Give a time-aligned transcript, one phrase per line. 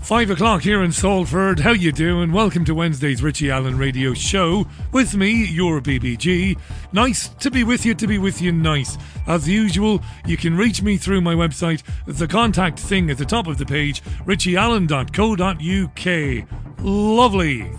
[0.00, 1.60] Five o'clock here in Salford.
[1.60, 2.32] How you doing?
[2.32, 6.58] Welcome to Wednesday's Richie Allen Radio Show with me, your BBG.
[6.92, 7.94] Nice to be with you.
[7.94, 8.96] To be with you, nice.
[9.26, 11.82] As usual, you can reach me through my website.
[12.06, 16.80] The contact thing at the top of the page, richieallen.co.uk.
[16.80, 17.70] Lovely.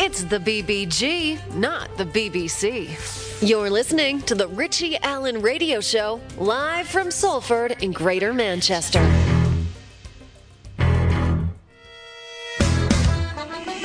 [0.00, 3.42] It's the BBG, not the BBC.
[3.46, 9.00] You're listening to the Richie Allen Radio Show, live from Salford in Greater Manchester.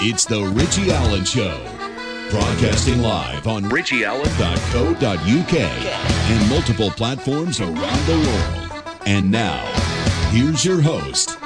[0.06, 1.64] It's the Richie Allen Show.
[2.30, 9.00] Broadcasting live on richieallen.co.uk and multiple platforms around the world.
[9.06, 9.64] And now,
[10.30, 11.38] here's your host,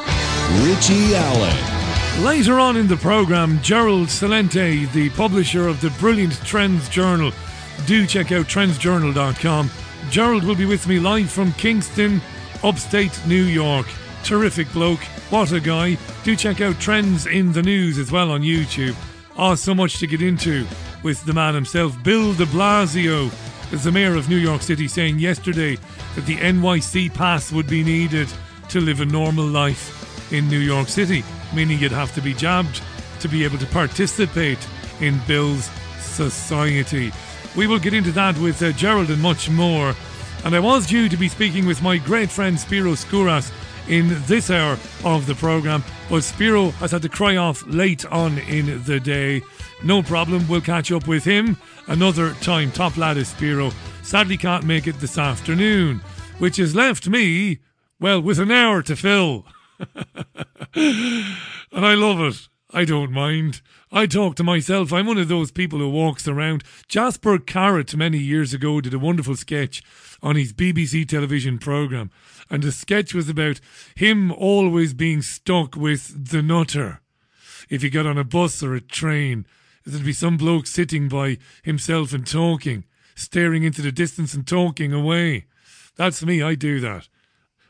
[0.63, 2.25] Richie Allen.
[2.25, 7.31] Later on in the program, Gerald Celente, the publisher of the brilliant Trends Journal.
[7.85, 9.69] Do check out trendsjournal.com.
[10.09, 12.21] Gerald will be with me live from Kingston,
[12.63, 13.85] upstate New York.
[14.23, 15.01] Terrific bloke.
[15.29, 15.97] What a guy.
[16.23, 18.95] Do check out Trends in the News as well on YouTube.
[19.37, 20.65] Oh, so much to get into
[21.03, 22.01] with the man himself.
[22.01, 23.29] Bill de Blasio
[23.73, 25.75] is the mayor of New York City saying yesterday
[26.15, 28.29] that the NYC pass would be needed
[28.69, 32.81] to live a normal life in New York City, meaning you'd have to be jabbed
[33.19, 34.65] to be able to participate
[35.01, 37.11] in Bill's society.
[37.53, 39.93] We will get into that with uh, Gerald and much more.
[40.45, 43.51] And I was due to be speaking with my great friend Spiro Skouras
[43.89, 48.37] in this hour of the programme, but Spiro has had to cry off late on
[48.39, 49.41] in the day.
[49.83, 51.57] No problem, we'll catch up with him
[51.87, 52.71] another time.
[52.71, 53.71] Top lad is Spiro.
[54.03, 56.01] Sadly can't make it this afternoon,
[56.39, 57.59] which has left me,
[57.99, 59.45] well, with an hour to fill.
[60.73, 61.25] and
[61.71, 62.47] I love it.
[62.73, 63.61] I don't mind.
[63.91, 64.91] I talk to myself.
[64.91, 66.63] I'm one of those people who walks around.
[66.89, 69.81] Jasper Carrott, many years ago did a wonderful sketch
[70.21, 72.11] on his BBC television programme.
[72.49, 73.59] And the sketch was about
[73.95, 77.01] him always being stuck with the nutter.
[77.69, 79.45] If he got on a bus or a train,
[79.85, 82.85] there'd be some bloke sitting by himself and talking,
[83.15, 85.45] staring into the distance and talking away.
[85.95, 86.41] That's me.
[86.41, 87.09] I do that.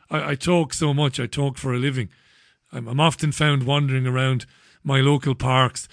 [0.09, 1.19] I, I talk so much.
[1.19, 2.09] I talk for a living.
[2.71, 4.45] I'm, I'm often found wandering around
[4.83, 5.87] my local parks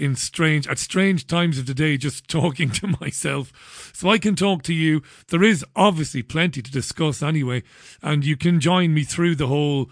[0.00, 4.34] in strange at strange times of the day just talking to myself so i can
[4.34, 7.62] talk to you there is obviously plenty to discuss anyway
[8.02, 9.90] and you can join me through the whole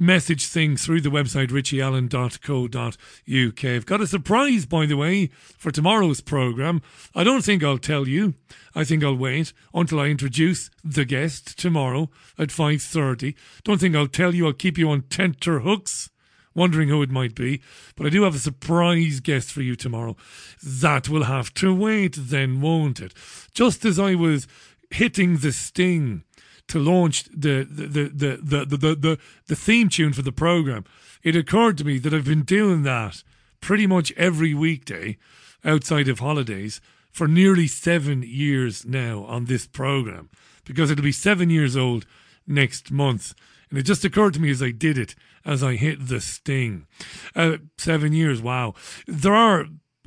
[0.00, 3.64] message thing through the website richieallen.co.uk.
[3.64, 5.26] I've got a surprise, by the way,
[5.58, 6.80] for tomorrow's programme.
[7.14, 8.32] I don't think I'll tell you.
[8.74, 13.34] I think I'll wait until I introduce the guest tomorrow at 5.30.
[13.62, 14.46] Don't think I'll tell you.
[14.46, 16.08] I'll keep you on tenter hooks
[16.54, 17.60] wondering who it might be.
[17.96, 20.16] But I do have a surprise guest for you tomorrow.
[20.62, 23.14] That will have to wait then, won't it?
[23.54, 24.46] Just as I was
[24.90, 26.24] hitting the sting
[26.68, 30.84] to launch the the the the the, the, the, the theme tune for the program,
[31.22, 33.22] it occurred to me that I've been doing that
[33.60, 35.18] pretty much every weekday
[35.64, 36.80] outside of holidays
[37.10, 40.30] for nearly seven years now on this program
[40.64, 42.06] because it'll be seven years old
[42.46, 43.34] next month.
[43.70, 45.14] And it just occurred to me as I did it,
[45.44, 46.86] as I hit the sting.
[47.34, 48.74] Uh, seven years, wow.
[49.06, 49.66] There are,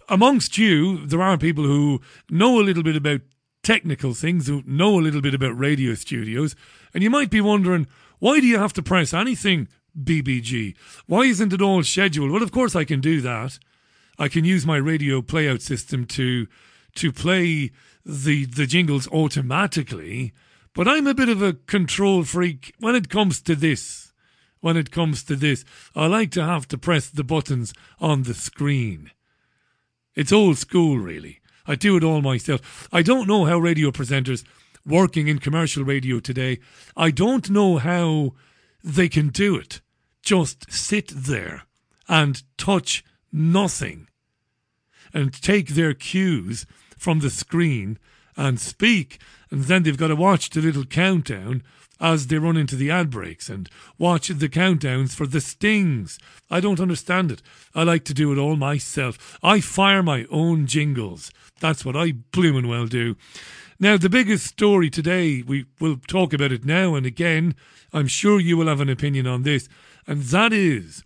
[0.09, 3.21] amongst you, there are people who know a little bit about
[3.63, 6.55] technical things, who know a little bit about radio studios.
[6.93, 7.87] And you might be wondering,
[8.19, 10.75] why do you have to press anything, BBG?
[11.07, 12.31] Why isn't it all scheduled?
[12.31, 13.57] Well, of course I can do that.
[14.19, 16.47] I can use my radio playout system to
[16.95, 17.71] to play
[18.05, 20.33] the the jingles automatically
[20.73, 24.11] but I'm a bit of a control freak when it comes to this.
[24.59, 28.33] When it comes to this, I like to have to press the buttons on the
[28.33, 29.11] screen.
[30.15, 31.41] It's old school, really.
[31.67, 32.87] I do it all myself.
[32.91, 34.45] I don't know how radio presenters
[34.85, 36.59] working in commercial radio today,
[36.95, 38.33] I don't know how
[38.83, 39.81] they can do it.
[40.21, 41.63] Just sit there
[42.07, 44.07] and touch nothing
[45.13, 46.65] and take their cues
[46.97, 47.97] from the screen
[48.35, 49.19] and speak
[49.53, 51.61] and then they've got to watch the little countdown
[52.01, 56.17] as they run into the ad breaks and watch the countdowns for the stings.
[56.49, 57.43] I don't understand it.
[57.75, 59.37] I like to do it all myself.
[59.43, 61.31] I fire my own jingles.
[61.59, 63.15] That's what I bloomin' well do.
[63.79, 67.53] Now, the biggest story today, we will talk about it now and again.
[67.93, 69.69] I'm sure you will have an opinion on this,
[70.07, 71.03] and that is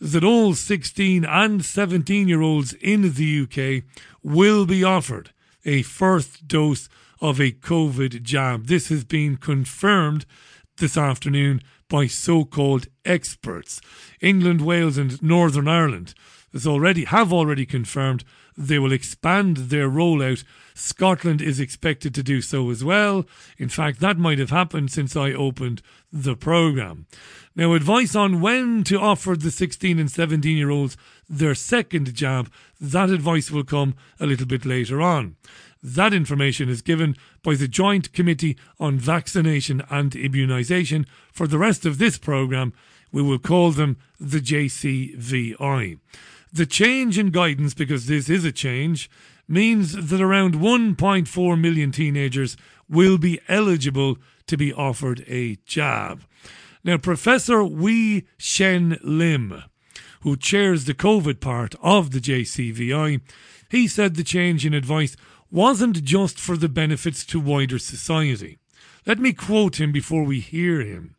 [0.00, 3.82] that all 16 and 17 year olds in the UK
[4.22, 5.32] will be offered
[5.68, 6.88] a first dose
[7.20, 8.66] of a COVID jab.
[8.66, 10.24] This has been confirmed
[10.78, 11.60] this afternoon
[11.90, 13.80] by so called experts.
[14.20, 16.14] England, Wales, and Northern Ireland
[16.52, 18.24] has already have already confirmed
[18.58, 20.42] they will expand their rollout.
[20.74, 23.24] Scotland is expected to do so as well.
[23.56, 25.80] In fact, that might have happened since I opened
[26.12, 27.06] the programme.
[27.54, 30.96] Now, advice on when to offer the 16 and 17 year olds
[31.28, 32.50] their second jab,
[32.80, 35.36] that advice will come a little bit later on.
[35.80, 41.06] That information is given by the Joint Committee on Vaccination and Immunisation.
[41.32, 42.72] For the rest of this programme,
[43.12, 45.98] we will call them the JCVI.
[46.52, 49.10] The change in guidance, because this is a change,
[49.46, 52.56] means that around 1.4 million teenagers
[52.88, 56.22] will be eligible to be offered a jab.
[56.84, 59.62] Now, Professor Wei Shen Lim,
[60.20, 63.20] who chairs the COVID part of the JCVI,
[63.70, 65.16] he said the change in advice
[65.50, 68.58] wasn't just for the benefits to wider society.
[69.06, 71.14] Let me quote him before we hear him.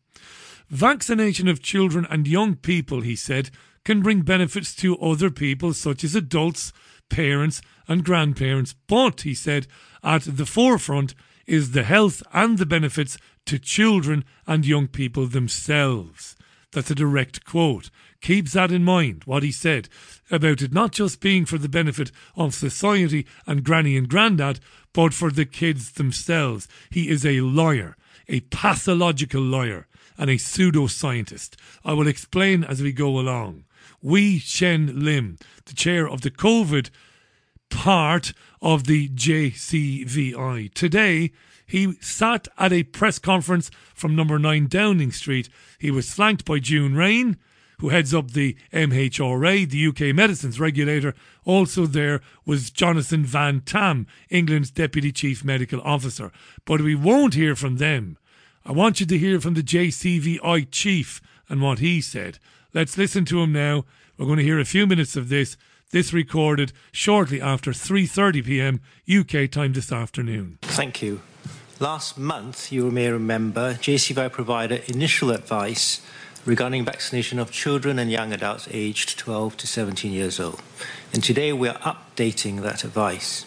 [0.70, 3.50] Vaccination of children and young people, he said,
[3.84, 6.72] can bring benefits to other people, such as adults,
[7.10, 8.76] parents, and grandparents.
[8.88, 9.68] But, he said,
[10.04, 11.16] at the forefront
[11.46, 16.36] is the health and the benefits to children and young people themselves.
[16.72, 17.90] That's a direct quote.
[18.22, 19.90] Keeps that in mind, what he said
[20.30, 24.60] about it not just being for the benefit of society and granny and grandad,
[24.94, 26.68] but for the kids themselves.
[26.92, 27.98] He is a lawyer,
[28.28, 29.88] a pathological lawyer,
[30.18, 31.56] and a pseudoscientist.
[31.84, 33.64] I will explain as we go along.
[34.02, 36.90] Wei Shen Lim, the chair of the COVID
[37.70, 40.74] part of the JCVI.
[40.74, 41.32] Today,
[41.66, 45.50] he sat at a press conference from number 9 Downing Street.
[45.78, 47.38] He was flanked by June Raine,
[47.80, 51.14] who heads up the MHRA, the UK medicines regulator.
[51.46, 56.32] Also there was Jonathan Van Tam, England's Deputy Chief Medical Officer.
[56.66, 58.18] But we won't hear from them.
[58.66, 62.40] I want you to hear from the JCVI chief and what he said.
[62.74, 63.86] Let's listen to him now.
[64.18, 65.58] We're going to hear a few minutes of this.
[65.92, 68.82] This recorded shortly after 3:30 p.m.
[69.10, 70.60] UK time this afternoon.
[70.62, 71.22] Thank you.
[71.80, 76.02] Last month, you may remember, JCVI provided initial advice
[76.46, 80.62] regarding vaccination of children and young adults aged 12 to 17 years old.
[81.14, 83.46] And today we are updating that advice.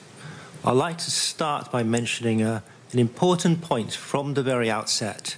[0.65, 5.37] I'd like to start by mentioning a, an important point from the very outset.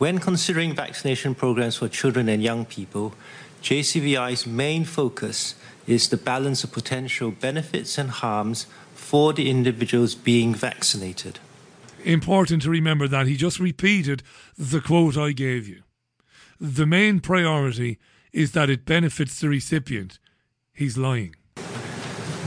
[0.00, 3.12] When considering vaccination programs for children and young people,
[3.62, 5.56] JCVI's main focus
[5.86, 8.64] is the balance of potential benefits and harms
[8.94, 11.38] for the individuals being vaccinated.
[12.02, 14.22] Important to remember that he just repeated
[14.56, 15.82] the quote I gave you.
[16.58, 17.98] The main priority
[18.32, 20.18] is that it benefits the recipient.
[20.72, 21.36] He's lying.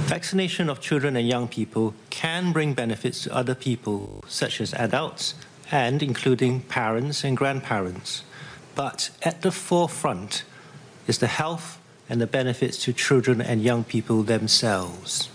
[0.08, 5.36] Vaccination of children and young people can bring benefits to other people, such as adults
[5.74, 8.24] and including parents and grandparents.
[8.75, 10.44] But at the forefront
[11.08, 15.30] is the health and the benefits to children and young people themselves.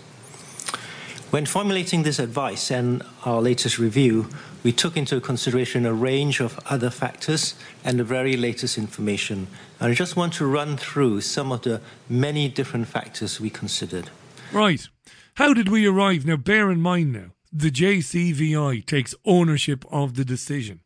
[1.29, 4.29] When formulating this advice and our latest review,
[4.63, 9.47] we took into consideration a range of other factors and the very latest information.
[9.81, 14.09] And I just want to run through some of the many different factors we considered.
[14.53, 14.87] Right.
[15.33, 16.25] How did we arrive?
[16.25, 20.81] Now, bear in mind now, the JCVI takes ownership of the decision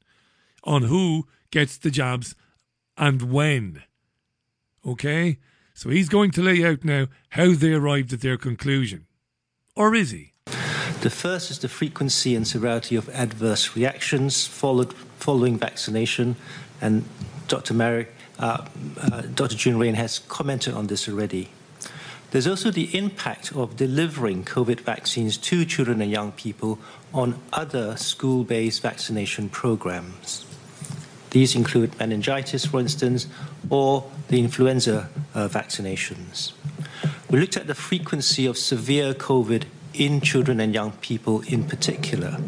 [0.63, 2.35] on who gets the jobs
[2.97, 3.83] and when.
[4.85, 5.39] Okay?
[5.73, 9.07] So he's going to lay out now how they arrived at their conclusion.
[9.75, 10.33] Or is he?
[11.01, 16.35] The first is the frequency and severity of adverse reactions followed, following vaccination,
[16.79, 17.03] and
[17.47, 17.73] Dr.
[17.73, 18.07] Mary,
[18.39, 18.65] uh,
[19.01, 19.55] uh, Dr.
[19.55, 21.49] June Raine has commented on this already.
[22.33, 26.79] There's also the impact of delivering COVID vaccines to children and young people
[27.13, 30.43] on other school based vaccination programs.
[31.29, 33.27] These include meningitis, for instance,
[33.69, 36.53] or the influenza uh, vaccinations.
[37.29, 42.39] We looked at the frequency of severe COVID in children and young people in particular.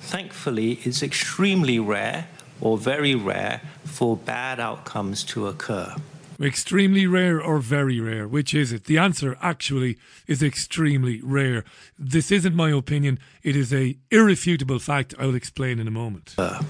[0.00, 2.28] Thankfully, it's extremely rare
[2.62, 5.94] or very rare for bad outcomes to occur.
[6.40, 8.28] Extremely rare or very rare?
[8.28, 8.84] Which is it?
[8.84, 11.64] The answer actually is extremely rare.
[11.98, 13.18] This isn't my opinion.
[13.42, 16.36] It is a irrefutable fact I will explain in a moment.
[16.38, 16.62] Uh,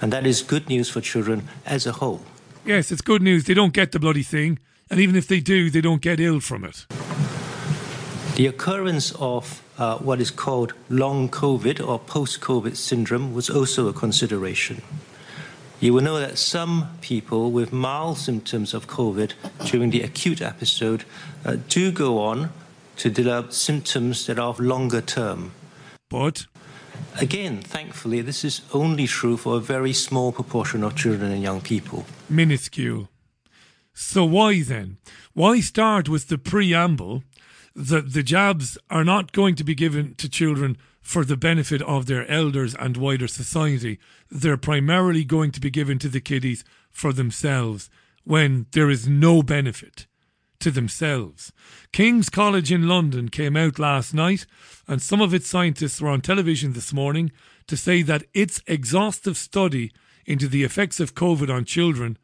[0.00, 2.22] and that is good news for children as a whole.
[2.64, 3.44] Yes, it's good news.
[3.44, 4.58] They don't get the bloody thing.
[4.90, 6.86] And even if they do, they don't get ill from it.
[8.36, 13.88] The occurrence of uh, what is called long COVID or post COVID syndrome was also
[13.88, 14.80] a consideration.
[15.80, 19.34] You will know that some people with mild symptoms of COVID
[19.66, 21.04] during the acute episode
[21.44, 22.50] uh, do go on
[22.96, 25.52] to develop symptoms that are of longer term.
[26.10, 26.46] But
[27.20, 31.60] again, thankfully, this is only true for a very small proportion of children and young
[31.60, 32.04] people.
[32.28, 33.08] Minuscule.
[33.94, 34.96] So why then?
[35.32, 37.22] Why start with the preamble
[37.76, 40.76] that the jabs are not going to be given to children
[41.08, 43.98] for the benefit of their elders and wider society?
[44.30, 47.88] They're primarily going to be given to the kiddies for themselves
[48.24, 50.06] when there is no benefit
[50.60, 51.50] to themselves.
[51.92, 54.44] King's College in London came out last night,
[54.86, 57.32] and some of its scientists were on television this morning
[57.68, 59.90] to say that its exhaustive study
[60.26, 62.18] into the effects of COVID on children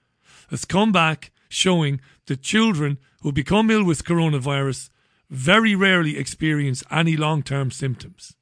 [0.50, 4.90] has come back showing that children who become ill with coronavirus
[5.30, 8.36] very rarely experience any long term symptoms.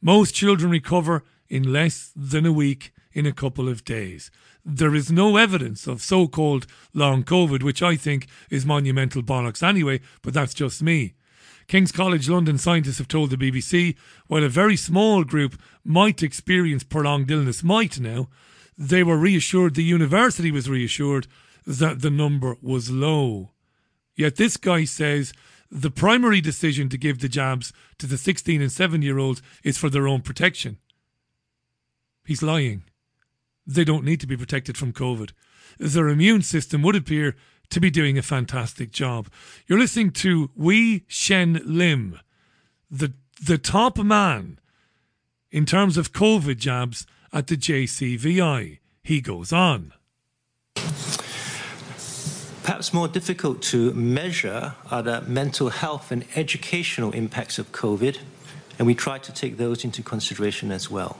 [0.00, 4.30] Most children recover in less than a week in a couple of days.
[4.64, 9.62] There is no evidence of so called long COVID, which I think is monumental bollocks
[9.62, 11.14] anyway, but that's just me.
[11.66, 16.82] King's College London scientists have told the BBC while a very small group might experience
[16.84, 18.28] prolonged illness, might now,
[18.76, 21.26] they were reassured, the university was reassured
[21.66, 23.50] that the number was low.
[24.14, 25.32] Yet this guy says
[25.70, 29.78] the primary decision to give the jabs to the 16 and 7 year olds is
[29.78, 30.78] for their own protection.
[32.24, 32.84] He's lying.
[33.66, 35.32] They don't need to be protected from COVID.
[35.78, 37.36] Their immune system would appear
[37.70, 39.28] to be doing a fantastic job.
[39.66, 42.18] You're listening to Wei Shen Lim,
[42.90, 43.12] the,
[43.44, 44.58] the top man
[45.50, 48.78] in terms of COVID jabs at the JCVI.
[49.02, 49.92] He goes on.
[52.68, 58.18] Perhaps more difficult to measure are the mental health and educational impacts of COVID,
[58.78, 61.16] and we try to take those into consideration as well.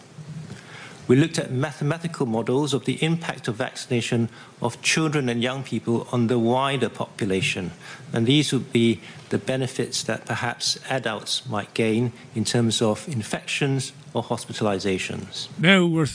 [1.06, 4.28] We looked at mathematical models of the impact of vaccination
[4.60, 7.70] of children and young people on the wider population,
[8.12, 9.00] and these would be
[9.30, 15.48] the benefits that perhaps adults might gain in terms of infections or hospitalizations.
[15.58, 16.08] Now we're,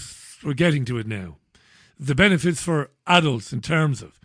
[0.43, 1.37] we're getting to it now.
[1.99, 4.19] The benefits for adults in terms of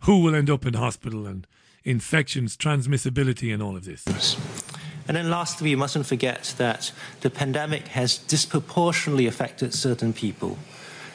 [0.00, 1.46] who will end up in hospital and
[1.84, 4.04] infections, transmissibility, and all of this.
[5.06, 10.58] And then lastly, we mustn't forget that the pandemic has disproportionately affected certain people.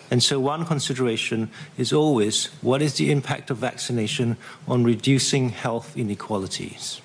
[0.09, 4.37] And so, one consideration is always what is the impact of vaccination
[4.67, 7.01] on reducing health inequalities?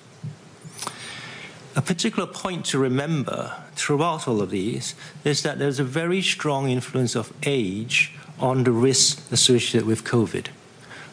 [1.75, 6.69] A particular point to remember throughout all of these is that there's a very strong
[6.69, 10.47] influence of age on the risks associated with COVID.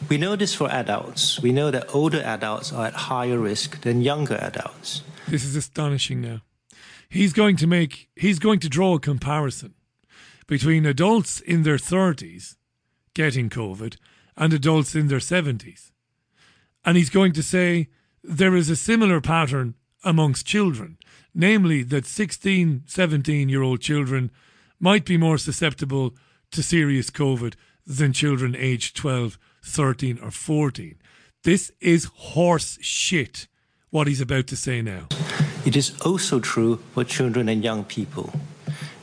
[0.09, 1.39] We know this for adults.
[1.41, 5.03] We know that older adults are at higher risk than younger adults.
[5.27, 6.41] This is astonishing now.
[7.09, 9.73] He's going to make he's going to draw a comparison
[10.47, 12.55] between adults in their 30s
[13.13, 13.97] getting COVID
[14.37, 15.91] and adults in their 70s.
[16.85, 17.89] And he's going to say
[18.23, 20.97] there is a similar pattern amongst children,
[21.33, 24.31] namely that 16, 17 year old children
[24.79, 26.15] might be more susceptible
[26.51, 30.95] to serious COVID than children aged 12 13 or 14.
[31.43, 33.47] This is horse shit,
[33.89, 35.07] what he's about to say now.
[35.65, 38.33] It is also true for children and young people.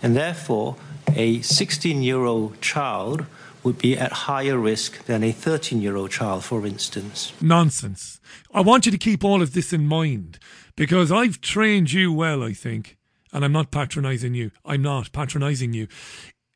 [0.02, 0.76] And therefore,
[1.14, 3.26] a 16 year old child
[3.62, 7.32] would be at higher risk than a 13 year old child, for instance.
[7.40, 8.20] Nonsense.
[8.52, 10.38] I want you to keep all of this in mind
[10.76, 12.96] because I've trained you well, I think,
[13.32, 14.50] and I'm not patronizing you.
[14.64, 15.88] I'm not patronizing you.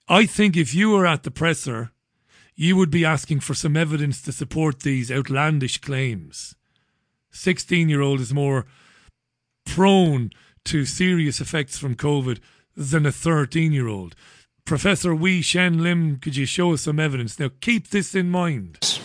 [0.08, 1.92] I think if you were at the presser
[2.60, 6.56] you would be asking for some evidence to support these outlandish claims.
[7.30, 8.66] 16 year old is more
[9.64, 10.30] prone
[10.64, 12.40] to serious effects from COVID
[12.76, 14.16] than a 13 year old.
[14.64, 17.38] Professor Wei Shen Lim, could you show us some evidence?
[17.38, 18.98] Now, keep this in mind.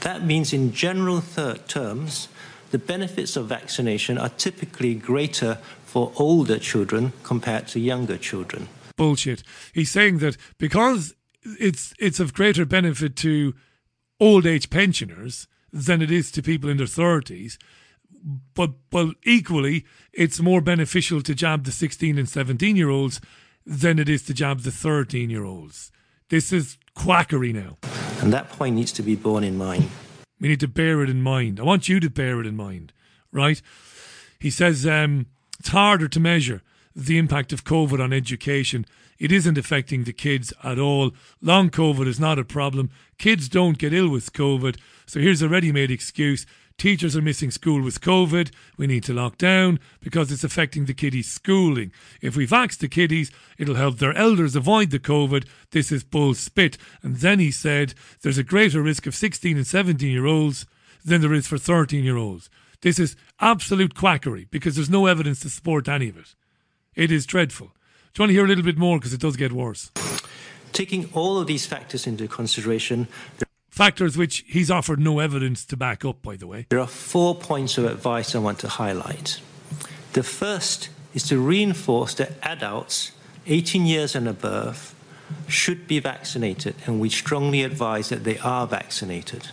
[0.00, 1.22] That means, in general
[1.66, 2.28] terms,
[2.72, 5.54] the benefits of vaccination are typically greater
[5.86, 8.68] for older children compared to younger children.
[8.96, 9.42] Bullshit.
[9.72, 13.54] He's saying that because it's it's of greater benefit to
[14.20, 17.58] old age pensioners than it is to people in their thirties.
[18.54, 23.20] But but equally, it's more beneficial to jab the sixteen and seventeen year olds
[23.66, 25.90] than it is to jab the thirteen year olds.
[26.28, 27.78] This is quackery now.
[28.20, 29.88] And that point needs to be borne in mind.
[30.40, 31.60] We need to bear it in mind.
[31.60, 32.92] I want you to bear it in mind,
[33.32, 33.60] right?
[34.38, 35.26] He says um,
[35.58, 36.62] it's harder to measure
[36.94, 38.86] the impact of COVID on education
[39.18, 41.12] it isn't affecting the kids at all.
[41.40, 42.90] Long COVID is not a problem.
[43.18, 44.78] Kids don't get ill with COVID.
[45.06, 46.46] So here's a ready made excuse.
[46.78, 48.50] Teachers are missing school with COVID.
[48.76, 51.92] We need to lock down because it's affecting the kiddies' schooling.
[52.20, 55.46] If we vax the kiddies, it'll help their elders avoid the COVID.
[55.70, 56.78] This is bull spit.
[57.02, 60.66] And then he said there's a greater risk of 16 and 17 year olds
[61.04, 62.50] than there is for 13 year olds.
[62.80, 66.34] This is absolute quackery because there's no evidence to support any of it.
[66.94, 67.72] It is dreadful.
[68.14, 69.90] Do you want to hear a little bit more because it does get worse?
[70.72, 73.08] Taking all of these factors into consideration.
[73.70, 76.66] Factors which he's offered no evidence to back up, by the way.
[76.68, 79.40] There are four points of advice I want to highlight.
[80.12, 83.12] The first is to reinforce that adults
[83.46, 84.94] 18 years and above
[85.48, 89.48] should be vaccinated, and we strongly advise that they are vaccinated.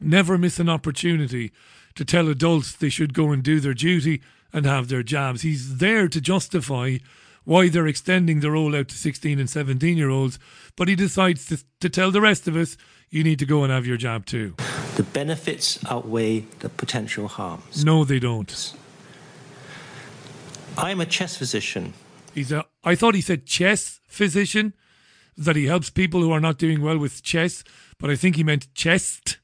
[0.00, 1.52] Never miss an opportunity
[1.94, 5.42] to tell adults they should go and do their duty and have their jabs.
[5.42, 6.96] He's there to justify
[7.48, 10.38] why they're extending the rollout to 16 and 17 year olds,
[10.76, 12.76] but he decides to, to tell the rest of us
[13.08, 14.54] you need to go and have your jab too.
[14.96, 17.82] The benefits outweigh the potential harms.
[17.82, 18.74] No, they don't.
[20.76, 21.94] I'm a chest physician.
[22.34, 24.74] He's a, I thought he said chess physician,
[25.38, 27.64] that he helps people who are not doing well with chess,
[27.98, 29.38] but I think he meant chest,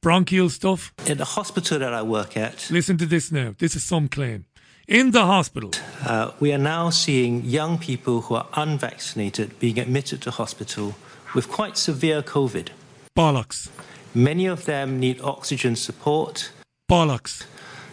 [0.00, 0.94] bronchial stuff.
[1.06, 3.54] In the hospital that I work at, Listen to this now.
[3.58, 4.45] This is some claim.
[4.88, 5.72] In the hospital,
[6.04, 10.94] uh, we are now seeing young people who are unvaccinated being admitted to hospital
[11.34, 12.68] with quite severe COVID.
[13.16, 13.68] bollocks,
[14.14, 16.52] Many of them need oxygen support,
[16.88, 17.44] bollocks.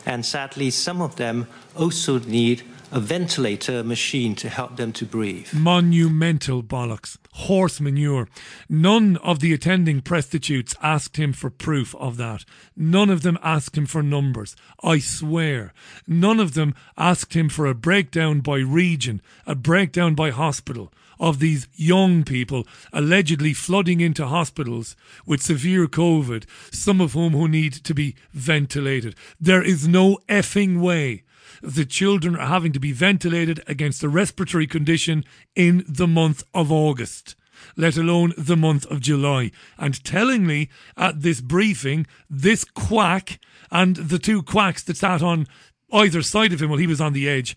[0.06, 2.62] and sadly, some of them also need
[2.94, 5.52] a ventilator machine to help them to breathe.
[5.52, 7.18] Monumental bollocks.
[7.34, 8.30] Horse manure.
[8.70, 12.46] None of the attending prostitutes asked him for proof of that.
[12.78, 14.56] None of them asked him for numbers.
[14.84, 15.74] I swear.
[16.06, 21.40] None of them asked him for a breakdown by region, a breakdown by hospital of
[21.40, 24.96] these young people allegedly flooding into hospitals
[25.26, 29.16] with severe COVID, some of whom who need to be ventilated.
[29.40, 31.24] There is no effing way
[31.62, 35.24] the children are having to be ventilated against a respiratory condition
[35.56, 37.36] in the month of August,
[37.78, 39.52] let alone the month of July.
[39.78, 43.40] And tellingly, at this briefing, this quack
[43.72, 45.48] and the two quacks that sat on
[45.92, 47.56] either side of him while he was on the edge,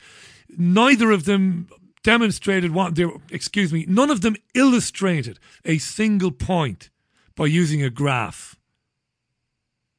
[0.57, 1.69] neither of them
[2.03, 6.89] demonstrated what they excuse me, none of them illustrated a single point
[7.35, 8.57] by using a graph.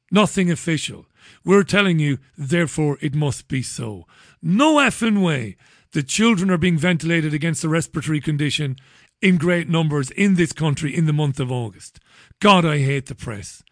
[0.10, 1.07] Nothing official.
[1.43, 4.05] We're telling you, therefore it must be so.
[4.41, 5.55] No effing way.
[5.91, 8.75] The children are being ventilated against a respiratory condition
[9.22, 12.00] in great numbers in this country in the month of August.
[12.39, 13.63] God, I hate the press.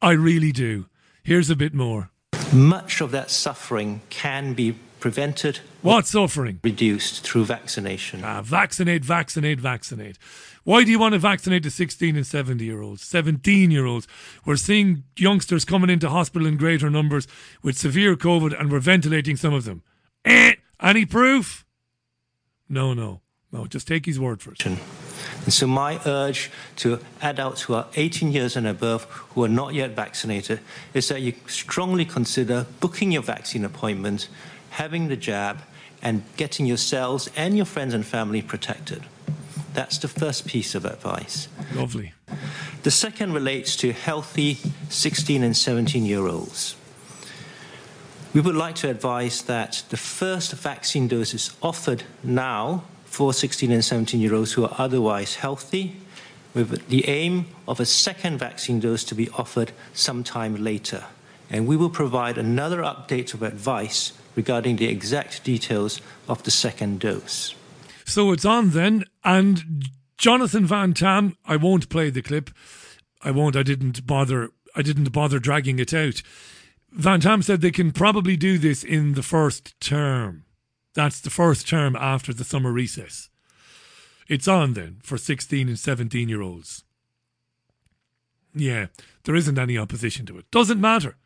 [0.00, 0.86] I really do.
[1.22, 2.10] Here's a bit more.
[2.52, 6.60] Much of that suffering can be prevented, What suffering?
[6.64, 8.22] reduced through vaccination.
[8.24, 10.16] Ah, vaccinate, vaccinate, vaccinate.
[10.66, 14.08] Why do you want to vaccinate the 16 and 70 year olds, 17 year olds?
[14.44, 17.28] We're seeing youngsters coming into hospital in greater numbers
[17.62, 19.84] with severe COVID and we're ventilating some of them.
[20.24, 21.64] Eh, any proof?
[22.68, 23.20] No, no,
[23.52, 24.66] no, just take his word for it.
[24.66, 24.80] And
[25.50, 29.92] so, my urge to adults who are 18 years and above who are not yet
[29.92, 30.58] vaccinated
[30.94, 34.26] is that you strongly consider booking your vaccine appointment,
[34.70, 35.58] having the jab,
[36.02, 39.04] and getting yourselves and your friends and family protected.
[39.76, 41.48] That's the first piece of advice.
[41.74, 42.14] Lovely.
[42.82, 44.56] The second relates to healthy
[44.88, 46.76] 16 and 17 year olds.
[48.32, 53.70] We would like to advise that the first vaccine dose is offered now for 16
[53.70, 55.96] and 17 year olds who are otherwise healthy,
[56.54, 61.04] with the aim of a second vaccine dose to be offered sometime later.
[61.50, 67.00] And we will provide another update of advice regarding the exact details of the second
[67.00, 67.54] dose.
[68.06, 69.84] So it's on then, and
[70.16, 71.36] Jonathan Van Tam.
[71.44, 72.50] I won't play the clip.
[73.22, 73.56] I won't.
[73.56, 74.50] I didn't bother.
[74.74, 76.22] I didn't bother dragging it out.
[76.92, 80.44] Van Tam said they can probably do this in the first term.
[80.94, 83.28] That's the first term after the summer recess.
[84.28, 86.84] It's on then for 16 and 17 year olds.
[88.54, 88.86] Yeah,
[89.24, 90.50] there isn't any opposition to it.
[90.50, 91.16] Doesn't matter.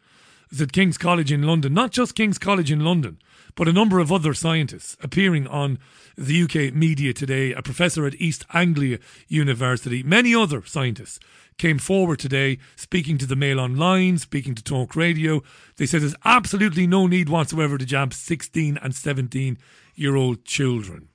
[0.50, 3.18] It's at King's College in London, not just King's College in London,
[3.60, 5.78] but a number of other scientists appearing on
[6.16, 7.52] the UK media today.
[7.52, 11.20] A professor at East Anglia University, many other scientists
[11.58, 15.42] came forward today speaking to the Mail Online, speaking to Talk Radio.
[15.76, 19.58] They said there's absolutely no need whatsoever to jab 16 and 17
[19.94, 21.08] year old children.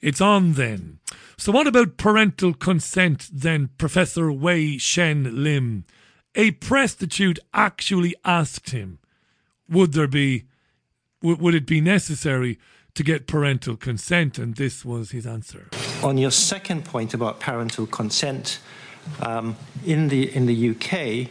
[0.00, 1.00] It's on then.
[1.36, 5.84] So, what about parental consent then, Professor Wei Shen Lim?
[6.36, 9.00] A prostitute actually asked him,
[9.68, 10.44] would there be,
[11.26, 12.58] would, would it be necessary
[12.94, 14.38] to get parental consent?
[14.38, 15.68] And this was his answer.
[16.02, 18.60] On your second point about parental consent,
[19.20, 21.28] um, in the in the UK,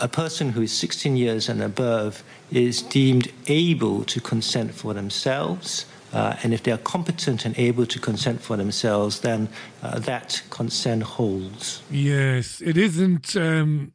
[0.00, 5.86] a person who is 16 years and above is deemed able to consent for themselves.
[6.12, 9.46] Uh, and if they are competent and able to consent for themselves, then
[9.82, 11.82] uh, that consent holds.
[11.90, 13.36] Yes, it isn't.
[13.36, 13.92] Um,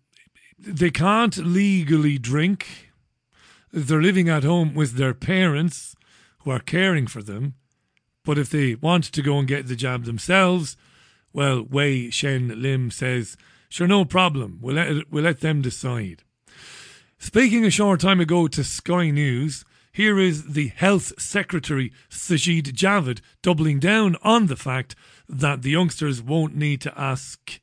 [0.60, 2.93] they can't legally drink.
[3.76, 5.96] They're living at home with their parents
[6.40, 7.56] who are caring for them.
[8.24, 10.78] But if they want to go and get the jab themselves,
[11.34, 13.36] well, Wei Shen Lim says
[13.70, 14.60] Sure, no problem.
[14.62, 16.22] We'll let, we'll let them decide.
[17.18, 23.22] Speaking a short time ago to Sky News, here is the Health Secretary Sajid Javid
[23.42, 24.96] doubling down on the fact
[25.28, 27.60] that the youngsters won't need to ask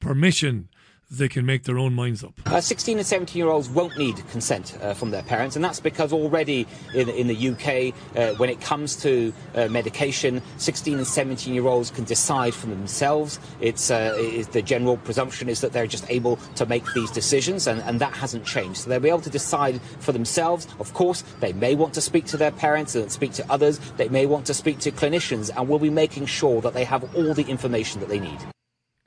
[0.00, 0.68] permission
[1.18, 2.34] they can make their own minds up.
[2.46, 5.80] Uh, 16 and 17 year olds won't need consent uh, from their parents, and that's
[5.80, 11.06] because already in, in the UK, uh, when it comes to uh, medication, 16 and
[11.06, 13.38] 17 year olds can decide for themselves.
[13.60, 17.66] It's, uh, it's, the general presumption is that they're just able to make these decisions,
[17.66, 18.80] and, and that hasn't changed.
[18.80, 20.66] So they'll be able to decide for themselves.
[20.78, 23.78] Of course, they may want to speak to their parents and speak to others.
[23.96, 27.14] They may want to speak to clinicians, and we'll be making sure that they have
[27.16, 28.38] all the information that they need.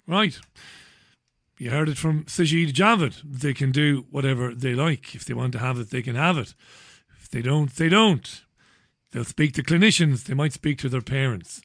[0.08, 0.40] Right.
[1.60, 3.22] You heard it from Sajid Javid.
[3.24, 5.16] They can do whatever they like.
[5.16, 6.54] If they want to have it, they can have it.
[7.20, 8.42] If they don't, they don't.
[9.12, 10.26] They'll speak to clinicians.
[10.26, 11.62] They might speak to their parents.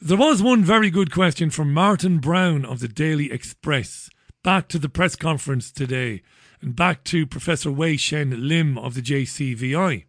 [0.00, 4.10] There was one very good question from Martin Brown of the Daily Express.
[4.42, 6.22] Back to the press conference today
[6.60, 10.06] and back to Professor Wei Shen Lim of the JCVI.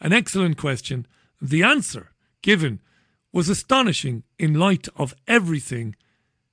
[0.00, 1.06] An excellent question.
[1.40, 2.80] The answer given
[3.32, 5.96] was astonishing in light of everything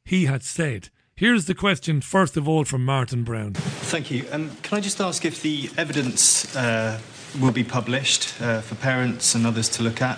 [0.05, 0.89] he had said.
[1.19, 3.51] Here's the question, first of all, from Martin Brown.
[3.51, 4.25] Thank you.
[4.31, 6.97] Um, can I just ask if the evidence uh,
[7.41, 10.17] will be published uh, for parents and others to look at?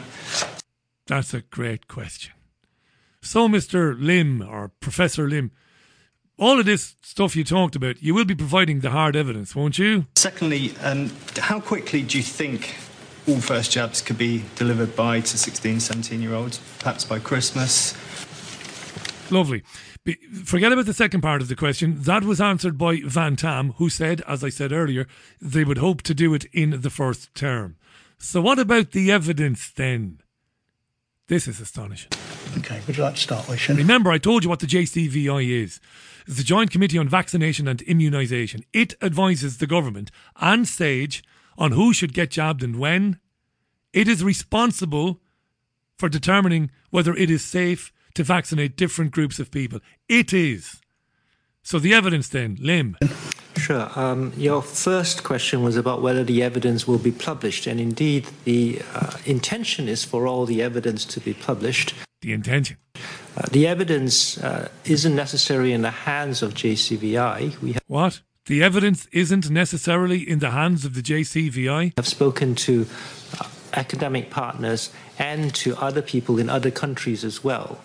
[1.07, 2.33] That's a great question.
[3.19, 3.95] So, Mr.
[3.99, 5.49] Lim, or Professor Lim,
[6.37, 9.79] all of this stuff you talked about, you will be providing the hard evidence, won't
[9.79, 10.05] you?
[10.17, 11.09] Secondly, um,
[11.39, 12.75] how quickly do you think
[13.27, 16.59] all first jabs could be delivered by to 16, 17 year olds?
[16.77, 17.95] Perhaps by Christmas?
[19.31, 19.63] Lovely.
[20.43, 21.95] Forget about the second part of the question.
[22.01, 25.07] That was answered by Van Tam, who said, as I said earlier,
[25.41, 27.77] they would hope to do it in the first term.
[28.17, 30.21] So, what about the evidence then?
[31.27, 32.11] This is astonishing.
[32.57, 33.77] Okay, would you like to start, Wei-Shen?
[33.77, 35.79] Remember, I told you what the JCVI is.
[36.27, 38.63] It's the Joint Committee on Vaccination and Immunisation.
[38.73, 41.23] It advises the government and SAGE
[41.57, 43.17] on who should get jabbed and when.
[43.93, 45.21] It is responsible
[45.97, 49.79] for determining whether it is safe to vaccinate different groups of people.
[50.07, 50.81] It is.
[51.63, 52.97] So the evidence then, Lim.
[53.57, 53.89] Sure.
[53.95, 58.81] Um, your first question was about whether the evidence will be published, and indeed, the
[58.95, 61.93] uh, intention is for all the evidence to be published.
[62.21, 62.77] The intention.
[62.95, 67.61] Uh, the evidence uh, isn't necessarily in the hands of JCVI.
[67.61, 68.21] We have what?
[68.47, 71.93] The evidence isn't necessarily in the hands of the JCVI.
[71.97, 72.87] I've spoken to
[73.39, 77.79] uh, academic partners and to other people in other countries as well.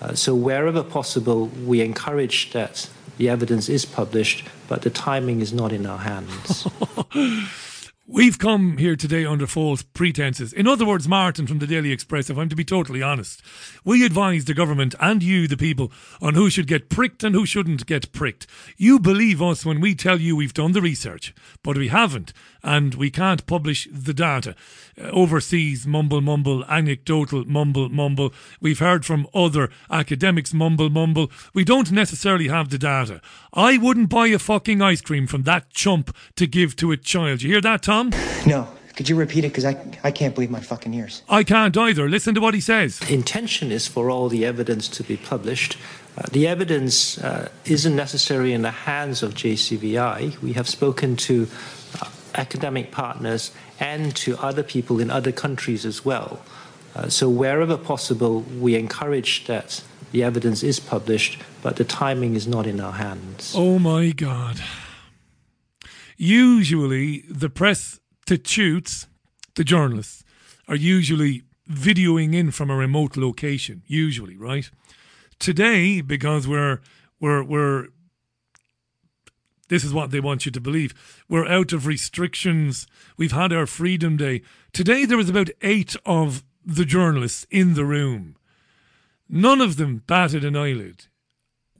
[0.00, 5.52] Uh, so wherever possible, we encourage that the evidence is published, but the timing is
[5.52, 6.66] not in our hands.
[8.10, 10.54] We've come here today under false pretenses.
[10.54, 13.42] In other words, Martin from the Daily Express, if I'm to be totally honest,
[13.84, 17.44] we advise the government and you, the people, on who should get pricked and who
[17.44, 18.46] shouldn't get pricked.
[18.78, 22.94] You believe us when we tell you we've done the research, but we haven't, and
[22.94, 24.54] we can't publish the data.
[25.00, 28.32] Uh, overseas, mumble, mumble, anecdotal, mumble, mumble.
[28.60, 31.30] We've heard from other academics, mumble, mumble.
[31.54, 33.20] We don't necessarily have the data.
[33.52, 37.42] I wouldn't buy a fucking ice cream from that chump to give to a child.
[37.42, 38.10] You hear that, Tom?
[38.46, 38.68] No.
[38.98, 39.50] Could you repeat it?
[39.50, 41.22] Because I, I can't believe my fucking ears.
[41.28, 42.08] I can't either.
[42.08, 43.00] Listen to what he says.
[43.08, 45.78] Intention is for all the evidence to be published.
[46.16, 50.40] Uh, the evidence uh, isn't necessarily in the hands of JCVI.
[50.40, 51.46] We have spoken to
[52.38, 56.40] academic partners and to other people in other countries as well.
[56.94, 62.46] Uh, so, wherever possible, we encourage that the evidence is published, but the timing is
[62.46, 63.52] not in our hands.
[63.56, 64.60] Oh my God.
[66.16, 69.06] Usually, the press toots,
[69.54, 70.24] the journalists,
[70.66, 74.70] are usually videoing in from a remote location, usually, right?
[75.38, 76.80] Today, because we're
[77.20, 77.88] we're we're
[79.68, 80.94] this is what they want you to believe.
[81.28, 82.86] We're out of restrictions.
[83.16, 84.42] We've had our Freedom Day.
[84.72, 88.36] Today there was about eight of the journalists in the room.
[89.28, 91.06] None of them batted an eyelid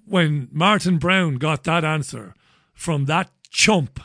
[0.04, 2.34] when Martin Brown got that answer
[2.72, 4.00] from that chump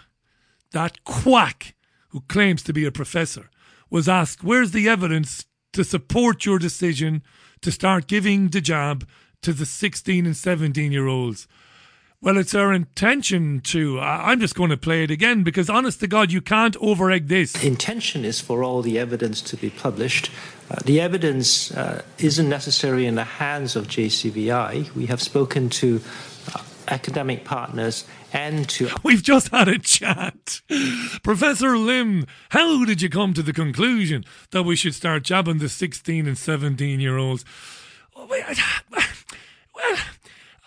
[0.72, 1.76] that quack
[2.10, 3.50] who claims to be a professor
[3.90, 7.24] was asked, Where's the evidence to support your decision
[7.62, 9.08] to start giving the jab
[9.42, 11.48] to the 16 and 17 year olds?
[12.24, 14.00] Well, it's our intention to.
[14.00, 17.62] I'm just going to play it again because, honest to God, you can't overegg this.
[17.62, 20.32] Intention is for all the evidence to be published.
[20.72, 24.96] Uh, the evidence uh, isn't necessarily in the hands of JCVI.
[24.96, 26.00] We have spoken to
[26.56, 28.90] uh, academic partners and to.
[29.04, 30.62] We've just had a chat.
[31.24, 35.68] Professor Lim, how did you come to the conclusion that we should start jabbing the
[35.68, 37.44] 16 and 17 year olds?
[38.16, 38.56] Well,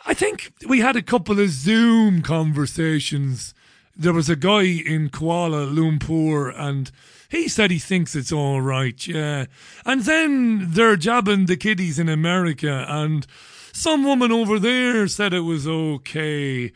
[0.06, 3.54] I think we had a couple of Zoom conversations.
[3.96, 6.92] There was a guy in Kuala Lumpur and
[7.28, 9.46] he said he thinks it's all right, yeah.
[9.84, 13.26] And then they're jabbing the kiddies in America and
[13.72, 16.72] some woman over there said it was okay.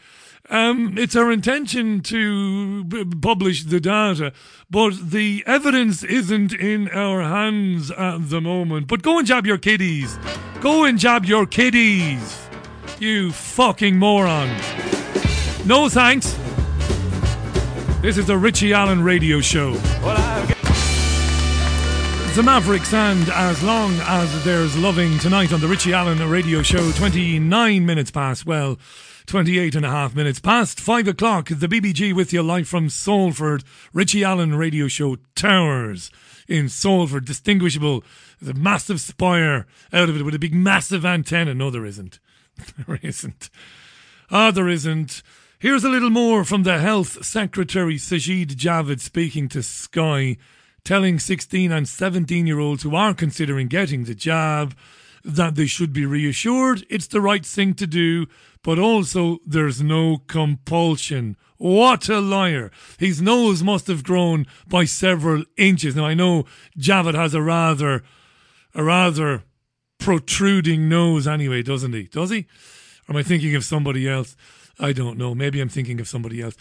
[0.50, 4.32] Um, it's our intention to b- publish the data,
[4.68, 8.88] but the evidence isn't in our hands at the moment.
[8.88, 10.18] But go and jab your kiddies.
[10.60, 12.49] Go and jab your kiddies.
[13.00, 14.62] You fucking morons.
[15.64, 16.36] No thanks.
[18.02, 19.72] This is the Richie Allen Radio Show.
[22.34, 26.92] The Mavericks and as long as there's loving tonight on the Richie Allen Radio Show,
[26.92, 28.78] 29 minutes past, well,
[29.24, 33.64] 28 and a half minutes past 5 o'clock, the BBG with you live from Salford,
[33.94, 36.10] Richie Allen Radio Show Towers
[36.46, 38.04] in Salford, distinguishable,
[38.42, 41.54] the massive spire out of it with a big massive antenna.
[41.54, 42.18] No, there isn't.
[42.86, 43.50] There isn't.
[44.30, 45.22] Ah, there isn't.
[45.58, 50.36] Here's a little more from the Health Secretary Sajid Javid speaking to Sky,
[50.84, 54.74] telling 16 and 17 year olds who are considering getting the jab
[55.22, 58.26] that they should be reassured it's the right thing to do,
[58.62, 61.36] but also there's no compulsion.
[61.58, 62.70] What a liar.
[62.98, 65.94] His nose must have grown by several inches.
[65.94, 66.46] Now I know
[66.78, 68.02] Javid has a rather,
[68.74, 69.42] a rather
[70.00, 72.04] protruding nose anyway, doesn't he?
[72.04, 72.46] Does he?
[73.08, 74.36] Or am I thinking of somebody else?
[74.78, 75.34] I don't know.
[75.34, 76.56] Maybe I'm thinking of somebody else.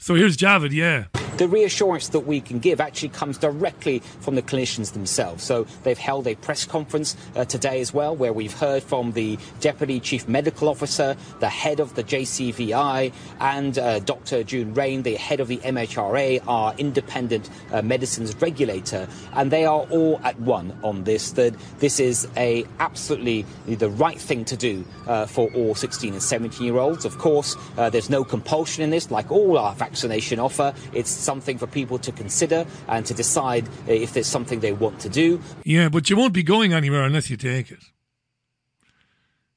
[0.00, 1.06] So here's Javid, yeah.
[1.38, 5.44] The reassurance that we can give actually comes directly from the clinicians themselves.
[5.44, 9.38] So they've held a press conference uh, today as well, where we've heard from the
[9.60, 14.42] Deputy Chief Medical Officer, the head of the JCVI, and uh, Dr.
[14.42, 19.86] June Raine, the head of the MHRA, our independent uh, medicines regulator, and they are
[19.90, 21.30] all at one on this.
[21.32, 26.22] That this is a absolutely the right thing to do uh, for all 16 and
[26.22, 27.04] 17 year olds.
[27.04, 30.74] Of course, uh, there's no compulsion in this, like all our vaccination offer.
[30.92, 35.08] It's something for people to consider and to decide if there's something they want to
[35.08, 35.40] do.
[35.64, 37.84] Yeah, but you won't be going anywhere unless you take it.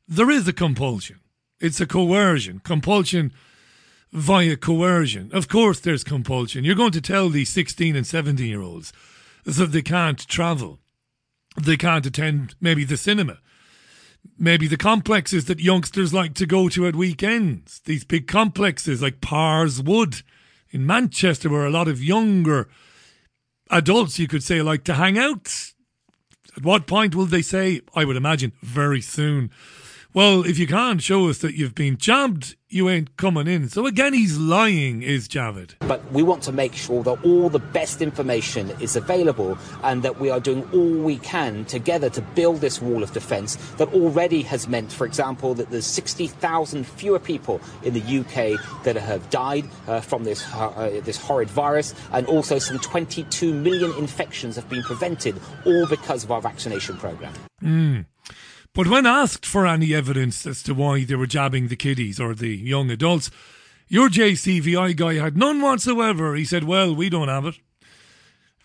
[0.08, 1.20] There is a compulsion.
[1.60, 2.60] It's a coercion.
[2.60, 3.34] Compulsion
[4.12, 5.30] via coercion.
[5.34, 6.64] Of course, there's compulsion.
[6.64, 8.94] You're going to tell these 16 and 17 year olds
[9.46, 10.80] that they can't travel,
[11.62, 13.40] they can't attend maybe the cinema,
[14.38, 17.80] maybe the complexes that youngsters like to go to at weekends.
[17.86, 20.24] These big complexes like Parrs Wood
[20.72, 22.70] in Manchester, where a lot of younger
[23.70, 25.54] adults, you could say, like to hang out.
[26.58, 27.82] At what point will they say?
[27.96, 29.52] I would imagine very soon.
[30.14, 33.70] Well, if you can't show us that you've been jabbed, you ain't coming in.
[33.70, 35.76] So again, he's lying, is Javid.
[35.80, 40.20] But we want to make sure that all the best information is available and that
[40.20, 44.42] we are doing all we can together to build this wall of defence that already
[44.42, 49.64] has meant, for example, that there's 60,000 fewer people in the UK that have died
[49.88, 54.84] uh, from this, uh, this horrid virus, and also some 22 million infections have been
[54.84, 57.34] prevented, all because of our vaccination programme.
[57.64, 58.06] Mm.
[58.74, 62.34] But when asked for any evidence as to why they were jabbing the kiddies or
[62.34, 63.30] the young adults,
[63.88, 66.36] your JCVI guy had none whatsoever.
[66.36, 67.56] He said, Well, we don't have it.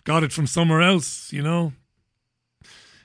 [0.05, 1.73] Got it from somewhere else, you know.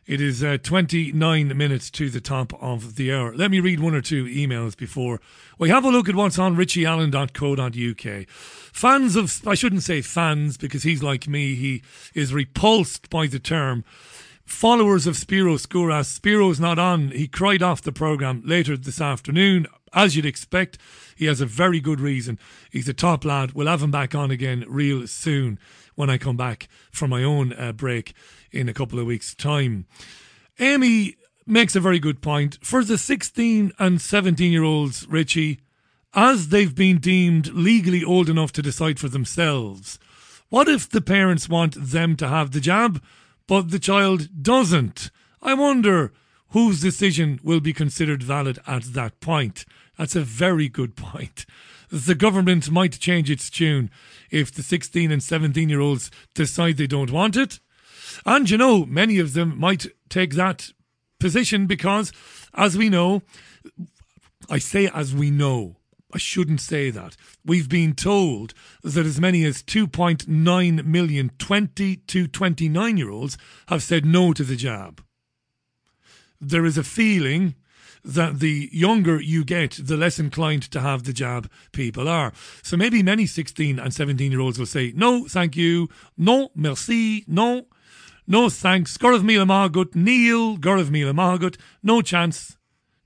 [0.06, 3.34] It is uh, 29 minutes to the top of the hour.
[3.34, 5.20] Let me read one or two emails before
[5.58, 8.28] we have a look at what's on richieallen.co.uk.
[8.28, 11.82] Fans of, I shouldn't say fans because he's like me, he
[12.14, 13.84] is repulsed by the term
[14.52, 16.06] followers of Spiro Skouras.
[16.06, 17.10] Spiro's not on.
[17.10, 19.66] He cried off the programme later this afternoon.
[19.92, 20.78] As you'd expect,
[21.16, 22.38] he has a very good reason.
[22.70, 23.52] He's a top lad.
[23.52, 25.58] We'll have him back on again real soon
[25.96, 28.14] when I come back from my own uh, break
[28.52, 29.86] in a couple of weeks' time.
[30.60, 32.58] Amy makes a very good point.
[32.62, 35.60] For the 16 and 17 year olds, Richie,
[36.14, 39.98] as they've been deemed legally old enough to decide for themselves,
[40.50, 43.02] what if the parents want them to have the jab?
[43.52, 45.10] But the child doesn't.
[45.42, 46.10] I wonder
[46.52, 49.66] whose decision will be considered valid at that point.
[49.98, 51.44] That's a very good point.
[51.90, 53.90] The government might change its tune
[54.30, 57.60] if the 16 and 17 year olds decide they don't want it.
[58.24, 60.72] And you know, many of them might take that
[61.20, 62.10] position because,
[62.54, 63.20] as we know,
[64.48, 65.76] I say as we know,
[66.12, 67.16] I shouldn't say that.
[67.44, 73.82] We've been told that as many as 2.9 million 20 to 29 year olds have
[73.82, 75.02] said no to the jab.
[76.40, 77.54] There is a feeling
[78.04, 82.32] that the younger you get, the less inclined to have the jab people are.
[82.62, 87.24] So maybe many 16 and 17 year olds will say, no, thank you, no, merci,
[87.28, 87.66] no,
[88.26, 92.56] no thanks, Gorav Mila Margut, Neil, Gorav Mila Margut, no chance,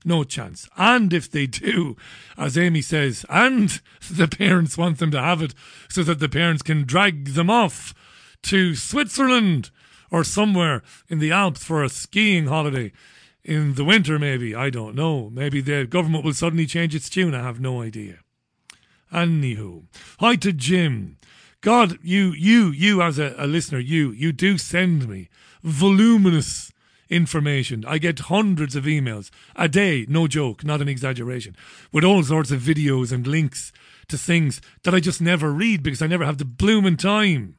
[0.07, 0.69] No chance.
[0.77, 1.97] And if they do,
[2.37, 5.53] as Amy says, and the parents want them to have it
[5.89, 7.93] so that the parents can drag them off
[8.43, 9.69] to Switzerland
[10.09, 12.93] or somewhere in the Alps for a skiing holiday
[13.43, 14.55] in the winter, maybe.
[14.55, 15.29] I don't know.
[15.29, 17.35] Maybe the government will suddenly change its tune.
[17.35, 18.19] I have no idea.
[19.11, 19.87] Anywho,
[20.21, 21.17] hi to Jim.
[21.59, 25.27] God, you, you, you as a, a listener, you, you do send me
[25.63, 26.71] voluminous
[27.09, 27.83] information.
[27.87, 31.55] I get hundreds of emails a day, no joke, not an exaggeration,
[31.91, 33.71] with all sorts of videos and links
[34.07, 37.57] to things that I just never read because I never have the blooming time.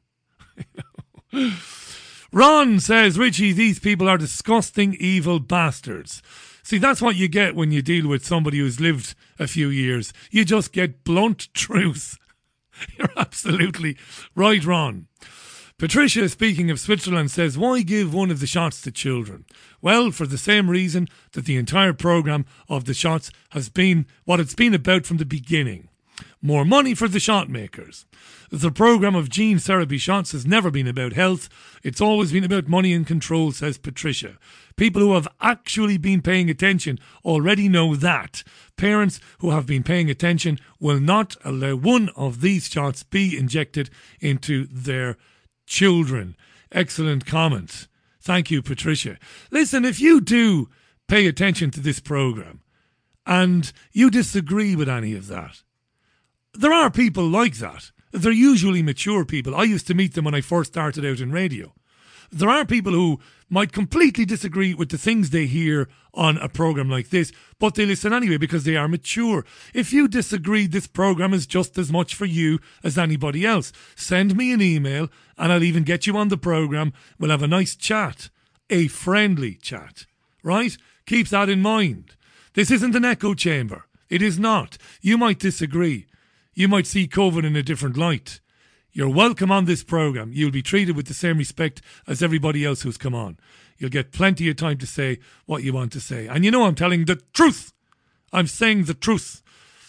[2.32, 6.22] Ron says, Richie, these people are disgusting, evil bastards.
[6.62, 10.12] See, that's what you get when you deal with somebody who's lived a few years.
[10.30, 12.18] You just get blunt truth.
[12.98, 13.96] You're absolutely
[14.34, 15.06] right, Ron.
[15.78, 19.44] Patricia, speaking of Switzerland, says, Why give one of the shots to children?
[19.80, 24.40] Well, for the same reason that the entire programme of the shots has been what
[24.40, 25.88] it's been about from the beginning.
[26.42, 28.06] More money for the shot makers.
[28.50, 31.48] The programme of gene therapy shots has never been about health.
[31.84, 34.36] It's always been about money and control, says Patricia.
[34.74, 38.42] People who have actually been paying attention already know that.
[38.76, 43.90] Parents who have been paying attention will not allow one of these shots be injected
[44.20, 45.16] into their
[45.68, 46.36] children.
[46.72, 47.88] Excellent comments.
[48.20, 49.18] Thank you, Patricia.
[49.50, 50.68] Listen, if you do
[51.06, 52.60] pay attention to this programme
[53.24, 55.62] and you disagree with any of that,
[56.54, 57.92] there are people like that.
[58.12, 59.54] They're usually mature people.
[59.54, 61.74] I used to meet them when I first started out in radio.
[62.30, 63.20] There are people who
[63.50, 67.86] might completely disagree with the things they hear on a program like this, but they
[67.86, 69.44] listen anyway because they are mature.
[69.72, 73.72] If you disagree, this program is just as much for you as anybody else.
[73.96, 76.92] Send me an email and I'll even get you on the program.
[77.18, 78.28] We'll have a nice chat,
[78.68, 80.06] a friendly chat,
[80.42, 80.76] right?
[81.06, 82.16] Keep that in mind.
[82.54, 83.84] This isn't an echo chamber.
[84.10, 84.78] It is not.
[85.00, 86.06] You might disagree.
[86.54, 88.40] You might see COVID in a different light.
[88.92, 90.32] You're welcome on this program.
[90.32, 93.38] You'll be treated with the same respect as everybody else who's come on.
[93.76, 96.26] You'll get plenty of time to say what you want to say.
[96.26, 97.72] And you know I'm telling the truth.
[98.32, 99.42] I'm saying the truth.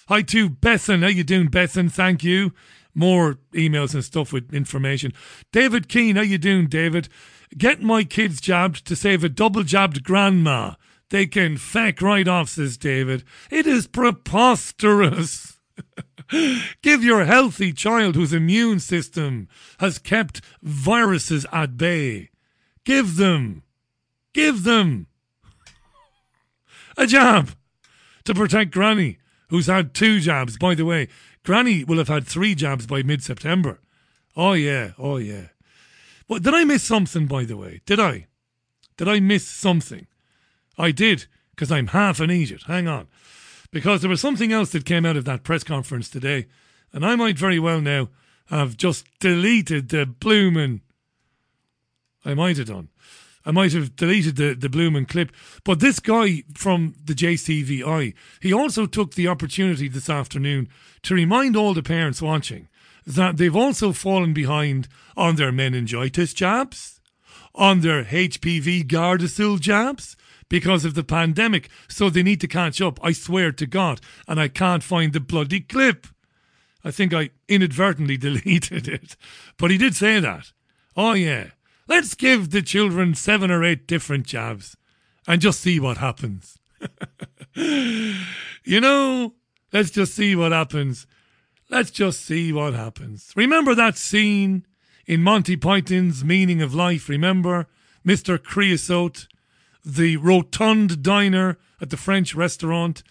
[0.09, 1.01] Hi to Bethan.
[1.01, 1.91] How you doing, Bethan?
[1.91, 2.53] Thank you.
[2.93, 5.13] More emails and stuff with information.
[5.51, 6.17] David Keane.
[6.17, 7.07] How you doing, David?
[7.57, 10.73] Get my kids jabbed to save a double jabbed grandma.
[11.09, 13.23] They can feck right off, says David.
[13.49, 15.57] It is preposterous.
[16.81, 19.47] Give your healthy child whose immune system
[19.79, 22.29] has kept viruses at bay.
[22.83, 23.63] Give them,
[24.33, 25.07] give them
[26.97, 27.51] a jab
[28.25, 29.17] to protect Granny,
[29.49, 30.57] who's had two jabs.
[30.57, 31.07] By the way,
[31.43, 33.79] Granny will have had three jabs by mid September.
[34.35, 35.47] Oh, yeah, oh, yeah.
[36.27, 37.81] But did I miss something, by the way?
[37.85, 38.27] Did I?
[38.97, 40.05] Did I miss something?
[40.77, 42.63] I did, because I'm half an idiot.
[42.67, 43.07] Hang on
[43.71, 46.47] because there was something else that came out of that press conference today,
[46.91, 48.09] and I might very well now
[48.47, 50.81] have just deleted the bloomin'.
[52.25, 52.89] I might have done.
[53.45, 55.31] I might have deleted the, the bloomin' clip.
[55.63, 60.67] But this guy from the JCVI, he also took the opportunity this afternoon
[61.03, 62.67] to remind all the parents watching
[63.05, 67.01] that they've also fallen behind on their meningitis jabs,
[67.55, 70.15] on their HPV Gardasil jabs,
[70.49, 71.69] because of the pandemic.
[71.87, 72.99] So they need to catch up.
[73.03, 74.01] I swear to God.
[74.27, 76.07] And I can't find the bloody clip.
[76.83, 79.15] I think I inadvertently deleted it.
[79.57, 80.51] But he did say that.
[80.97, 81.51] Oh, yeah.
[81.87, 84.75] Let's give the children seven or eight different jabs
[85.27, 86.57] and just see what happens.
[87.55, 89.33] you know,
[89.73, 91.07] let's just see what happens.
[91.69, 93.31] Let's just see what happens.
[93.35, 94.65] Remember that scene
[95.05, 97.09] in Monty Python's Meaning of Life?
[97.09, 97.67] Remember
[98.05, 98.41] Mr.
[98.41, 99.27] Creosote
[99.85, 103.03] the rotund diner at the French restaurant.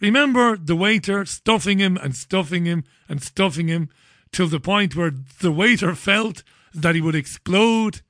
[0.00, 3.88] Remember the waiter stuffing him and stuffing him and stuffing him
[4.32, 6.42] till the point where the waiter felt
[6.74, 8.00] that he would explode.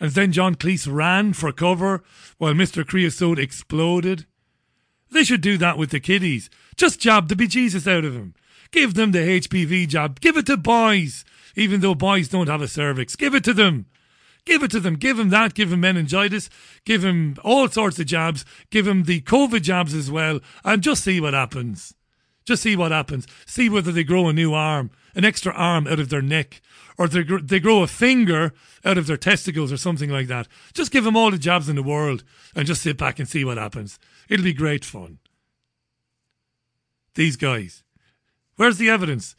[0.00, 2.02] And then John Cleese ran for cover
[2.38, 2.86] while Mr.
[2.86, 4.26] Creosote exploded.
[5.10, 6.50] They should do that with the kiddies.
[6.76, 8.34] Just jab the bejesus out of them.
[8.70, 10.20] Give them the HPV jab.
[10.20, 11.24] Give it to boys,
[11.56, 13.16] even though boys don't have a cervix.
[13.16, 13.86] Give it to them.
[14.50, 14.96] Give it to them.
[14.96, 15.54] Give him that.
[15.54, 16.50] Give him meningitis.
[16.84, 18.44] Give him all sorts of jabs.
[18.70, 20.40] Give him the COVID jabs as well.
[20.64, 21.94] And just see what happens.
[22.44, 23.28] Just see what happens.
[23.46, 26.60] See whether they grow a new arm, an extra arm out of their neck,
[26.98, 28.52] or they, they grow a finger
[28.84, 30.48] out of their testicles or something like that.
[30.74, 32.24] Just give them all the jabs in the world
[32.56, 34.00] and just sit back and see what happens.
[34.28, 35.18] It'll be great fun.
[37.14, 37.84] These guys.
[38.56, 39.36] Where's the evidence?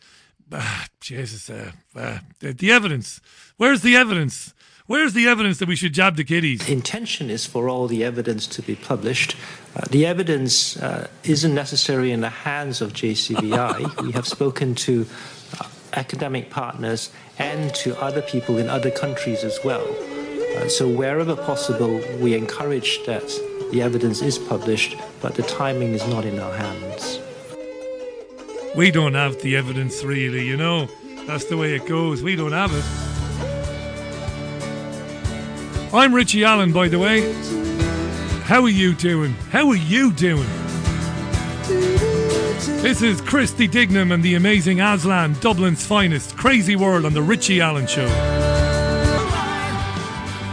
[0.53, 3.21] ah, Jesus, uh, uh, the, the evidence.
[3.57, 4.53] Where's the evidence?
[4.91, 6.65] Where's the evidence that we should jab the kiddies?
[6.65, 9.37] The Intention is for all the evidence to be published.
[9.73, 14.01] Uh, the evidence uh, isn't necessarily in the hands of JCVI.
[14.05, 15.07] we have spoken to
[15.61, 19.87] uh, academic partners and to other people in other countries as well.
[20.57, 23.23] Uh, so wherever possible, we encourage that
[23.71, 27.21] the evidence is published, but the timing is not in our hands.
[28.75, 30.89] We don't have the evidence, really, you know.
[31.27, 32.21] That's the way it goes.
[32.21, 33.10] We don't have it.
[35.93, 37.33] I'm Richie Allen, by the way.
[38.43, 39.33] How are you doing?
[39.51, 40.47] How are you doing?
[42.81, 46.37] This is Christy Dignam and the amazing Aslan, Dublin's finest.
[46.37, 48.05] Crazy World on the Richie Allen Show.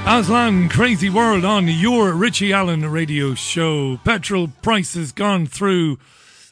[0.09, 4.01] Aslan, Crazy World on your Richie Allen radio show.
[4.05, 6.01] Petrol prices gone through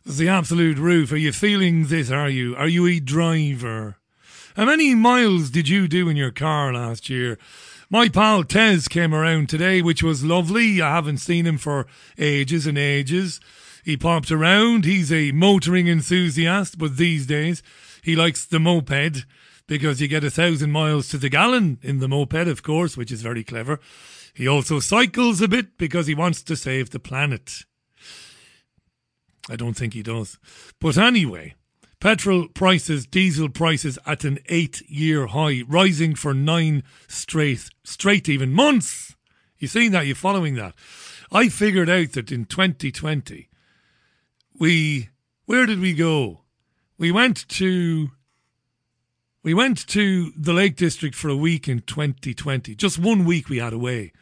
[0.05, 1.11] the absolute roof.
[1.11, 2.13] Are you feeling this?
[2.13, 2.55] Are you?
[2.55, 3.97] Are you a driver?
[4.55, 7.37] How many miles did you do in your car last year?
[7.89, 10.83] My pal Tez came around today, which was lovely.
[10.83, 11.87] I haven't seen him for
[12.19, 13.39] ages and ages.
[13.85, 14.85] He popped around.
[14.85, 17.63] He's a motoring enthusiast, but these days
[18.03, 19.25] he likes the moped
[19.69, 23.13] because you get a thousand miles to the gallon in the moped, of course, which
[23.13, 23.79] is very clever.
[24.35, 27.65] He also cycles a bit because he wants to save the planet.
[29.49, 30.39] I don't think he does.
[30.81, 31.55] But anyway,
[32.01, 38.53] Petrol prices, diesel prices at an eight year high, rising for nine straight, straight even
[38.53, 39.17] months.
[39.59, 40.07] You seen that?
[40.07, 40.75] You following that?
[41.33, 43.49] I figured out that in 2020,
[44.59, 45.09] we,
[45.47, 46.43] where did we go?
[46.99, 48.11] We went to,
[49.43, 52.75] we went to the Lake District for a week in 2020.
[52.75, 54.13] Just one week we had away.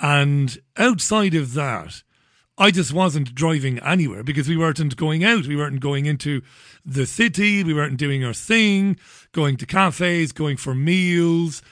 [0.00, 2.02] And outside of that,
[2.60, 5.46] I just wasn't driving anywhere because we weren't going out.
[5.46, 6.42] We weren't going into
[6.84, 7.64] the city.
[7.64, 8.98] We weren't doing our thing,
[9.32, 11.62] going to cafes, going for meals.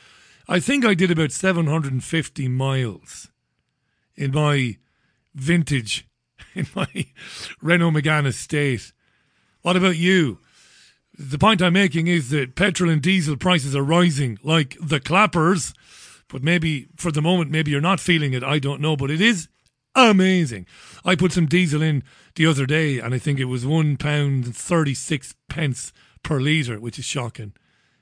[0.48, 3.28] I think I did about 750 miles
[4.16, 4.78] in my
[5.34, 6.08] vintage,
[6.54, 6.88] in my
[7.60, 8.94] Renault Megane estate.
[9.60, 10.38] What about you?
[11.18, 15.74] The point I'm making is that petrol and diesel prices are rising like the clappers,
[16.28, 18.42] but maybe for the moment, maybe you're not feeling it.
[18.42, 19.48] I don't know, but it is
[20.06, 20.66] amazing.
[21.04, 22.02] I put some diesel in
[22.36, 25.92] the other day, and I think it was one pound and thirty six pence
[26.22, 27.52] per litre, which is shocking.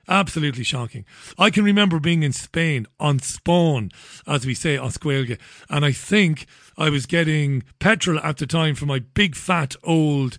[0.09, 1.05] Absolutely shocking.
[1.37, 3.91] I can remember being in Spain on Spawn,
[4.25, 5.37] as we say, Oscuelga,
[5.69, 6.45] and I think
[6.77, 10.37] I was getting petrol at the time for my big fat old,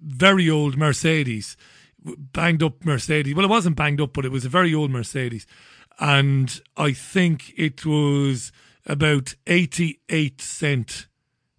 [0.00, 1.56] very old Mercedes,
[2.04, 3.34] banged up Mercedes.
[3.34, 5.46] Well, it wasn't banged up, but it was a very old Mercedes,
[6.00, 8.50] and I think it was
[8.88, 11.06] about 88 cent,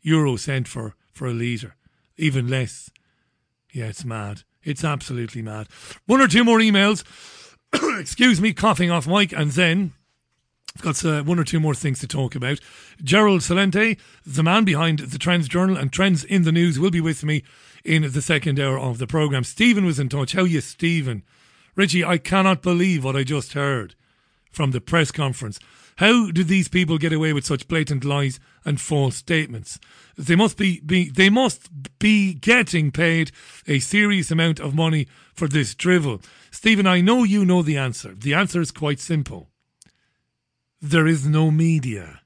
[0.02, 1.76] euro cent for, for a litre,
[2.18, 2.90] even less.
[3.72, 4.42] Yeah, it's mad.
[4.64, 5.68] It's absolutely mad.
[6.06, 7.04] One or two more emails.
[8.00, 9.94] Excuse me, coughing off mic, and then
[10.76, 12.60] I've got uh, one or two more things to talk about.
[13.04, 17.02] Gerald Celente, the man behind the Trends Journal and Trends in the News, will be
[17.02, 17.44] with me
[17.84, 19.44] in the second hour of the programme.
[19.44, 20.34] Stephen was in touch.
[20.34, 21.24] How you, Stephen?
[21.76, 23.96] Richie, I cannot believe what I just heard
[24.52, 25.60] from the press conference.
[26.00, 29.82] How do these people get away with such blatant lies and false statements?
[30.18, 33.34] They must be, be they must be getting paid
[33.68, 36.22] a serious amount of money for this drivel.
[36.52, 38.16] Stephen, I know you know the answer.
[38.16, 39.50] The answer is quite simple.
[40.82, 42.22] There is no media.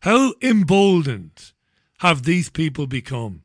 [0.00, 1.52] How emboldened
[1.98, 3.44] have these people become?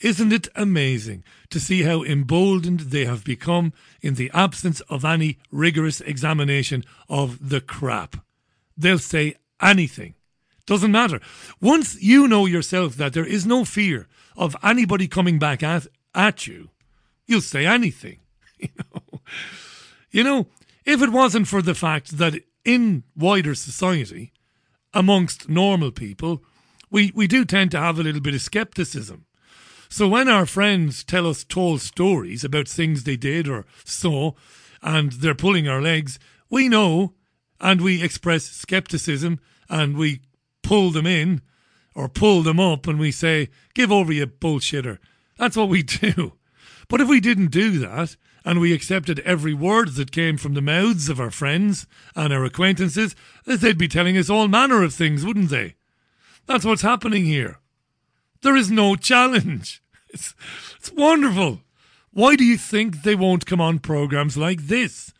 [0.00, 3.72] Isn't it amazing to see how emboldened they have become
[4.02, 8.16] in the absence of any rigorous examination of the crap?
[8.76, 10.14] They'll say anything.
[10.66, 11.20] Doesn't matter.
[11.60, 16.46] Once you know yourself that there is no fear of anybody coming back at, at
[16.46, 16.70] you,
[17.26, 18.18] you'll say anything.
[18.60, 19.20] You know?
[20.10, 20.46] you know,
[20.86, 24.32] if it wasn't for the fact that in wider society,
[24.94, 26.42] amongst normal people,
[26.90, 29.26] we, we do tend to have a little bit of skepticism.
[29.88, 34.32] So when our friends tell us tall stories about things they did or saw,
[34.82, 36.18] and they're pulling our legs,
[36.48, 37.14] we know
[37.60, 40.20] and we express skepticism and we
[40.62, 41.42] pull them in
[41.94, 44.98] or pull them up and we say, give over, you bullshitter.
[45.38, 46.34] That's what we do.
[46.88, 50.60] But if we didn't do that and we accepted every word that came from the
[50.60, 55.24] mouths of our friends and our acquaintances, they'd be telling us all manner of things,
[55.24, 55.76] wouldn't they?
[56.46, 57.58] That's what's happening here.
[58.42, 59.80] There is no challenge.
[60.14, 60.32] It's,
[60.76, 61.62] it's wonderful.
[62.12, 65.12] Why do you think they won't come on programs like this?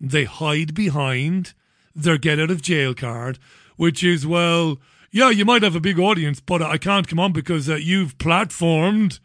[0.00, 1.54] They hide behind
[1.94, 3.38] their get out of jail card,
[3.76, 4.78] which is, well,
[5.10, 8.18] yeah, you might have a big audience, but I can't come on because uh, you've
[8.18, 9.20] platformed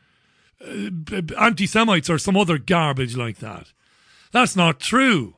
[0.62, 3.74] uh, anti Semites or some other garbage like that.
[4.32, 5.36] That's not true.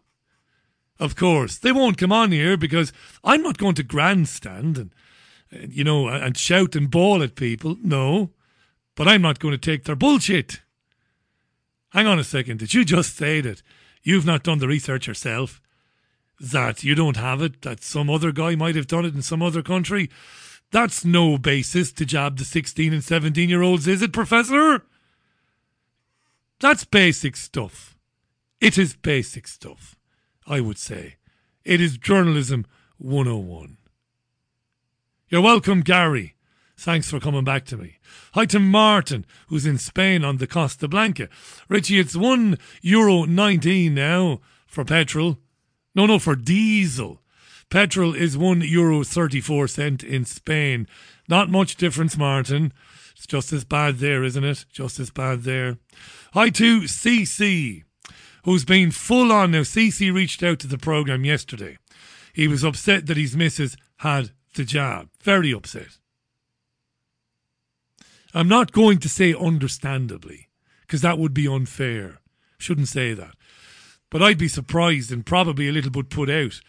[1.00, 4.94] Of course, they won't come on here because I'm not going to grandstand and,
[5.52, 7.78] you know, and shout and bawl at people.
[7.82, 8.32] No,
[8.96, 10.62] but I'm not going to take their bullshit.
[11.90, 12.60] Hang on a second.
[12.60, 13.62] Did you just say that
[14.04, 15.62] you've not done the research yourself?
[16.42, 17.62] That you don't have it?
[17.62, 20.10] That some other guy might have done it in some other country?
[20.72, 24.84] That's no basis to jab the 16 and 17 year olds, is it, Professor?
[26.60, 27.96] That's basic stuff.
[28.60, 29.96] It is basic stuff,
[30.48, 31.18] I would say.
[31.64, 32.66] It is journalism
[32.98, 33.78] 101.
[35.30, 36.34] You're welcome, Gary.
[36.76, 37.98] Thanks for coming back to me.
[38.34, 41.30] Hi to Martin, who's in Spain on the Costa Blanca.
[41.70, 45.38] Richie, it's one euro nineteen now for petrol.
[45.94, 47.22] No, no, for diesel.
[47.70, 50.88] Petrol is one euro thirty-four cent in Spain.
[51.28, 52.74] Not much difference, Martin.
[53.16, 54.66] It's just as bad there, isn't it?
[54.72, 55.78] Just as bad there.
[56.34, 57.84] Hi to CC,
[58.44, 59.62] who's been full on now.
[59.62, 61.78] CC reached out to the program yesterday.
[62.34, 65.10] He was upset that his missus had the jab.
[65.22, 65.98] Very upset.
[68.34, 70.48] I'm not going to say understandably,
[70.82, 72.20] because that would be unfair.
[72.58, 73.36] Shouldn't say that.
[74.12, 76.62] But I'd be surprised and probably a little bit put out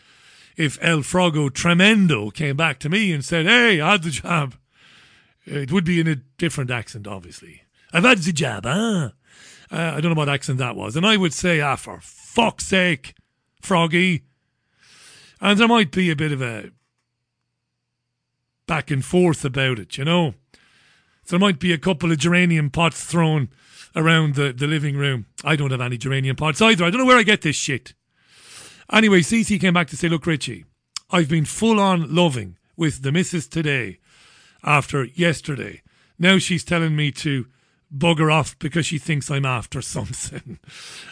[0.56, 4.54] if El Frogo Tremendo came back to me and said, Hey, I had the job.
[5.44, 7.62] It would be in a different accent, obviously.
[7.92, 9.10] I've had the job, huh?
[9.70, 10.96] Uh, I don't know what accent that was.
[10.96, 13.14] And I would say, ah, for fuck's sake,
[13.60, 14.22] Froggy.
[15.40, 16.70] And there might be a bit of a
[18.66, 20.34] back and forth about it, you know?
[21.28, 23.48] There might be a couple of geranium pots thrown
[23.94, 25.26] around the, the living room.
[25.44, 26.84] I don't have any geranium pots either.
[26.84, 27.94] I don't know where I get this shit.
[28.92, 30.64] Anyway, Cece came back to say, look, Richie,
[31.10, 33.98] I've been full on loving with the missus today
[34.62, 35.82] after yesterday.
[36.18, 37.46] Now she's telling me to
[37.94, 40.58] bugger off because she thinks I'm after something.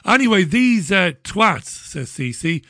[0.04, 2.64] anyway, these uh, twats, says Cece,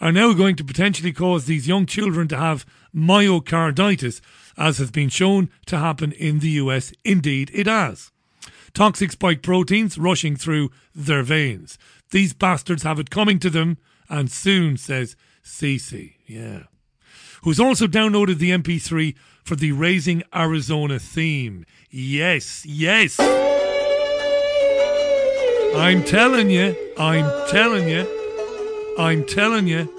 [0.00, 4.20] are now going to potentially cause these young children to have myocarditis,
[4.56, 6.92] as has been shown to happen in the US.
[7.04, 8.10] Indeed, it has.
[8.74, 11.78] Toxic spike proteins rushing through their veins.
[12.10, 13.78] These bastards have it coming to them,
[14.08, 16.14] and soon, says Cece.
[16.26, 16.64] Yeah.
[17.42, 21.64] Who's also downloaded the MP3 for the Raising Arizona theme.
[21.90, 23.16] Yes, yes.
[25.76, 29.95] I'm telling you, I'm telling you, I'm telling you.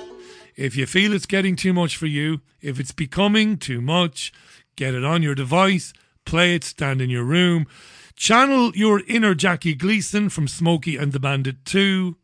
[0.57, 4.33] If you feel it's getting too much for you, if it's becoming too much,
[4.75, 5.93] get it on your device,
[6.25, 7.67] play it, stand in your room,
[8.15, 12.17] channel your inner Jackie Gleason from Smokey and the Bandit 2.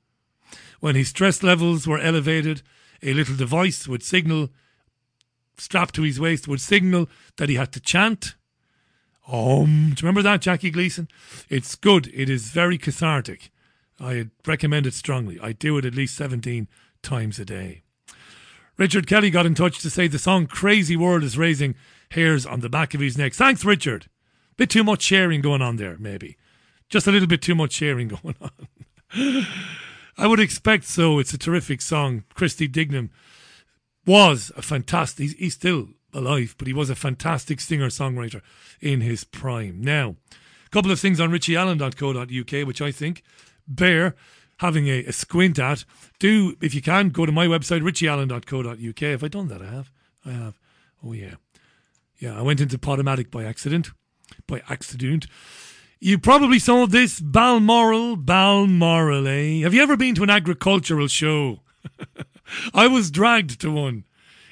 [0.80, 2.64] When his stress levels were elevated,
[3.04, 4.50] a little device would signal,
[5.60, 7.08] strapped to his waist, would signal
[7.38, 8.34] that he had to chant.
[9.32, 11.08] Um, do you remember that, Jackie Gleason?
[11.50, 12.08] It's good.
[12.12, 13.52] It is very cathartic.
[14.00, 15.40] I recommend it strongly.
[15.40, 16.68] I do it at least 17
[17.04, 17.83] times a day.
[18.78, 21.76] Richard Kelly got in touch to say the song Crazy World is raising
[22.12, 23.34] hairs on the back of his neck.
[23.34, 24.08] Thanks, Richard.
[24.58, 26.38] Bit too much sharing going on there, maybe.
[26.90, 29.48] Just a little bit too much sharing going on.
[30.18, 31.20] I would expect so.
[31.20, 32.24] It's a terrific song.
[32.34, 33.10] Christy Dignam
[34.06, 38.42] was a fantastic, he's, still alive, but he was a fantastic singer songwriter
[38.82, 39.82] in his prime.
[39.82, 40.16] Now,
[40.66, 43.24] a couple of things on richieallen.co.uk, which I think
[43.68, 44.16] bear
[44.64, 45.84] having a, a, squint at.
[46.20, 49.00] Do, if you can, go to my website, richieallen.co.uk.
[49.00, 49.62] Have I done that?
[49.62, 49.92] I have.
[50.26, 50.60] I have.
[51.04, 51.36] Oh, yeah.
[52.18, 53.92] Yeah, I went into Podomatic by accident.
[54.48, 55.28] By accident.
[56.00, 59.60] You probably saw this Balmoral, Balmoral, eh?
[59.64, 61.60] Have you ever been to an agricultural show?
[62.74, 64.06] I was dragged to one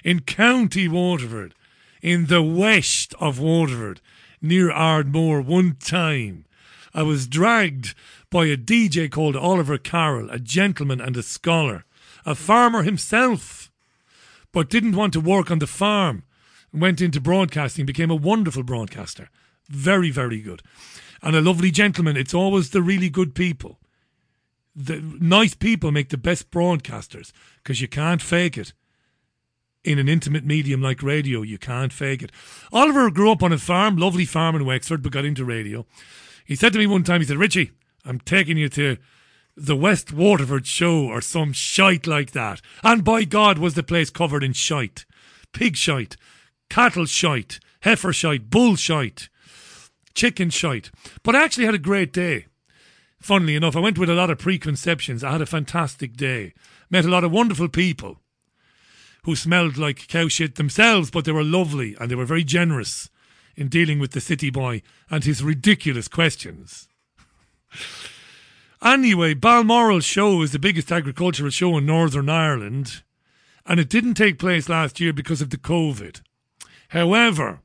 [0.03, 1.55] in County Waterford,
[2.01, 4.01] in the west of Waterford,
[4.41, 6.45] near Ardmore, one time.
[6.93, 7.95] I was dragged
[8.31, 11.83] by a DJ called Oliver Carroll, a gentleman and a scholar,
[12.25, 13.69] a farmer himself,
[14.53, 16.23] but didn't want to work on the farm.
[16.73, 19.29] Went into broadcasting, became a wonderful broadcaster.
[19.67, 20.61] Very, very good.
[21.21, 22.15] And a lovely gentleman.
[22.15, 23.77] It's always the really good people.
[24.73, 28.71] The nice people make the best broadcasters because you can't fake it
[29.83, 31.41] in an intimate medium like radio.
[31.41, 32.31] You can't fake it.
[32.71, 35.85] Oliver grew up on a farm, lovely farm in Wexford, but got into radio.
[36.45, 37.71] He said to me one time, he said, Richie,
[38.05, 38.97] I'm taking you to
[39.55, 42.61] the West Waterford show or some shite like that.
[42.83, 45.05] And by God, was the place covered in shite.
[45.53, 46.15] Pig shite,
[46.69, 49.29] cattle shite, heifer shite, bull shite,
[50.13, 50.91] chicken shite.
[51.23, 52.45] But I actually had a great day.
[53.19, 55.23] Funnily enough, I went with a lot of preconceptions.
[55.23, 56.53] I had a fantastic day.
[56.89, 58.19] Met a lot of wonderful people
[59.23, 63.09] who smelled like cow shit themselves, but they were lovely and they were very generous
[63.55, 66.87] in dealing with the city boy and his ridiculous questions.
[68.81, 73.03] Anyway, Balmoral Show is the biggest agricultural show in Northern Ireland,
[73.65, 76.21] and it didn't take place last year because of the COVID.
[76.89, 77.61] However,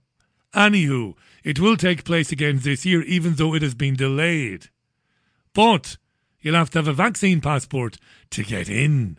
[0.55, 4.69] anywho, it will take place again this year, even though it has been delayed.
[5.55, 5.97] But
[6.41, 7.97] you'll have to have a vaccine passport
[8.31, 9.19] to get in.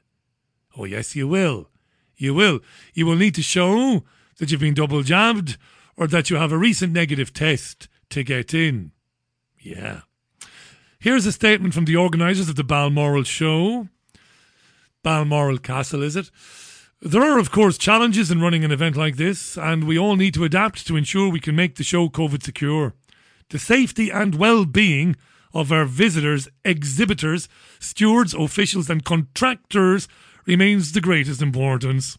[0.78, 1.70] Oh, yes, you will.
[2.16, 2.60] You will.
[2.94, 4.04] You will need to show
[4.38, 5.58] that you've been double jabbed
[5.96, 8.92] or that you have a recent negative test to get in.
[9.60, 10.02] Yeah.
[11.00, 13.88] Here's a statement from the organisers of the Balmoral show.
[15.04, 16.32] Balmoral Castle, is it?
[17.00, 20.34] There are, of course, challenges in running an event like this, and we all need
[20.34, 22.95] to adapt to ensure we can make the show COVID secure.
[23.50, 25.16] The safety and well being
[25.54, 27.48] of our visitors, exhibitors,
[27.80, 30.08] stewards, officials, and contractors
[30.48, 32.18] remains the greatest importance.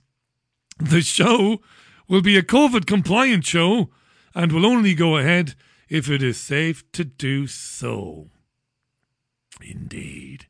[0.79, 1.61] The show
[2.09, 3.91] will be a COVID compliant show
[4.37, 5.57] and will only go ahead
[5.89, 8.31] if it is safe to do so.
[9.63, 10.47] Indeed.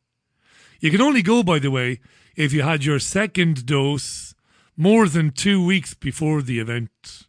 [0.81, 2.01] You can only go, by the way,
[2.37, 4.35] if you had your second dose
[4.77, 7.27] more than two weeks before the event.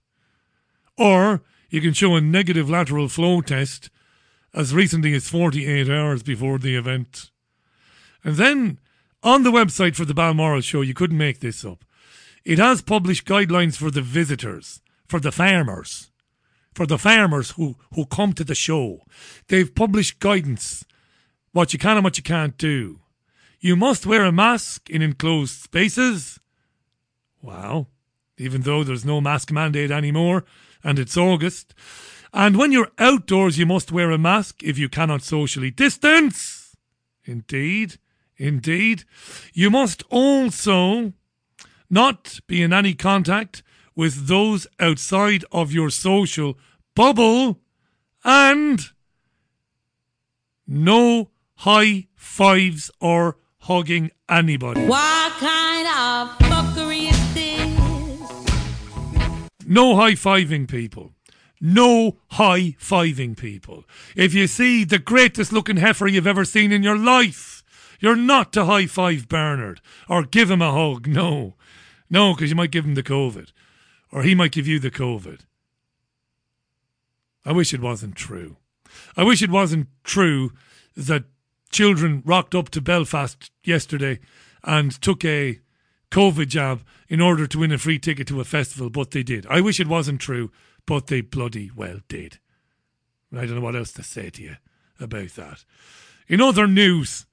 [0.98, 3.90] Or you can show a negative lateral flow test
[4.54, 7.32] as recently as 48 hours before the event.
[8.24, 8.80] And then
[9.24, 11.84] on the website for the Balmoral show, you couldn't make this up.
[12.46, 16.12] It has published guidelines for the visitors, for the farmers,
[16.74, 19.02] for the farmers who, who come to the show.
[19.48, 20.86] They've published guidance
[21.52, 23.00] what you can and what you can't do.
[23.60, 26.40] You must wear a mask in enclosed spaces.
[27.42, 27.88] Wow.
[28.38, 30.46] Even though there's no mask mandate anymore
[30.84, 31.74] and it's August.
[32.34, 36.76] And when you're outdoors, you must wear a mask if you cannot socially distance.
[37.26, 37.98] Indeed.
[38.38, 39.04] Indeed.
[39.54, 41.14] You must also
[41.90, 43.64] not be in any contact
[43.96, 46.58] with those outside of your social
[46.96, 47.60] bubble
[48.24, 48.80] and
[50.68, 54.86] no high fives or hugging anybody.
[54.86, 57.78] What kind of fuckery is this?
[59.66, 61.12] No high fiving people.
[61.60, 63.84] No high fiving people.
[64.16, 67.62] If you see the greatest looking heifer you've ever seen in your life,
[68.00, 71.08] you're not to high five Bernard or give him a hug.
[71.08, 71.56] No.
[72.10, 73.52] No, because you might give him the COVID
[74.14, 75.42] or he might give you the COVID.
[77.46, 78.56] I wish it wasn't true.
[79.18, 80.54] I wish it wasn't true
[80.96, 81.26] that
[81.70, 84.20] children rocked up to Belfast yesterday
[84.64, 85.60] and took a
[86.12, 89.46] COVID jab in order to win a free ticket to a festival, but they did.
[89.48, 90.52] I wish it wasn't true,
[90.86, 92.40] but they bloody well did.
[93.32, 94.56] I don't know what else to say to you
[95.00, 95.64] about that.
[96.28, 97.26] In other news,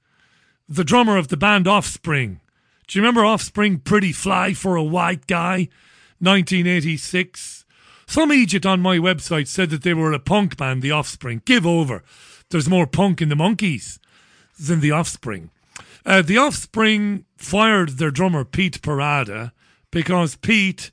[0.69, 2.39] the drummer of the band Offspring.
[2.87, 5.69] Do you remember Offspring Pretty Fly for a White Guy?
[6.19, 7.65] 1986.
[8.05, 11.41] Some Egypt on my website said that they were a punk band, The Offspring.
[11.45, 12.03] Give over.
[12.49, 13.99] There's more punk in the Monkees
[14.57, 15.49] than The Offspring.
[16.05, 19.51] Uh, the Offspring fired their drummer Pete Parada
[19.91, 20.91] because Pete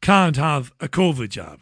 [0.00, 1.60] can't have a COVID jab.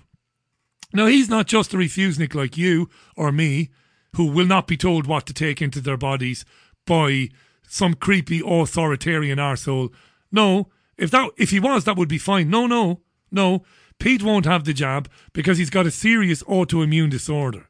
[0.92, 3.70] Now, he's not just a refusenik like you or me,
[4.16, 6.44] who will not be told what to take into their bodies
[6.86, 7.30] by
[7.66, 9.92] some creepy authoritarian arsehole.
[10.30, 10.68] No,
[10.98, 12.50] if that if he was, that would be fine.
[12.50, 13.64] No, no, no.
[13.98, 17.68] Pete won't have the jab because he's got a serious autoimmune disorder.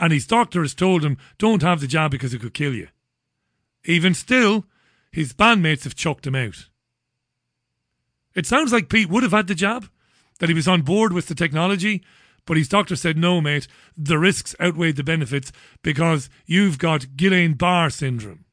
[0.00, 2.88] And his doctor has told him, don't have the jab because it could kill you.
[3.84, 4.64] Even still,
[5.12, 6.68] his bandmates have chucked him out.
[8.34, 9.90] It sounds like Pete would have had the jab,
[10.38, 12.02] that he was on board with the technology,
[12.46, 17.58] but his doctor said, no, mate, the risks outweigh the benefits because you've got Guillain
[17.58, 18.46] Barr syndrome.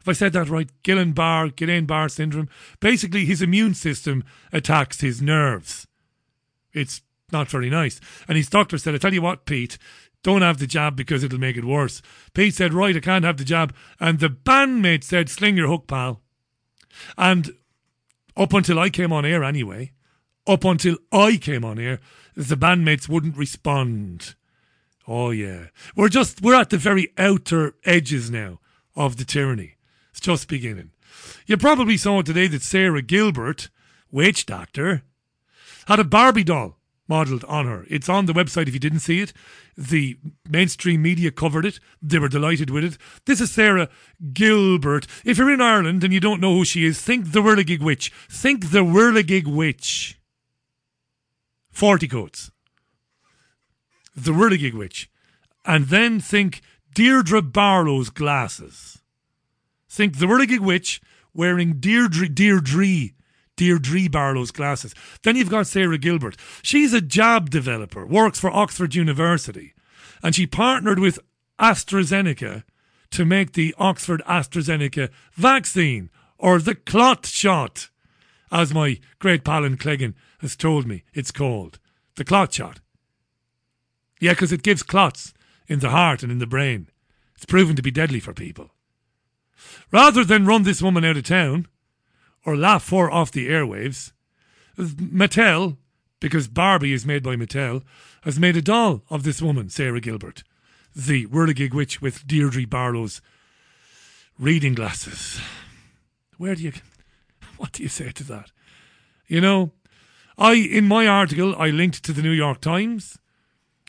[0.00, 2.48] If I said that right, Guillain Barr, Guillain Barr syndrome.
[2.80, 5.86] Basically, his immune system attacks his nerves.
[6.72, 8.00] It's not very nice.
[8.26, 9.76] And his doctor said, I tell you what, Pete,
[10.22, 12.02] don't have the job because it'll make it worse.
[12.34, 13.72] Pete said, Right, I can't have the job.
[14.00, 16.20] And the bandmate said, Sling your hook, pal.
[17.16, 17.52] And
[18.36, 19.92] up until I came on air anyway,
[20.46, 22.00] up until I came on air,
[22.34, 24.34] the bandmates wouldn't respond.
[25.06, 25.66] Oh yeah.
[25.96, 28.60] We're just we're at the very outer edges now
[28.94, 29.76] of the tyranny.
[30.10, 30.90] It's just beginning.
[31.46, 33.70] You probably saw today that Sarah Gilbert,
[34.10, 35.02] witch doctor,
[35.86, 36.77] had a Barbie doll
[37.08, 37.86] modelled on her.
[37.88, 39.32] It's on the website if you didn't see it.
[39.76, 41.80] The mainstream media covered it.
[42.02, 42.98] They were delighted with it.
[43.24, 43.88] This is Sarah
[44.32, 45.06] Gilbert.
[45.24, 48.12] If you're in Ireland and you don't know who she is, think the Whirligig Witch.
[48.28, 50.20] Think the Whirligig Witch.
[51.70, 52.50] 40 coats.
[54.14, 55.10] The Whirligig Witch.
[55.64, 56.60] And then think
[56.94, 58.98] Deirdre Barlow's glasses.
[59.88, 61.00] Think the Whirligig Witch
[61.32, 63.10] wearing Deirdre, Deirdre
[63.58, 64.94] Deirdre Barlow's glasses.
[65.22, 66.36] Then you've got Sarah Gilbert.
[66.62, 69.74] She's a jab developer, works for Oxford University,
[70.22, 71.18] and she partnered with
[71.60, 72.62] AstraZeneca
[73.10, 77.90] to make the Oxford AstraZeneca vaccine or the clot shot,
[78.50, 81.78] as my great pal in Cleggan has told me it's called.
[82.14, 82.80] The clot shot.
[84.20, 85.34] Yeah, because it gives clots
[85.66, 86.88] in the heart and in the brain.
[87.34, 88.70] It's proven to be deadly for people.
[89.90, 91.66] Rather than run this woman out of town
[92.44, 94.12] or laugh her off the airwaves,
[94.78, 95.76] Mattel,
[96.20, 97.82] because Barbie is made by Mattel,
[98.22, 100.42] has made a doll of this woman, Sarah Gilbert,
[100.94, 103.20] the whirligig witch with Deirdre Barlow's
[104.38, 105.40] reading glasses.
[106.36, 106.72] Where do you,
[107.56, 108.50] what do you say to that?
[109.26, 109.72] You know,
[110.36, 113.18] I, in my article, I linked to the New York Times,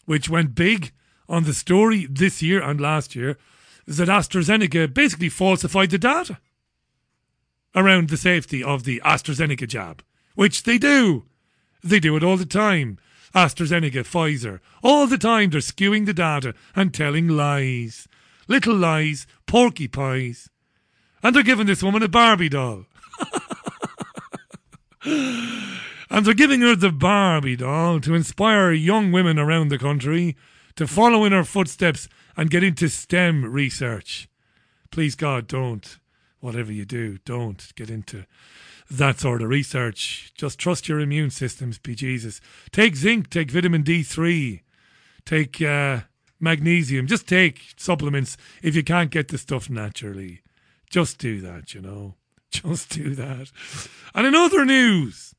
[0.05, 0.91] which went big
[1.27, 3.37] on the story this year and last year
[3.85, 6.39] that AstraZeneca basically falsified the data
[7.75, 10.03] around the safety of the AstraZeneca jab,
[10.35, 11.25] which they do.
[11.83, 12.97] They do it all the time.
[13.33, 18.07] AstraZeneca, Pfizer, all the time they're skewing the data and telling lies.
[18.47, 20.49] Little lies, porky pies.
[21.21, 22.85] And they're giving this woman a Barbie doll.
[25.05, 30.35] and they're giving her the Barbie doll to inspire young women around the country
[30.75, 34.27] to follow in her footsteps and get into STEM research.
[34.91, 35.98] Please, God, don't.
[36.39, 38.25] Whatever you do, don't get into
[38.89, 40.31] that sort of research.
[40.35, 42.39] Just trust your immune systems, be Jesus.
[42.71, 44.61] Take zinc, take vitamin D3,
[45.25, 46.01] take uh,
[46.39, 47.07] magnesium.
[47.07, 50.41] Just take supplements if you can't get the stuff naturally.
[50.89, 52.15] Just do that, you know.
[52.51, 53.51] Just do that.
[54.15, 55.35] And in other news,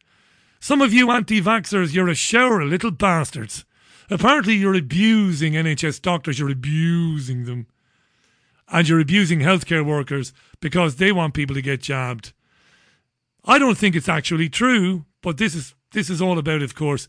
[0.61, 3.65] some of you anti vaxxers, you're a shower of little bastards.
[4.11, 7.67] Apparently, you're abusing NHS doctors, you're abusing them.
[8.73, 12.33] And you're abusing healthcare workers because they want people to get jabbed.
[13.45, 17.09] I don't think it's actually true, but this is this is all about, of course,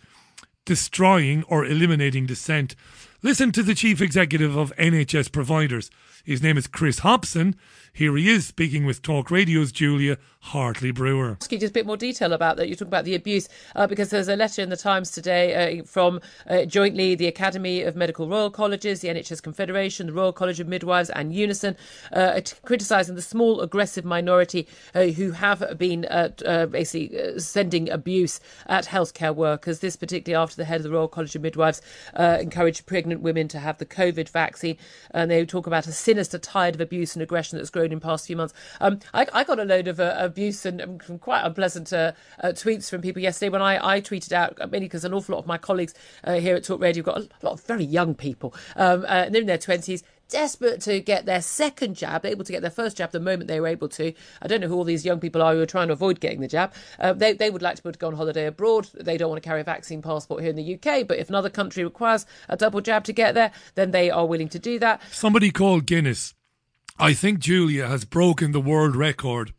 [0.66, 2.76] destroying or eliminating dissent.
[3.22, 5.91] Listen to the chief executive of NHS providers.
[6.24, 7.56] His name is Chris Hopson.
[7.94, 11.38] Here he is speaking with Talk Radio's Julia Hartley Brewer.
[11.42, 12.70] Ask you just a bit more detail about that.
[12.70, 15.84] You talk about the abuse uh, because there's a letter in the Times today uh,
[15.84, 20.62] from uh, jointly the Academy of Medical Royal Colleges, the NHS Confederation, the Royal College
[20.62, 21.76] of Midwives, and Unison,
[22.14, 28.86] uh, criticising the small aggressive minority uh, who have been uh, basically sending abuse at
[28.86, 29.80] healthcare workers.
[29.80, 31.82] This particularly after the head of the Royal College of Midwives
[32.18, 34.78] encouraged pregnant women to have the COVID vaccine,
[35.12, 38.27] and they talk about a sinister tide of abuse and aggression that's grown in past
[38.27, 38.53] few months.
[38.79, 42.49] Um, I, I, got a load of uh, abuse and um, quite unpleasant uh, uh,
[42.49, 45.47] tweets from people yesterday when I, I tweeted out, mainly because an awful lot of
[45.47, 48.53] my colleagues uh, here at Talk Radio have got a lot of very young people,
[48.75, 52.61] um, uh, they're in their 20s, desperate to get their second jab, able to get
[52.61, 54.13] their first jab the moment they were able to.
[54.41, 56.39] I don't know who all these young people are who are trying to avoid getting
[56.39, 56.73] the jab.
[56.99, 58.88] Uh, they, they would like to be able to go on holiday abroad.
[58.93, 61.49] They don't want to carry a vaccine passport here in the UK, but if another
[61.49, 65.01] country requires a double jab to get there, then they are willing to do that.
[65.11, 66.34] Somebody called Guinness
[66.98, 69.54] I think Julia has broken the world record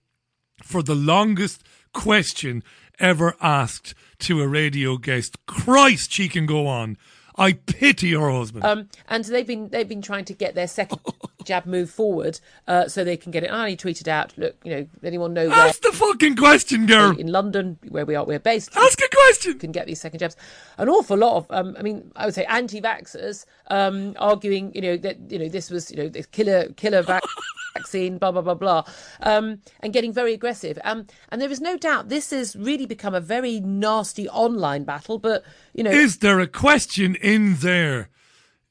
[0.62, 1.62] for the longest
[1.93, 2.62] question
[2.99, 5.37] ever asked to a radio guest.
[5.47, 6.97] Christ, she can go on.
[7.37, 8.64] I pity her husband.
[8.64, 11.01] Um, and they've been they've been trying to get their second
[11.45, 13.51] jab move forward uh, so they can get it.
[13.51, 17.18] And he tweeted out, "Look, you know, anyone know where?" Ask the fucking question, girl.
[17.18, 18.76] In London, where we are, we're based.
[18.76, 19.59] Ask a question.
[19.59, 20.37] Can get these second jabs.
[20.78, 24.97] An awful lot of, um, I mean, I would say anti-vaxxers um, arguing, you know,
[24.99, 27.22] that you know this was, you know, this killer killer vac-
[27.74, 28.84] vaccine, blah blah blah blah,
[29.20, 30.78] um, and getting very aggressive.
[30.84, 35.18] Um, and there is no doubt this has really become a very nasty online battle.
[35.18, 35.44] But
[35.74, 38.08] you know, is there a question in there?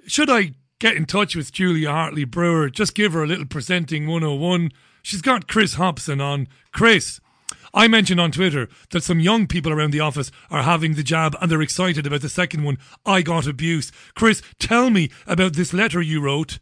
[0.08, 2.70] Should I get in touch with Julia Hartley Brewer?
[2.70, 4.72] Just give her a little presenting 101.
[5.04, 6.48] She's got Chris Hopson on.
[6.72, 7.20] Chris.
[7.74, 11.38] I mentioned on Twitter that some young people around the office are having the jab
[11.40, 12.78] and they're excited about the second one.
[13.06, 13.94] I got abuse.
[14.14, 16.60] Chris, tell me about this letter you wrote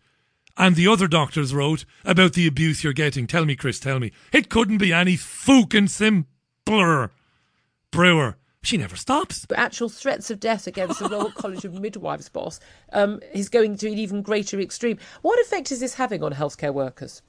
[0.59, 3.25] and the other doctors wrote about the abuse you're getting.
[3.25, 4.11] Tell me, Chris, tell me.
[4.33, 7.11] It couldn't be any fucking simpler.
[7.91, 8.37] Brewer.
[8.61, 9.45] She never stops.
[9.45, 12.59] But actual threats of death against the Royal College of Midwives boss
[12.91, 14.99] um, is going to an even greater extreme.
[15.21, 17.21] What effect is this having on healthcare workers?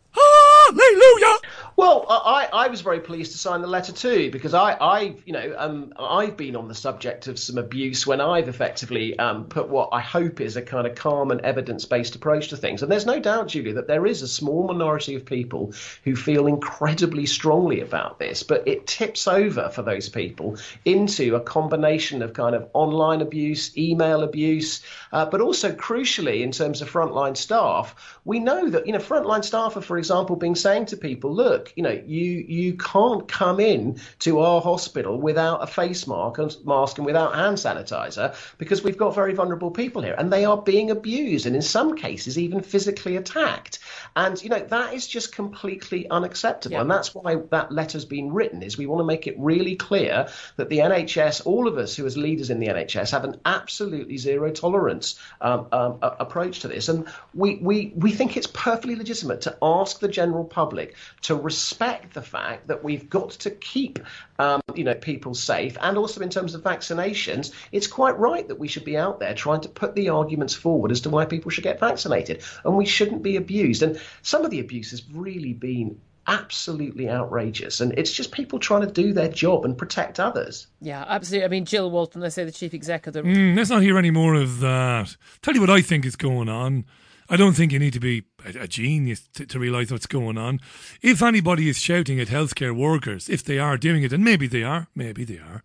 [0.70, 1.38] Hallelujah!
[1.76, 5.32] Well, I, I was very pleased to sign the letter too because I, I you
[5.32, 9.68] know, um, I've been on the subject of some abuse when I've effectively um, put
[9.68, 12.82] what I hope is a kind of calm and evidence-based approach to things.
[12.82, 15.72] And there's no doubt, Julie, that there is a small minority of people
[16.04, 21.40] who feel incredibly strongly about this, but it tips over for those people into a
[21.40, 26.90] combination of kind of online abuse, email abuse, uh, but also crucially in terms of
[26.90, 30.96] frontline staff, we know that you know frontline staff are, for example, being saying to
[30.96, 36.06] people, look, you know, you you can't come in to our hospital without a face
[36.06, 40.32] mask and mask and without hand sanitizer because we've got very vulnerable people here, and
[40.32, 43.78] they are being abused and in some cases even physically attacked.
[44.16, 46.80] And you know that is just completely unacceptable, yeah.
[46.82, 48.62] and that's why that letter's been written.
[48.62, 52.06] Is we want to make it really clear that the NHS, all of us who
[52.06, 56.88] as leaders in the NHS, have an absolutely zero tolerance um, um, approach to this,
[56.88, 62.14] and we, we we think it's perfectly legitimate to ask the general public to respect
[62.14, 63.98] the fact that we've got to keep
[64.38, 68.58] um, you know people safe, and also in terms of vaccinations, it's quite right that
[68.58, 71.50] we should be out there trying to put the arguments forward as to why people
[71.50, 73.82] should get vaccinated, and we shouldn't be abused.
[73.82, 77.80] And some of the abuse has really been absolutely outrageous.
[77.80, 80.68] And it's just people trying to do their job and protect others.
[80.80, 81.44] Yeah, absolutely.
[81.44, 83.24] I mean, Gill Walton, let's say the chief executive.
[83.24, 85.16] Mm, let's not hear any more of that.
[85.42, 86.84] Tell you what I think is going on.
[87.30, 90.36] I don't think you need to be a, a genius to, to realise what's going
[90.36, 90.60] on.
[91.00, 94.64] If anybody is shouting at healthcare workers, if they are doing it, and maybe they
[94.64, 95.62] are, maybe they are,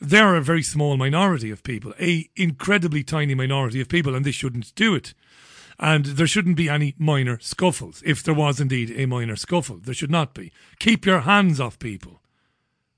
[0.00, 4.30] they're a very small minority of people, a incredibly tiny minority of people, and they
[4.30, 5.14] shouldn't do it
[5.78, 8.02] and there shouldn't be any minor scuffles.
[8.04, 10.52] If there was indeed a minor scuffle, there should not be.
[10.78, 12.20] Keep your hands off people.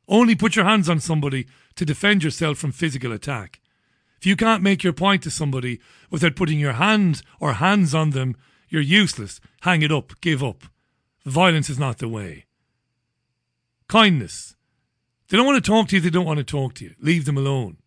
[0.08, 1.46] Only put your hands on somebody
[1.76, 3.60] to defend yourself from physical attack.
[4.20, 8.10] If you can't make your point to somebody without putting your hand or hands on
[8.10, 8.36] them,
[8.68, 9.40] you're useless.
[9.62, 10.12] Hang it up.
[10.20, 10.64] Give up.
[11.24, 12.44] Violence is not the way.
[13.88, 14.56] Kindness.
[15.28, 16.94] They don't want to talk to you, they don't want to talk to you.
[17.00, 17.78] Leave them alone.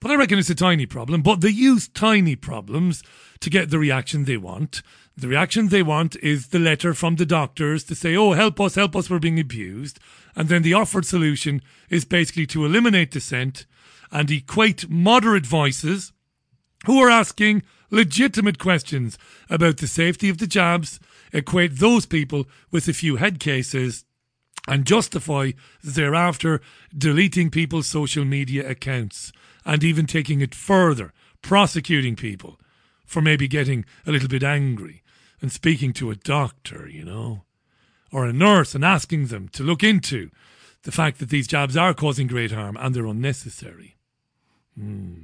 [0.00, 1.20] But I reckon it's a tiny problem.
[1.20, 3.02] But they use tiny problems
[3.40, 4.82] to get the reaction they want.
[5.18, 8.76] The reaction they want is the letter from the doctors to say, oh, help us,
[8.76, 10.00] help us, we're being abused.
[10.34, 13.66] And then the offered solution is basically to eliminate dissent
[14.12, 16.12] and equate moderate voices
[16.84, 19.18] who are asking legitimate questions
[19.50, 21.00] about the safety of the jabs,
[21.32, 24.04] equate those people with a few head cases
[24.68, 25.52] and justify
[25.82, 26.60] thereafter
[26.96, 29.32] deleting people's social media accounts
[29.64, 32.58] and even taking it further, prosecuting people
[33.06, 35.02] for maybe getting a little bit angry
[35.40, 37.42] and speaking to a doctor, you know,
[38.12, 40.30] or a nurse and asking them to look into
[40.84, 43.96] the fact that these jabs are causing great harm and they're unnecessary.
[44.78, 45.14] Hmm.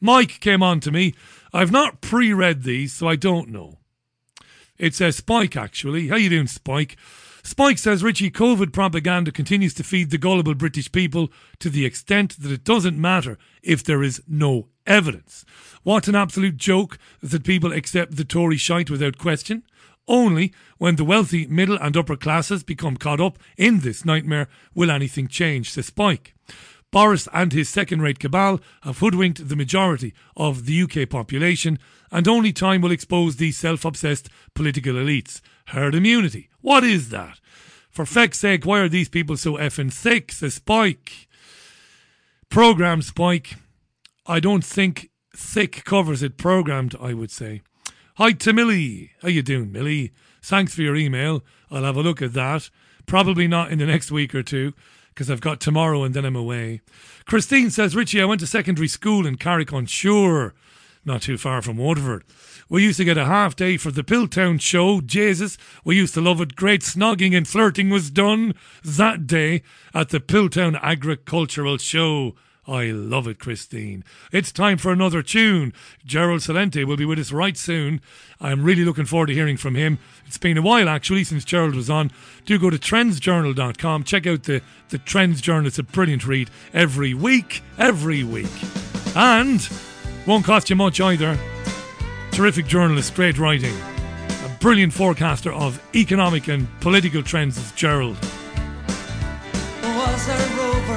[0.00, 1.14] Mike came on to me.
[1.52, 3.78] I've not pre-read these, so I don't know.
[4.78, 6.08] It's a Spike, actually.
[6.08, 6.96] How you doing, Spike?
[7.44, 12.40] Spike says Richie COVID propaganda continues to feed the gullible British people to the extent
[12.40, 15.44] that it doesn't matter if there is no evidence.
[15.82, 19.64] What an absolute joke that people accept the Tory shite without question.
[20.08, 24.90] Only when the wealthy middle and upper classes become caught up in this nightmare will
[24.90, 26.34] anything change, says Spike.
[26.92, 31.78] Boris and his second rate cabal have hoodwinked the majority of the UK population,
[32.12, 35.40] and only time will expose these self obsessed political elites.
[35.68, 36.50] Herd immunity.
[36.60, 37.40] What is that?
[37.90, 40.32] For feck's sake, why are these people so effing sick?
[40.32, 41.28] says Spike.
[42.50, 43.56] Program Spike.
[44.26, 46.36] I don't think thick covers it.
[46.36, 47.62] Programmed, I would say.
[48.16, 49.12] Hi to Millie.
[49.22, 50.12] How you doing, Millie?
[50.42, 51.42] Thanks for your email.
[51.70, 52.68] I'll have a look at that.
[53.06, 54.74] Probably not in the next week or two
[55.14, 56.80] because I've got tomorrow and then I'm away.
[57.26, 60.54] Christine says, Richie, I went to secondary school in Carrick-on-Suir,
[61.04, 62.24] not too far from Waterford.
[62.68, 65.00] We used to get a half day for the Piltown show.
[65.02, 66.56] Jesus, we used to love it.
[66.56, 72.34] Great snogging and flirting was done that day at the Piltown Agricultural Show.
[72.66, 74.04] I love it, Christine.
[74.30, 75.72] It's time for another tune.
[76.06, 78.00] Gerald Celente will be with us right soon.
[78.40, 79.98] I'm really looking forward to hearing from him.
[80.26, 82.12] It's been a while, actually, since Gerald was on.
[82.44, 84.04] Do go to trendsjournal.com.
[84.04, 85.66] Check out the, the Trends Journal.
[85.66, 88.46] It's a brilliant read every week, every week.
[89.16, 89.68] And
[90.24, 91.36] won't cost you much either.
[92.30, 93.74] Terrific journalist, great writing.
[94.44, 98.16] A brilliant forecaster of economic and political trends is Gerald.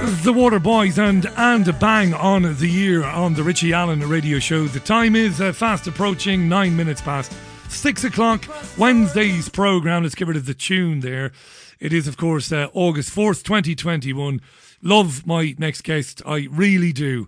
[0.06, 4.66] The Waterboys and and a bang on the ear on the Richie Allen radio show.
[4.66, 7.34] The time is uh, fast approaching, nine minutes past
[7.70, 8.46] six o'clock.
[8.78, 10.04] Wednesday's program.
[10.04, 11.32] Let's rid of the tune there.
[11.80, 14.42] It is, of course, uh, August fourth, twenty twenty one.
[14.84, 16.22] Love my next guest.
[16.24, 17.28] I really do.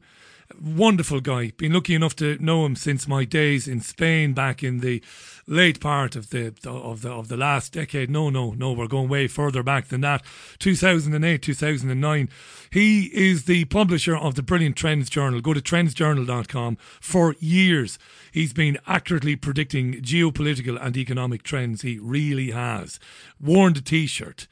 [0.62, 1.54] Wonderful guy.
[1.58, 5.04] Been lucky enough to know him since my days in Spain back in the
[5.48, 8.10] late part of the of the of the last decade.
[8.10, 10.22] No, no, no, we're going way further back than that.
[10.60, 12.30] 2008, 2009.
[12.70, 15.42] He is the publisher of the brilliant Trends Journal.
[15.42, 16.78] Go to trendsjournal.com.
[17.00, 17.98] For years,
[18.32, 21.82] he's been accurately predicting geopolitical and economic trends.
[21.82, 23.00] He really has.
[23.40, 24.48] Worn the t-shirt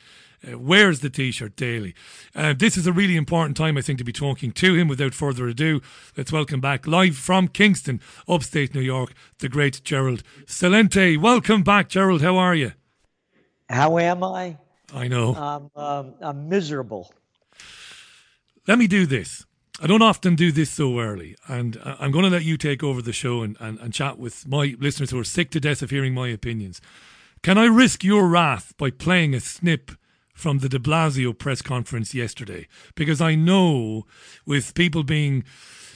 [0.52, 1.96] uh, wears the t-shirt daily.
[2.36, 4.88] Uh, this is a really important time, I think, to be talking to him.
[4.88, 5.82] Without further ado,
[6.18, 11.20] let's welcome back live from Kingston, upstate New York, the great Gerald Celente.
[11.20, 12.22] Welcome back, Gerald.
[12.22, 12.74] How are you?
[13.70, 14.58] How am I?
[14.94, 15.36] I know.
[15.36, 17.12] Um, um, I'm miserable.
[18.68, 19.46] Let me do this.
[19.82, 23.02] I don't often do this so early, and I'm going to let you take over
[23.02, 25.90] the show and, and, and chat with my listeners who are sick to death of
[25.90, 26.80] hearing my opinions.
[27.44, 29.92] Can I risk your wrath by playing a snip
[30.36, 32.68] from the de Blasio press conference yesterday?
[32.94, 34.06] Because I know
[34.46, 35.44] with people being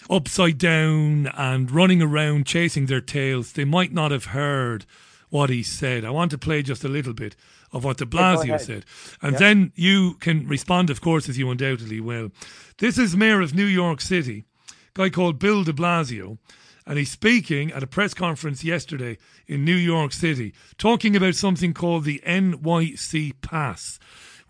[0.09, 4.85] upside down and running around chasing their tails, they might not have heard
[5.29, 6.03] what he said.
[6.03, 7.35] I want to play just a little bit
[7.71, 8.61] of what de Blasio ahead.
[8.61, 8.85] said.
[9.21, 9.39] And Yeah.
[9.39, 12.31] then you can respond, of course, as you undoubtedly will.
[12.79, 16.39] This is Mayor of New York City, a guy called Bill de Blasio,
[16.87, 21.71] and he's speaking at a press conference yesterday in New York City, talking about something
[21.75, 23.99] called the NYC Pass,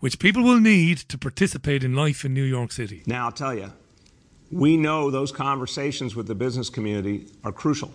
[0.00, 3.02] which people will need to participate in life in New York City.
[3.06, 3.72] Now, I'll tell you,
[4.50, 7.92] we know those conversations with the business community are crucial.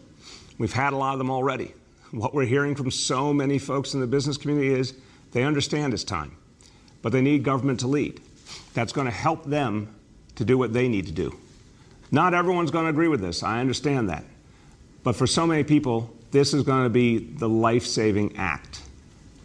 [0.57, 1.73] We've had a lot of them already.
[2.11, 4.93] What we're hearing from so many folks in the business community is
[5.33, 6.37] they understand it's time,
[7.01, 8.21] but they need government to lead.
[8.73, 9.93] That's going to help them
[10.35, 11.37] to do what they need to do.
[12.11, 13.43] Not everyone's going to agree with this.
[13.43, 14.23] I understand that.
[15.03, 18.81] But for so many people, this is going to be the life saving act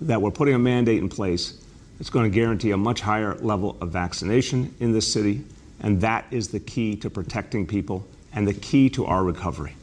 [0.00, 1.59] that we're putting a mandate in place.
[2.00, 5.44] It's going to guarantee a much higher level of vaccination in this city,
[5.80, 9.74] and that is the key to protecting people and the key to our recovery.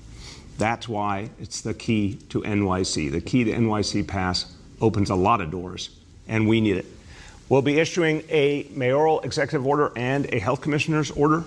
[0.57, 3.11] That's why it's the key to NYC.
[3.11, 4.51] The key to NYC Pass
[4.81, 5.91] opens a lot of doors,
[6.27, 6.87] and we need it.
[7.49, 11.43] We'll be issuing a mayoral executive order and a health commissioner's order.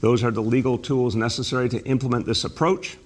[0.00, 2.98] Those are the legal tools necessary to implement this approach.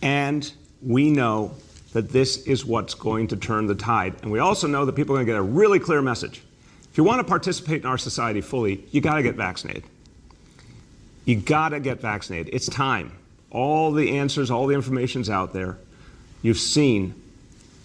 [0.00, 0.50] And
[0.80, 1.54] we know
[1.94, 4.14] that this is what's going to turn the tide.
[4.22, 6.42] And we also know that people are going to get a really clear message.
[6.90, 9.84] If you want to participate in our society fully, you got to get vaccinated.
[11.24, 12.52] You got to get vaccinated.
[12.52, 13.12] It's time.
[13.50, 15.78] All the answers, all the information's out there.
[16.42, 17.14] You've seen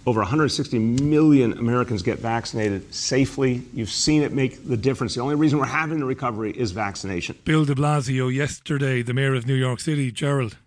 [0.08, 3.62] over 160 million Americans get vaccinated safely.
[3.76, 5.14] You've seen it make the difference.
[5.14, 7.38] The only reason we're having the recovery is vaccination.
[7.46, 10.58] Bill de Blasio yesterday, the mayor of New York City, Gerald.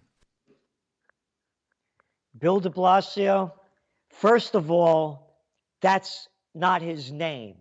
[2.42, 3.52] Bill de Blasio,
[4.10, 5.38] first of all,
[5.80, 7.54] that's not his name.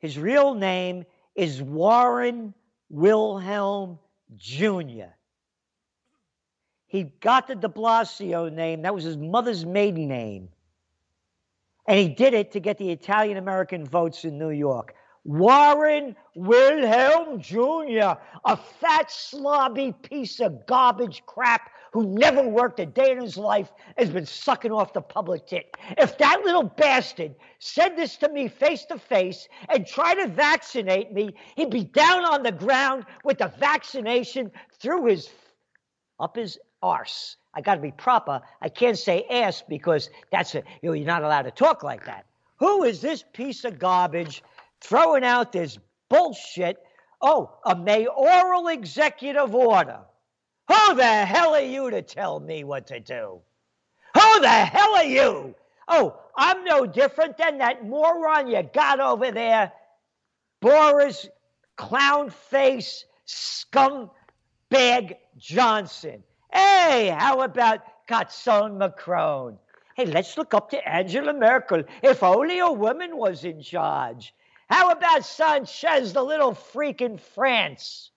[0.00, 1.04] His real name
[1.36, 2.52] is Warren
[2.90, 4.00] Wilhelm
[4.36, 5.12] Jr.
[6.88, 10.48] He got the de Blasio name, that was his mother's maiden name.
[11.86, 14.96] And he did it to get the Italian American votes in New York.
[15.22, 23.12] Warren Wilhelm Jr., a fat, slobby piece of garbage crap who never worked a day
[23.12, 25.76] in his life, has been sucking off the public tit.
[25.96, 31.12] If that little bastard said this to me face to face and tried to vaccinate
[31.12, 35.28] me, he'd be down on the ground with the vaccination through his
[36.18, 37.36] up his arse.
[37.54, 38.40] I got to be proper.
[38.60, 42.04] I can't say ass because that's a you know, you're not allowed to talk like
[42.06, 42.26] that.
[42.58, 44.42] Who is this piece of garbage
[44.80, 45.78] throwing out this
[46.08, 46.78] bullshit?
[47.20, 50.00] Oh, a mayoral executive order.
[50.68, 53.40] Who the hell are you to tell me what to do?
[54.14, 55.54] Who the hell are you?
[55.88, 59.72] Oh, I'm no different than that moron you got over there,
[60.60, 61.28] Boris
[61.76, 66.22] clown face scumbag Johnson.
[66.52, 69.58] Hey, how about Catson Macron?
[69.94, 71.84] Hey, let's look up to Angela Merkel.
[72.02, 74.34] If only a woman was in charge.
[74.68, 78.10] How about Sanchez, the little freak in France?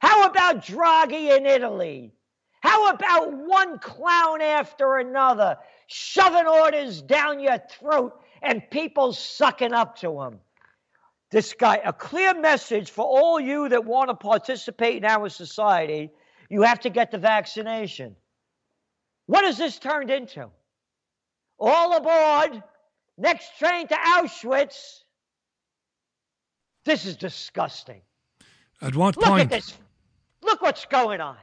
[0.00, 2.12] How about Draghi in Italy?
[2.60, 9.96] How about one clown after another shoving orders down your throat and people sucking up
[9.98, 10.40] to them?
[11.30, 16.10] This guy, a clear message for all you that want to participate in our society
[16.48, 18.16] you have to get the vaccination.
[19.26, 20.48] What has this turned into?
[21.58, 22.62] All aboard,
[23.18, 25.00] next train to Auschwitz.
[26.84, 28.02] This is disgusting.
[28.80, 29.42] At what Look point?
[29.42, 29.76] at this.
[30.46, 31.36] Look what's going on.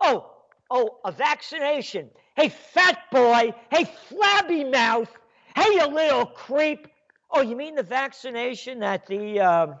[0.00, 0.28] Oh,
[0.68, 2.10] oh, a vaccination.
[2.34, 3.54] Hey, fat boy.
[3.70, 5.08] Hey, flabby mouth.
[5.54, 6.88] Hey, you little creep.
[7.30, 9.74] Oh, you mean the vaccination that the um,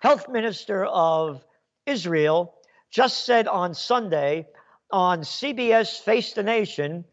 [0.00, 1.42] health minister of
[1.86, 2.54] Israel
[2.90, 4.46] just said on Sunday
[4.90, 7.06] on CBS Face the Nation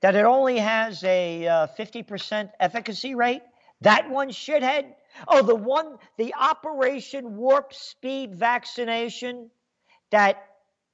[0.00, 3.42] that it only has a uh, 50% efficacy rate?
[3.82, 4.94] That one shithead?
[5.28, 9.50] Oh, the one, the Operation Warp Speed vaccination
[10.14, 10.46] that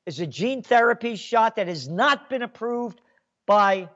[0.06, 2.98] is a gene therapy shot that has not been approved
[3.46, 3.90] by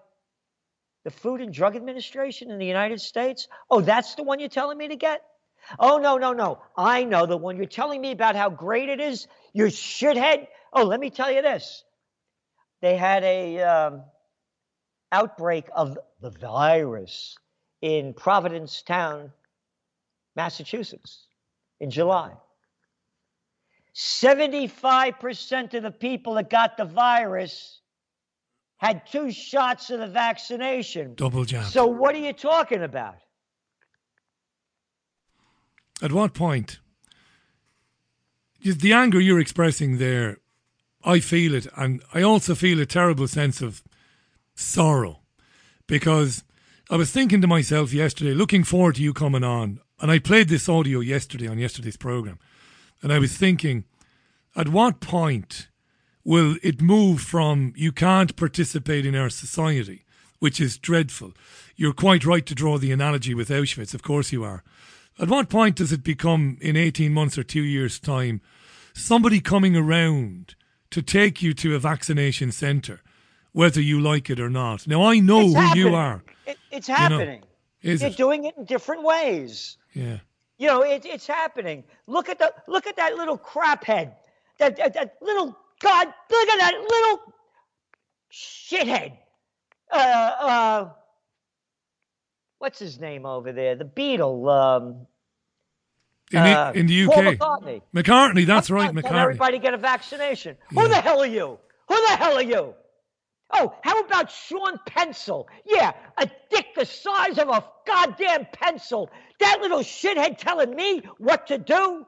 [1.04, 3.48] the Food and Drug Administration in the United States?
[3.70, 5.22] Oh, that's the one you're telling me to get?
[5.78, 6.60] Oh, no, no, no.
[6.76, 9.26] I know the one you're telling me about how great it is.
[9.54, 10.46] You shithead.
[10.74, 11.84] Oh, let me tell you this.
[12.82, 14.02] They had a um,
[15.10, 17.38] outbreak of the virus
[17.80, 19.32] in Provincetown,
[20.36, 21.26] Massachusetts,
[21.80, 22.34] in July.
[23.94, 27.80] 75% of the people that got the virus
[28.76, 31.14] had two shots of the vaccination.
[31.14, 31.66] Double jab.
[31.66, 33.16] So, what are you talking about?
[36.02, 36.80] At what point?
[38.62, 40.38] The anger you're expressing there,
[41.04, 41.66] I feel it.
[41.76, 43.82] And I also feel a terrible sense of
[44.54, 45.20] sorrow
[45.86, 46.44] because
[46.90, 49.80] I was thinking to myself yesterday, looking forward to you coming on.
[50.00, 52.38] And I played this audio yesterday on yesterday's program.
[53.04, 53.84] And I was thinking,
[54.56, 55.68] at what point
[56.24, 60.06] will it move from you can't participate in our society,
[60.38, 61.34] which is dreadful?
[61.76, 64.64] You're quite right to draw the analogy with Auschwitz, of course you are.
[65.18, 68.40] At what point does it become, in 18 months or two years' time,
[68.94, 70.54] somebody coming around
[70.90, 73.02] to take you to a vaccination centre,
[73.52, 74.86] whether you like it or not?
[74.88, 75.86] Now, I know It's who happening.
[75.88, 76.24] you are.
[76.46, 77.42] It, it's You know, happening.
[77.82, 78.16] is They're it?
[78.16, 79.76] doing it in different ways.
[79.92, 80.20] Yeah.
[80.58, 81.84] You know, it, it's happening.
[82.06, 84.14] Look at the look at that little craphead.
[84.58, 86.06] That, that that little god.
[86.30, 87.34] Look at that little
[88.32, 89.18] shithead.
[89.90, 90.88] Uh uh.
[92.58, 93.74] What's his name over there?
[93.74, 94.48] The Beatle.
[94.50, 95.06] Um,
[96.32, 97.34] In, uh, the, in the Paul UK.
[97.38, 97.82] McCartney.
[97.94, 99.20] McCartney, that's right, McCartney.
[99.22, 100.56] everybody get a vaccination.
[100.70, 101.58] Who the hell are you?
[101.88, 102.74] Who the hell are you?
[103.52, 105.48] Oh, how about Sean Pencil?
[105.64, 109.10] Yeah, a dick the size of a goddamn pencil.
[109.40, 112.06] That little shithead telling me what to do?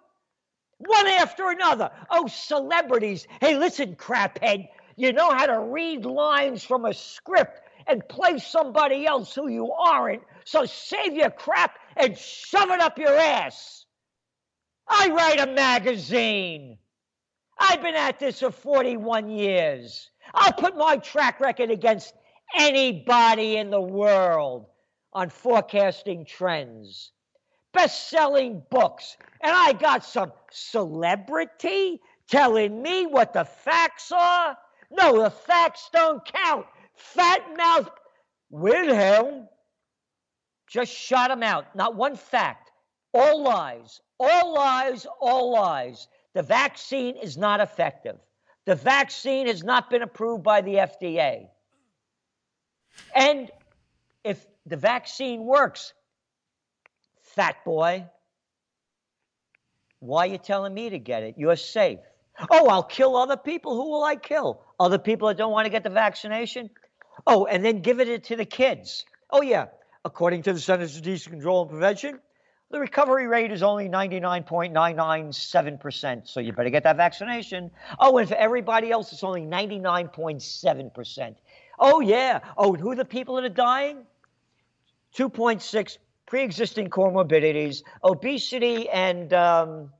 [0.79, 1.91] One after another.
[2.11, 3.27] Oh, celebrities.
[3.41, 4.69] Hey, listen, craphead.
[4.97, 9.73] You know how to read lines from a script and play somebody else who you
[9.73, 10.23] aren't.
[10.45, 13.85] So save your crap and shove it up your ass.
[14.89, 16.79] I write a magazine.
[17.59, 20.11] I've been at this for 41 years.
[20.35, 22.15] I'll put my track record against
[22.57, 24.67] anybody in the world
[25.13, 27.13] on forecasting trends.
[27.73, 29.17] Best selling books.
[29.43, 34.57] And I got some celebrity telling me what the facts are.
[34.91, 36.67] No, the facts don't count.
[36.95, 37.91] Fat mouth
[38.51, 39.49] Wilhelm
[40.69, 41.75] just shot him out.
[41.75, 42.71] Not one fact.
[43.13, 44.01] All lies.
[44.19, 45.07] All lies.
[45.21, 46.09] All lies.
[46.35, 48.17] The vaccine is not effective.
[48.67, 51.49] The vaccine has not been approved by the FDA.
[53.15, 53.51] And
[54.25, 55.93] if the vaccine works,
[57.23, 58.07] fat boy,
[60.01, 61.37] why are you telling me to get it?
[61.39, 62.01] You're safe.
[62.51, 63.75] Oh, I'll kill other people.
[63.77, 64.61] Who will I kill?
[64.79, 66.69] Other people that don't want to get the vaccination?
[67.27, 69.07] Oh, and then give it to the kids.
[69.31, 69.67] Oh, yeah.
[70.05, 72.21] According to the Centers for Disease Control and Prevention,
[72.71, 76.29] the recovery rate is only 99.997%.
[76.29, 77.71] So you better get that vaccination.
[77.99, 81.37] Oh, and for everybody else, it's only 99.7%.
[81.79, 82.41] Oh, yeah.
[82.57, 83.99] Oh, who are the people that are dying?
[85.17, 89.93] 2.6 pre existing comorbidities, obesity, and um,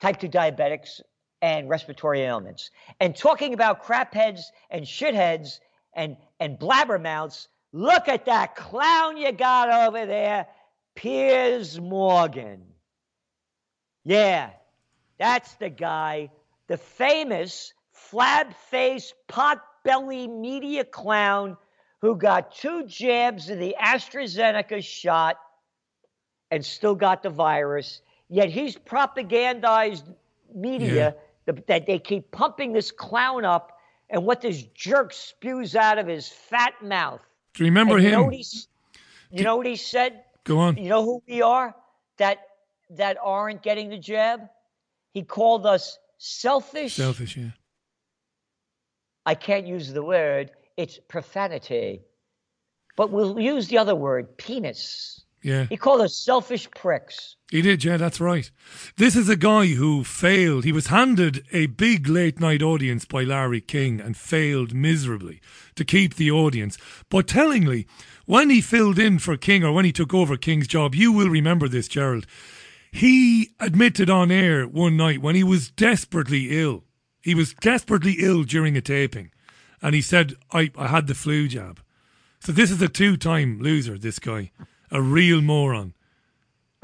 [0.00, 1.00] type 2 diabetics
[1.42, 2.70] and respiratory ailments.
[3.00, 5.58] And talking about crapheads and shitheads
[5.92, 10.46] and, and blabbermouths, look at that clown you got over there,
[10.94, 12.62] Piers Morgan.
[14.04, 14.50] Yeah,
[15.18, 16.30] that's the guy,
[16.66, 21.56] the famous flab faced, pot belly media clown
[22.00, 25.36] who got two jabs of the AstraZeneca shot
[26.50, 28.02] and still got the virus.
[28.28, 30.04] Yet he's propagandized
[30.54, 31.16] media
[31.46, 33.78] that, that they keep pumping this clown up
[34.10, 37.22] and what this jerk spews out of his fat mouth.
[37.54, 38.26] Do you remember And You know him?
[38.26, 38.68] what, he's,
[39.30, 40.23] you know what he said?
[40.44, 40.76] Go on.
[40.76, 41.74] You know who we are
[42.18, 42.38] that
[42.90, 44.40] that aren't getting the jab?
[45.12, 46.94] He called us selfish.
[46.94, 47.50] Selfish, yeah.
[49.26, 52.02] I can't use the word, it's profanity.
[52.96, 55.24] But we'll use the other word, penis.
[55.42, 55.66] Yeah.
[55.68, 57.36] He called us selfish pricks.
[57.50, 58.50] He did, yeah, that's right.
[58.96, 60.64] This is a guy who failed.
[60.64, 65.42] He was handed a big late night audience by Larry King and failed miserably
[65.74, 66.78] to keep the audience.
[67.10, 67.86] But tellingly,
[68.26, 71.28] when he filled in for King or when he took over King's job, you will
[71.28, 72.26] remember this, Gerald.
[72.92, 76.84] He admitted on air one night when he was desperately ill.
[77.20, 79.30] He was desperately ill during a taping.
[79.82, 81.80] And he said, I, I had the flu jab.
[82.40, 84.50] So this is a two time loser, this guy.
[84.90, 85.93] A real moron.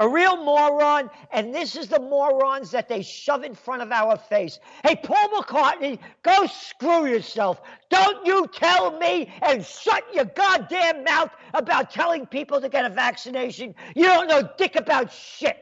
[0.01, 4.17] A real moron, and this is the morons that they shove in front of our
[4.17, 4.57] face.
[4.83, 7.61] Hey, Paul McCartney, go screw yourself.
[7.91, 12.89] Don't you tell me and shut your goddamn mouth about telling people to get a
[12.89, 13.75] vaccination.
[13.95, 15.57] You don't know dick about shit.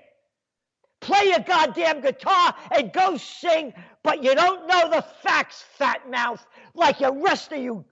[1.02, 6.48] Play your goddamn guitar and go sing, but you don't know the facts, fat mouth,
[6.74, 7.84] like the rest of you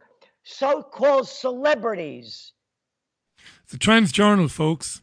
[0.43, 2.53] so called celebrities.
[3.69, 5.01] The Trends Journal, folks.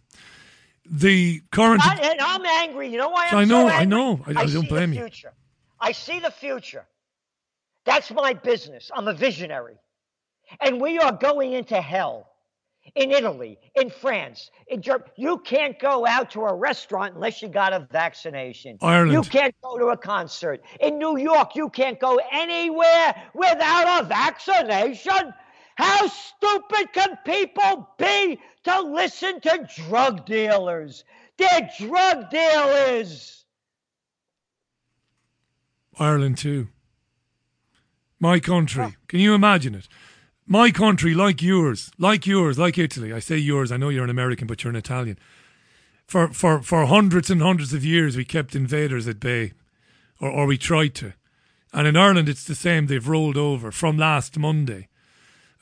[0.91, 1.85] The current.
[1.87, 2.89] I, and I'm angry.
[2.91, 4.21] You know why I'm I know, so I know.
[4.27, 5.03] I- I don't see blame the you.
[5.03, 5.33] future.
[5.81, 6.87] I see the future.
[7.85, 8.91] That's my business.
[8.95, 9.77] I'm a visionary.
[10.61, 12.29] And we are going into hell
[12.95, 15.11] in Italy, in France, in Germany.
[15.17, 18.79] You can't go out to a restaurant unless you got a vaccination.
[18.83, 19.13] Ireland.
[19.13, 20.63] You can't go to a concert.
[20.81, 25.33] In New York, you can't go anywhere without a vaccination.
[25.77, 31.05] How stupid can people be to listen to drug dealers?
[31.37, 33.45] They're drug dealers.
[35.99, 36.69] Ireland too.
[38.21, 38.97] My country.
[39.09, 39.89] Can you imagine it?
[40.47, 43.13] My country, like yours, like yours, like Italy.
[43.13, 43.73] I say yours.
[43.73, 45.19] I know you're an American, but you're an Italian.
[46.07, 49.53] For for for hundreds and hundreds of years, we kept invaders at bay,
[50.21, 51.15] or or we tried to.
[51.73, 52.87] And in Ireland, it's the same.
[52.87, 54.89] They've rolled over from last Monday.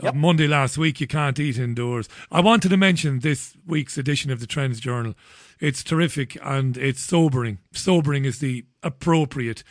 [0.02, 2.08] Uh, Monday last week, you can't eat indoors.
[2.30, 5.14] I wanted to mention this week's edition of the Trends Journal.
[5.60, 7.58] It's terrific and it's sobering.
[7.72, 9.62] Sobering is the appropriate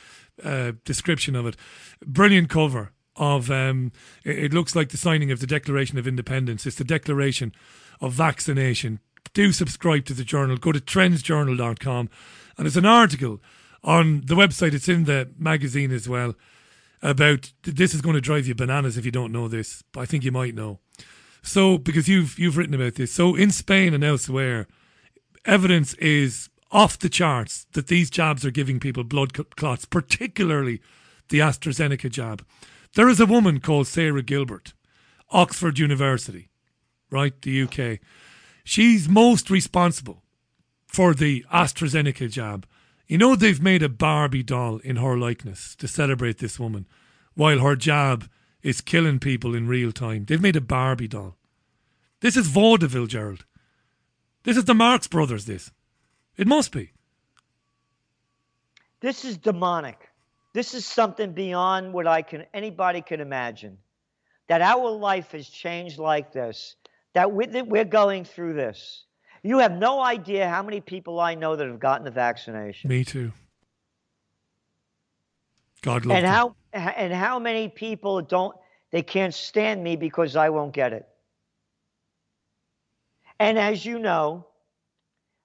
[0.44, 1.58] uh, description of it.
[2.06, 3.52] Brilliant cover of.
[3.52, 3.92] Um,
[4.24, 6.66] it, it looks like the signing of the Declaration of Independence.
[6.66, 7.52] It's the Declaration
[8.00, 9.00] of Vaccination.
[9.34, 10.58] Do subscribe to the journal.
[10.58, 12.10] Go to trendsjournal.com,
[12.58, 13.42] and it's an article
[13.84, 14.74] on the website.
[14.74, 16.36] It's in the magazine as well
[17.02, 19.84] about this is going to drive you bananas if you don't know this.
[19.92, 20.80] But I think you might know.
[21.42, 23.12] So because you've you've written about this.
[23.12, 24.68] So in Spain and elsewhere,
[25.46, 30.82] evidence is off the charts that these jabs are giving people blood cl- clots, particularly
[31.30, 32.46] the AstraZeneca jab.
[32.96, 34.74] There is a woman called Sarah Gilbert,
[35.30, 36.50] Oxford University,
[37.10, 38.00] right, the UK.
[38.64, 40.24] She's most responsible
[40.86, 42.68] for the AstraZeneca jab.
[43.12, 46.88] You know they've made a Barbie doll in her likeness to celebrate this woman,
[47.34, 48.30] while her jab
[48.64, 50.24] is killing people in real time.
[50.24, 51.36] They've made a Barbie doll.
[52.22, 53.44] This is vaudeville, Gerald.
[54.44, 55.44] This is the Marx Brothers.
[55.44, 55.72] This,
[56.38, 56.94] it must be.
[59.02, 60.08] This is demonic.
[60.54, 63.78] This is something beyond what I can anybody can imagine.
[64.48, 66.78] That our life has changed like this.
[67.12, 69.04] That we're going through this.
[69.44, 72.90] You have no idea how many people I know that have gotten the vaccination.
[72.90, 73.32] Me too.
[75.82, 76.34] God love and them.
[76.34, 78.56] how and how many people don't
[78.92, 81.08] they can't stand me because I won't get it.
[83.40, 84.46] And as you know,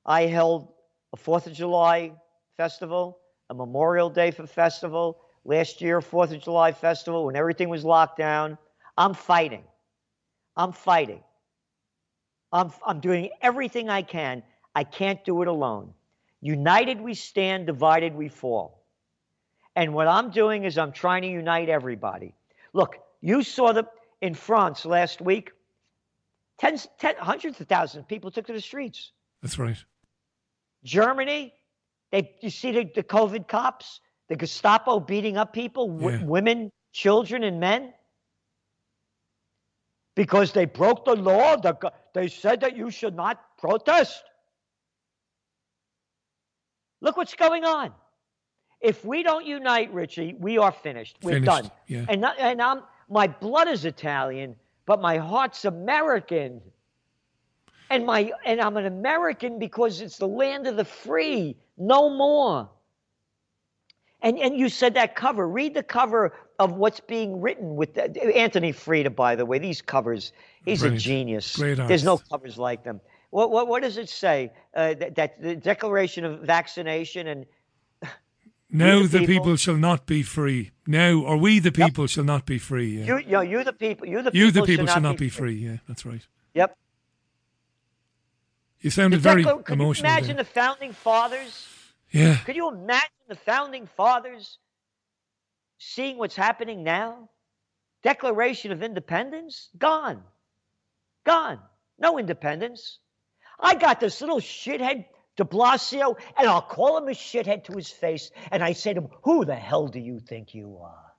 [0.05, 0.73] I held
[1.13, 2.13] a Fourth of July
[2.59, 3.19] festival,
[3.49, 8.19] a Memorial Day for festival, last year Fourth of July festival when everything was locked
[8.19, 8.59] down.
[8.99, 9.65] I'm fighting.
[10.57, 11.23] I'm fighting.
[12.53, 14.43] I'm I'm doing everything I can.
[14.75, 15.93] I can't do it alone.
[16.41, 18.85] United we stand, divided we fall.
[19.75, 22.35] And what I'm doing is I'm trying to unite everybody.
[22.73, 23.85] Look, you saw the
[24.21, 25.53] in France last week.
[26.59, 29.13] Tens, ten, hundreds of thousands of people took to the streets.
[29.43, 29.77] That's right.
[30.85, 31.53] Germany,
[32.13, 36.25] they you see the, the COVID cops, the Gestapo beating up people, w- Yeah.
[36.25, 37.93] women, children, and men,
[40.15, 41.57] because they broke the law.
[41.57, 41.77] The,
[42.17, 44.25] they said that you should not protest.
[47.03, 47.93] Look what's going on.
[48.81, 51.19] If we don't unite, Richie, we are finished.
[51.23, 51.71] We're Finished, done.
[51.87, 52.07] yeah.
[52.09, 54.57] And not- and I'm my blood is Italian,
[54.87, 56.63] but my heart's American.
[57.91, 62.71] And my and I'm an American because it's the land of the free, no more.
[64.23, 65.47] And and you said that cover.
[65.49, 69.59] Read the cover of what's being written with Anthony Freda, by the way.
[69.59, 70.33] These covers,
[70.65, 71.03] he's Brilliant.
[71.03, 71.57] a genius.
[71.57, 73.01] Great There's no covers like them.
[73.31, 74.53] What what what does it say?
[74.75, 77.47] Uh, that, that the Declaration of Vaccination and
[78.71, 80.71] Now the the people, people- shall not be free.
[80.87, 82.99] Now, or we the people shall not be free.
[83.01, 83.05] Yeah.
[83.05, 85.29] you, you know, you the people, you the You people, the people shall not be
[85.29, 85.55] free.
[85.57, 86.27] Yeah, that's right.
[86.55, 86.77] Yep.
[88.81, 90.45] You sounded very Decla- could you imagine there.
[90.45, 91.69] the founding fathers?
[92.11, 92.37] Yeah.
[92.45, 94.59] Could you imagine the founding fathers
[95.79, 97.29] seeing what's happening now?
[98.03, 99.69] Declaration of Independence?
[99.77, 100.23] Gone.
[101.25, 101.59] Gone.
[101.99, 102.99] No independence.
[103.59, 105.07] I got this little shithead
[105.37, 109.03] de Blasio, and I'll call him a shithead to his face, and I say to
[109.03, 111.13] him, Who the hell do you think you are?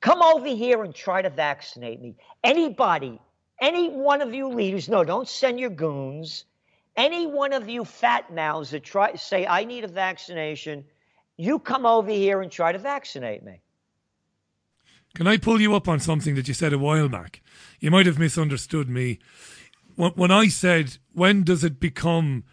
[0.00, 2.16] Come over here and try to vaccinate me.
[2.42, 3.18] Anybody,
[3.60, 6.44] any one of you leaders, no, don't send your goons.
[6.96, 10.84] Any one of you fat mouths that try say I need a vaccination,
[11.36, 13.60] you come over here and try to vaccinate me.
[15.14, 17.40] Can I pull you up on something that you said a while back?
[17.80, 19.18] You might have misunderstood me.
[19.96, 22.44] When when I said, when does it become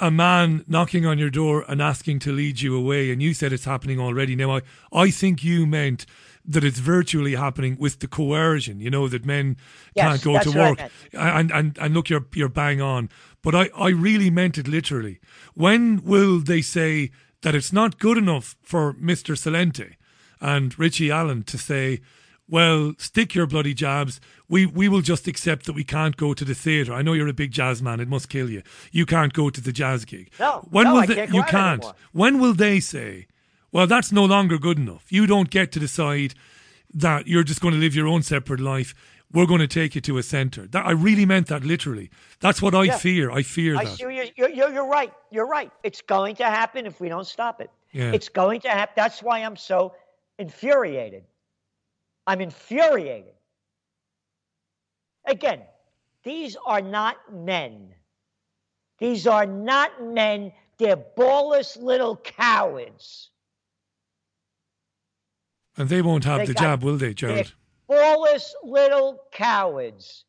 [0.00, 3.52] a man knocking on your door and asking to lead you away, and you said
[3.52, 4.34] it's happening already.
[4.34, 4.62] Now, I,
[4.92, 6.04] I think you meant
[6.44, 9.56] that it's virtually happening with the coercion, you know, that men
[9.94, 10.90] Yes, can't go to work.
[11.12, 13.08] And, and, and look, you're, you're bang on.
[13.44, 15.20] But I, I really meant it literally.
[15.54, 17.10] When will they say
[17.42, 19.36] that it's not good enough for Mr.
[19.36, 19.94] Celente
[20.40, 22.00] and Richie Allen to say,
[22.48, 24.20] well, stick your bloody jabs.
[24.48, 26.92] We we will just accept that we can't go to the theatre.
[26.92, 28.00] I know you're a big jazz man.
[28.00, 28.62] It must kill you.
[28.92, 30.30] You can't go to the jazz gig.
[30.40, 31.80] No, When no, will I they, can't you can't.
[31.80, 31.94] anymore.
[32.12, 33.26] When will they say,
[33.72, 35.06] well, that's no longer good enough.
[35.10, 36.34] You don't get to decide
[36.92, 38.94] that you're just going to live your own separate life.
[39.34, 40.66] We're going to take you to a centre.
[40.68, 42.08] That I really meant that literally.
[42.40, 42.96] That's what I Yeah.
[42.98, 43.30] fear.
[43.32, 43.96] I fear I that.
[43.96, 45.12] see you're, you're, you're, right.
[45.32, 45.72] You're right.
[45.82, 47.68] It's going to happen if we don't stop it.
[47.92, 48.12] Yeah.
[48.12, 48.92] It's going to happen.
[48.96, 49.94] That's why I'm so
[50.38, 51.24] infuriated.
[52.28, 53.34] I'm infuriated.
[55.26, 55.62] Again,
[56.22, 57.92] these are not men.
[58.98, 60.52] These are not men.
[60.78, 63.30] They're ballless little cowards.
[65.76, 67.52] And they won't have They the got- jab, will they, Gerald?
[67.88, 70.24] Ballless little cowards.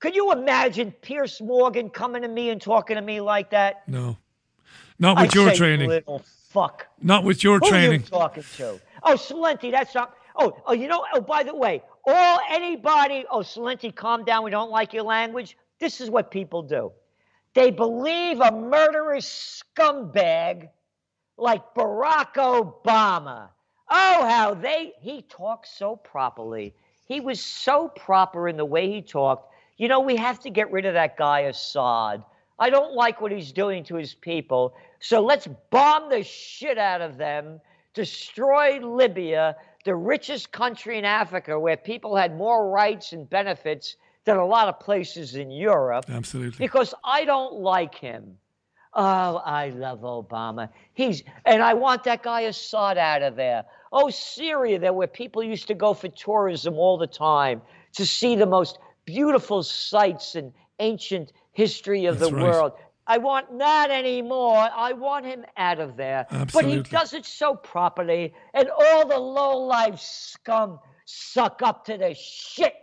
[0.00, 3.82] Could you imagine Piers Morgan coming to me and talking to me like that?
[3.88, 4.16] No.
[4.98, 5.88] Not with your say, training.
[5.88, 6.86] Little fuck.
[7.02, 8.00] Not with your Who training.
[8.00, 8.80] you talking to?
[9.02, 10.14] Oh, Celente, that's not.
[10.36, 11.04] Oh, oh, you know.
[11.14, 13.24] Oh, by the way, all anybody.
[13.30, 14.44] Oh, Celente, calm down.
[14.44, 15.56] We don't like your language.
[15.78, 16.92] This is what people do.
[17.54, 20.68] They believe a murderous scumbag
[21.36, 23.48] like Barack Obama.
[23.90, 26.74] Oh, how they he talks so properly.
[27.06, 29.52] He was so proper in the way he talked.
[29.78, 32.22] You know, we have to get rid of that guy Assad.
[32.58, 34.74] I don't like what he's doing to his people.
[35.00, 37.60] So let's bomb the shit out of them,
[37.94, 44.36] destroy Libya, the richest country in Africa where people had more rights and benefits than
[44.36, 46.04] a lot of places in Europe.
[46.08, 46.58] Absolutely.
[46.58, 48.36] Because I don't like him.
[49.00, 50.68] Oh, I love Obama.
[50.92, 53.64] He's and I want that guy Assad out of there.
[53.92, 57.62] Oh, Syria, there where people used to go for tourism all the time
[57.92, 62.42] to see the most beautiful sights and ancient history of That's the right.
[62.42, 62.72] world.
[63.06, 64.68] I want that anymore.
[64.74, 66.26] I want him out of there.
[66.32, 66.78] Absolutely.
[66.78, 72.14] But he does it so properly, and all the low-life scum suck up to the
[72.14, 72.74] shit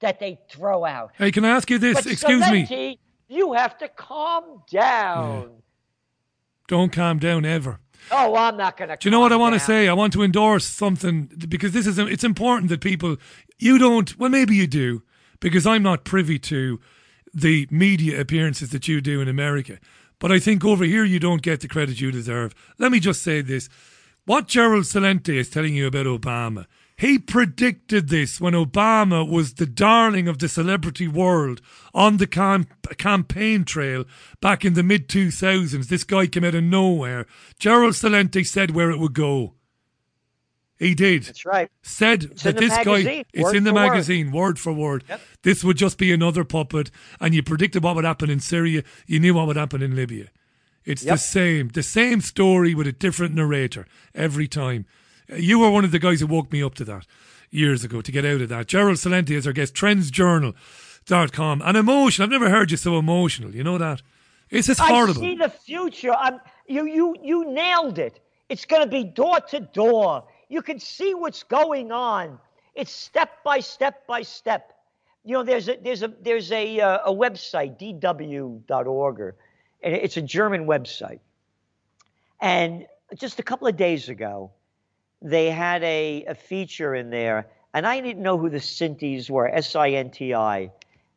[0.00, 1.10] that they throw out.
[1.18, 1.96] Hey, can I ask you this?
[1.96, 3.00] But Excuse me.
[3.26, 5.50] You have to calm down.
[6.68, 7.78] Don't calm down ever.
[8.10, 8.96] Oh, I'm not going to.
[8.96, 9.88] Do you know what I want to say?
[9.88, 13.16] I want to endorse something because this is it's important that people
[13.58, 15.02] you don't well maybe you do
[15.40, 16.80] because I'm not privy to
[17.32, 19.78] the media appearances that you do in America.
[20.18, 22.54] But I think over here you don't get the credit you deserve.
[22.78, 23.68] Let me just say this.
[24.26, 26.66] What Gerald Celente is telling you about Obama,
[26.96, 31.60] he predicted this when Obama was the darling of the celebrity world
[31.92, 32.66] on the cam-
[32.98, 34.04] campaign trail
[34.40, 35.88] back in the mid 2000s.
[35.88, 37.26] This guy came out of nowhere.
[37.58, 39.54] Gerald Celente said where it would go.
[40.78, 41.24] He did.
[41.24, 41.70] That's right.
[41.82, 43.88] Said It's that this guy, magazine, it's in the for word.
[43.88, 45.04] magazine, word for word.
[45.42, 46.90] This would just be another puppet,
[47.20, 48.82] and you predicted what would happen in Syria.
[49.06, 50.28] You knew what would happen in Libya.
[50.84, 54.84] It's the same, the same story with a different narrator every time.
[55.28, 57.06] You were one of the guys who woke me up to that
[57.50, 58.66] years ago to get out of that.
[58.66, 61.62] Gerald Celente is our guest, trendsjournal.com.
[61.64, 63.54] And emotion, I've never heard you so emotional.
[63.54, 64.02] You know that?
[64.50, 65.22] It's just horrible.
[65.22, 66.12] I see the future.
[66.12, 68.20] I'm, you, you, you nailed it.
[68.48, 70.24] It's going to be door to door.
[70.48, 72.38] You can see what's going on.
[72.74, 74.72] It's step by step by step.
[75.24, 79.36] You know, there's a there's a there's a uh, a website dw.org, or-
[79.82, 81.20] and it's a German website.
[82.40, 82.86] And
[83.16, 84.50] just a couple of days ago,
[85.24, 89.48] they had a, a feature in there, and I didn't know who the Sintis were,
[89.48, 90.70] S-I-N-T-I,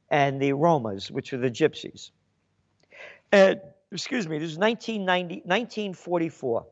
[0.10, 2.12] and the Romas, which are the Gypsies.
[3.34, 3.60] And
[3.92, 6.66] excuse me, this is 1990, 1944,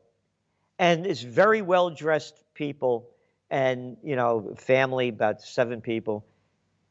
[0.78, 3.10] and it's very well dressed people,
[3.50, 6.24] and you know, family about seven people,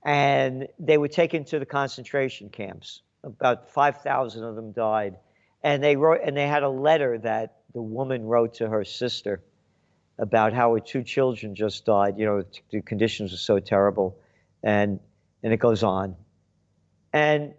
[0.03, 3.01] and they were taken to the concentration camps.
[3.23, 5.17] About 5,000 of them died,
[5.63, 9.41] and they wrote, and they had a letter that the woman wrote to her sister
[10.17, 12.17] about how her two children just died.
[12.17, 14.17] You know, the conditions were so terrible,
[14.63, 14.99] and
[15.43, 16.15] and it goes on,
[17.13, 17.53] and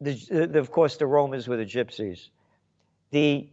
[0.00, 2.28] the, the, of course, the Romans were the gypsies.
[3.10, 3.48] The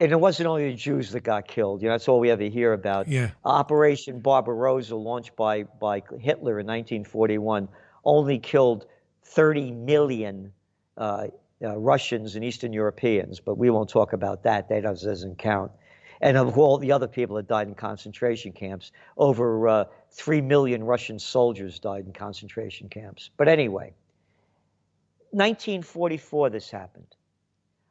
[0.00, 1.80] and it wasn't only the Jews that got killed.
[1.80, 3.08] You know, that's all we ever hear about.
[3.08, 3.30] Yeah.
[3.44, 7.68] Operation Barbarossa, launched by by Hitler in 1941,
[8.04, 8.86] only killed
[9.22, 10.52] 30 million
[10.96, 11.28] uh,
[11.62, 13.40] uh, Russians and Eastern Europeans.
[13.40, 14.68] But we won't talk about that.
[14.68, 15.70] That doesn't count.
[16.24, 20.82] And of all the other people that died in concentration camps, over uh, 3 million
[20.82, 23.28] Russian soldiers died in concentration camps.
[23.36, 23.92] But anyway,
[25.32, 27.14] 1944, this happened.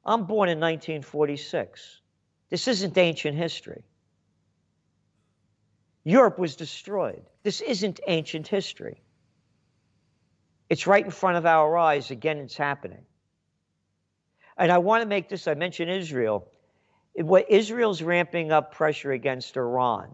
[0.04, 2.02] I'm born in 1946.
[2.50, 3.84] This isn't ancient history.
[6.04, 7.22] Europe was destroyed.
[7.44, 9.04] This isn't ancient history.
[10.72, 12.10] It's right in front of our eyes.
[12.10, 13.06] Again, it's happening.
[14.58, 16.50] And I want to make this, I mentioned Israel.
[17.16, 20.14] What Israel's ramping up pressure against Iran.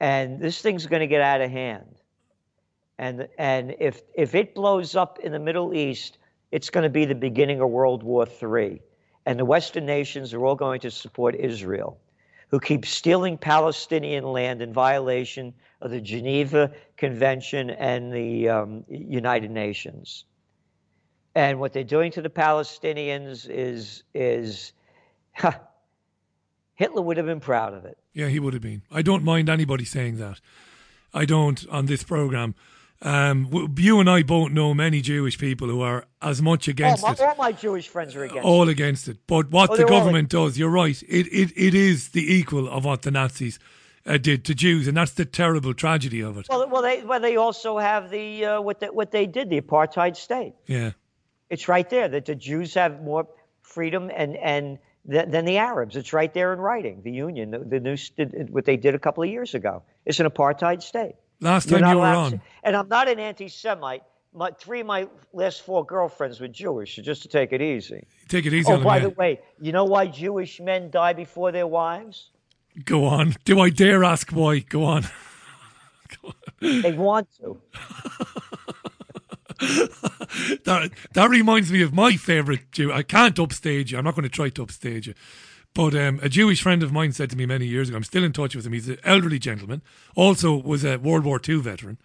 [0.00, 1.94] And this thing's going to get out of hand.
[2.98, 6.18] And, and if, if it blows up in the Middle East,
[6.50, 8.80] it's going to be the beginning of World War III.
[9.26, 11.98] And the Western nations are all going to support Israel,
[12.48, 19.50] who keeps stealing Palestinian land in violation of the Geneva Convention and the um, United
[19.50, 20.24] Nations.
[21.34, 24.72] And what they're doing to the Palestinians is, is
[25.32, 25.52] huh,
[26.74, 27.98] Hitler would have been proud of it.
[28.12, 28.82] Yeah, he would have been.
[28.90, 30.40] I don't mind anybody saying that.
[31.14, 32.54] I don't on this program.
[33.02, 37.10] Um, you and I both know many Jewish people who are as much against all
[37.10, 37.20] my, it.
[37.20, 38.72] All my Jewish friends are against all it.
[38.72, 39.18] against it.
[39.26, 41.02] But what Oh, the government does, you're right.
[41.08, 43.58] It, it it is the equal of what the Nazis
[44.06, 46.46] uh, did to Jews, and that's the terrible tragedy of it.
[46.48, 49.60] Well, well, they well they also have the uh, what they, what they did, the
[49.60, 50.54] apartheid state.
[50.66, 50.92] Yeah,
[51.50, 53.26] It's right there that the Jews have more
[53.62, 54.78] freedom and and
[55.10, 55.96] th- than the Arabs.
[55.96, 57.02] It's right there in writing.
[57.02, 57.96] The Union, the, the new
[58.50, 59.82] what they did a couple of years ago.
[60.06, 61.14] It's an apartheid state.
[61.40, 62.30] Last You're time you were on.
[62.32, 64.02] to- and I'm not an anti-Semite.
[64.34, 68.06] My three of my last four girlfriends were Jewish, so just to take it easy.
[68.28, 71.52] take it easy oh, on by the way, you know why Jewish men die before
[71.52, 72.30] their wives?
[72.86, 73.34] Go on.
[73.44, 74.60] Do I dare ask why?
[74.60, 75.04] Go on.
[76.60, 77.60] They want to.
[80.64, 82.92] that that reminds me of my favourite Jew.
[82.92, 83.98] I can't upstage you.
[83.98, 85.14] I'm not going to try to upstage you.
[85.74, 88.24] But um, a Jewish friend of mine said to me many years ago, I'm still
[88.24, 88.72] in touch with him.
[88.72, 89.82] He's an elderly gentleman,
[90.14, 91.98] also was a World War II veteran.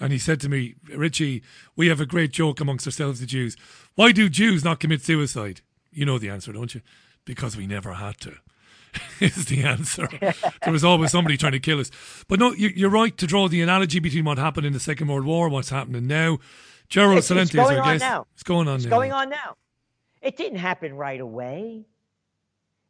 [0.00, 1.42] And he said to me, Richie,
[1.76, 3.56] we have a great joke amongst ourselves, the Jews.
[3.94, 5.60] Why do Jews not commit suicide?
[5.90, 6.82] You know the answer, don't you?
[7.24, 8.36] Because we never had to.
[9.20, 10.08] is the answer.
[10.20, 11.90] there was always somebody trying to kill us.
[12.28, 15.08] But no, you, you're right to draw the analogy between what happened in the Second
[15.08, 16.38] World War, what's happening now.
[16.88, 18.26] Gerald It's- it's Celente is going on now.
[18.34, 18.90] It's going on It's now.
[18.90, 19.56] going on now.
[20.22, 21.84] It didn't happen right away.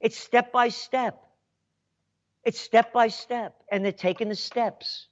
[0.01, 1.23] It's step by step.
[2.45, 5.09] It's step by step, and they're taking the steps.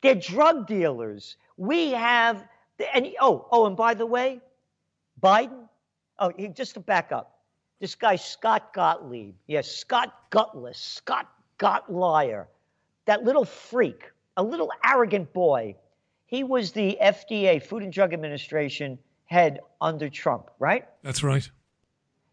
[0.00, 1.36] They're drug dealers.
[1.56, 2.46] We have,
[2.94, 4.40] and oh, oh, and by the way,
[5.22, 5.68] Biden.
[6.18, 7.38] Oh, he, just to back up,
[7.80, 9.34] this guy Scott Gottlieb.
[9.46, 11.28] Yes, Scott Gutless, Scott
[11.58, 12.46] Gottliar,
[13.06, 15.76] that little freak, a little arrogant boy.
[16.34, 20.84] He was the FDA, Food and Drug Administration head under Trump, right?
[21.04, 21.48] That's right.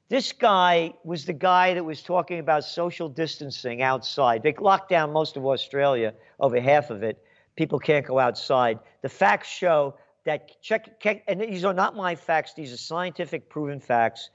[0.10, 4.42] This guy was the guy that was talking about social distancing outside.
[4.42, 7.24] They locked down most of Australia, over half of it.
[7.56, 8.80] People can't go outside.
[9.04, 9.94] The facts show
[10.26, 14.32] that check, check and these are not my facts, these are scientific proven facts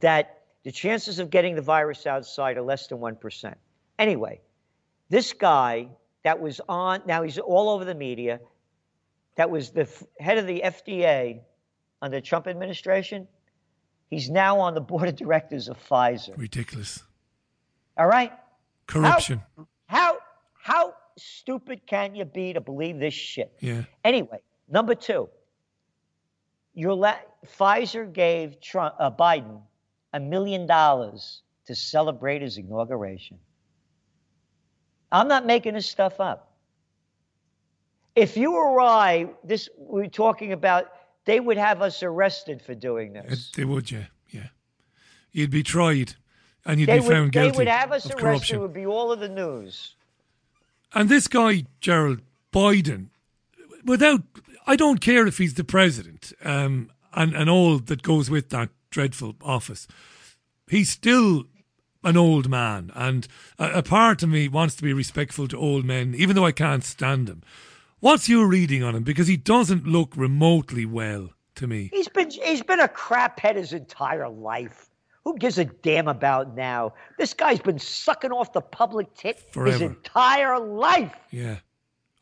[0.00, 3.54] that the chances of getting the virus outside are less than 1%.
[3.98, 4.40] Anyway,
[5.08, 5.88] this guy
[6.22, 8.38] that was on, now he's all over the media,
[9.38, 11.40] that was the f- head of the FDA
[12.02, 13.28] under the Trump administration.
[14.10, 16.36] He's now on the board of directors of Pfizer.
[16.36, 17.04] Ridiculous.
[17.96, 18.32] All right?
[18.88, 19.40] Corruption.
[19.86, 20.18] How
[20.60, 23.52] how stupid can you be to believe this shit?
[23.60, 23.84] Yeah.
[24.04, 25.28] Anyway, number two,
[26.74, 29.60] your la- Pfizer gave Trump, uh, Biden
[30.14, 33.38] a million dollars to celebrate his inauguration.
[35.12, 36.47] I'm not making this stuff up.
[38.18, 40.92] If you or I, this we're talking about,
[41.24, 43.52] they would have us arrested for doing this.
[43.54, 44.06] They would, yeah.
[44.30, 44.48] Yeah.
[45.30, 46.14] You'd be tried
[46.64, 47.50] and you'd they be would, found guilty.
[47.50, 48.20] they would have us arrested.
[48.20, 48.56] corruption.
[48.56, 49.94] It would be all of the news.
[50.94, 52.22] And this guy, Gerald
[52.52, 53.10] Biden,
[53.84, 54.22] without,
[54.66, 58.70] I don't care if he's the president um, and, and all that goes with that
[58.90, 59.86] dreadful office.
[60.68, 61.44] He's still
[62.04, 62.90] an old man.
[62.94, 63.28] And
[63.58, 66.52] a, a part of me wants to be respectful to old men, even though I
[66.52, 67.42] can't stand him.
[68.00, 69.02] What's your reading on him?
[69.02, 71.90] Because he doesn't look remotely well to me.
[71.92, 74.88] He's been he's been a craphead his entire life.
[75.24, 76.94] Who gives a damn about now?
[77.18, 81.14] This guy's been sucking off the public tit his entire life.
[81.30, 81.56] Yeah.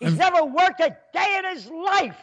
[0.00, 2.16] He's never worked a day in his life.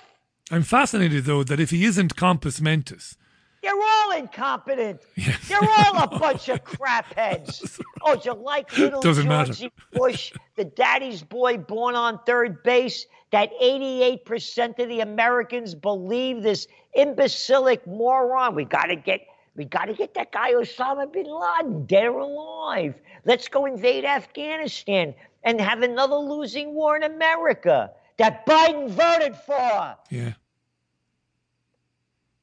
[0.51, 3.17] I'm fascinated, though, that if he isn't compos mentis,
[3.63, 5.01] You're all incompetent.
[5.15, 5.49] Yes.
[5.49, 7.79] You're all a bunch of crapheads.
[8.01, 9.53] Oh, you like little Doesn't matter.
[9.93, 13.05] Bush, the daddy's boy born on third base?
[13.33, 18.53] That 88% of the Americans believe this imbecilic moron.
[18.53, 19.21] We gotta get
[19.55, 22.93] we gotta get that guy Osama bin Laden dead or alive.
[23.25, 29.95] Let's go invade Afghanistan and have another losing war in America that Biden voted for.
[30.11, 30.33] yeah.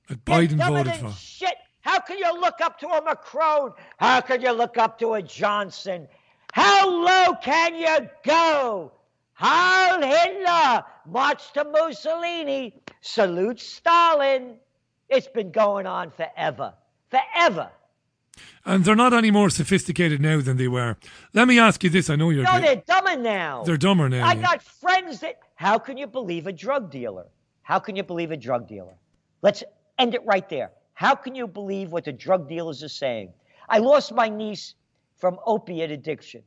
[0.09, 1.13] That Biden voted for.
[1.13, 1.55] Shit.
[1.83, 3.75] How can you look up to a Macron?
[3.99, 6.09] How can you look up to a Johnson?
[6.53, 8.91] How low can you go?
[9.41, 14.57] Heil Hitler, march to Mussolini, salute Stalin.
[15.09, 16.75] It's been going on forever.
[17.09, 17.71] Forever.
[18.67, 20.99] And they're not any more sophisticated now than they were.
[21.33, 22.11] Let me ask you this.
[22.11, 22.45] I know you're.
[22.45, 23.65] No, they're dumber now.
[23.65, 24.43] They're dumber now, I yeah.
[24.43, 25.39] got friends that.
[25.55, 27.27] How can you believe a drug dealer?
[27.63, 28.95] How can you believe a drug dealer?
[29.41, 29.65] Let's
[29.99, 30.71] end it right there.
[30.93, 33.33] How can you believe what the drug dealers are saying?
[33.71, 34.75] I lost my niece
[35.17, 36.43] from opiate addiction.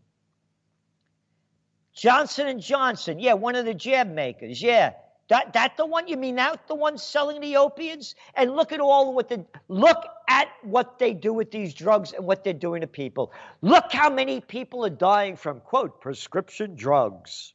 [1.93, 4.93] Johnson and Johnson, yeah, one of the jab makers, yeah.
[5.29, 8.13] That that the one you mean that the one selling the opiates?
[8.35, 12.25] And look at all what the look at what they do with these drugs and
[12.25, 13.31] what they're doing to people.
[13.61, 17.53] Look how many people are dying from quote prescription drugs.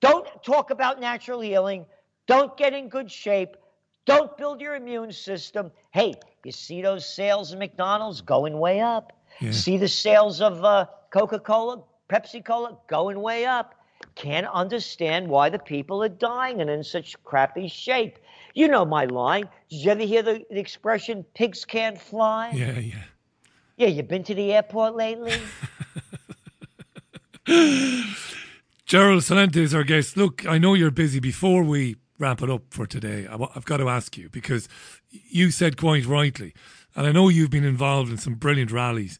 [0.00, 1.86] Don't talk about natural healing.
[2.26, 3.56] Don't get in good shape.
[4.06, 5.70] Don't build your immune system.
[5.92, 9.12] Hey, you see those sales of McDonald's going way up.
[9.40, 9.50] Yeah.
[9.52, 11.82] See the sales of uh, Coca Cola,
[12.14, 13.74] Pepsi Cola going way up.
[14.14, 18.20] Can't understand why the people are dying and in such crappy shape.
[18.54, 19.48] You know my line.
[19.68, 22.52] Did you ever hear the, the expression pigs can't fly?
[22.54, 23.02] Yeah, yeah.
[23.76, 25.32] Yeah, you've been to the airport lately?
[28.86, 30.16] Gerald Celente is our guest.
[30.16, 31.18] Look, I know you're busy.
[31.18, 34.68] Before we wrap it up for today, I, have got to ask you because
[35.10, 36.54] you said quite rightly,
[36.94, 39.18] and I know you've been involved in some brilliant rallies,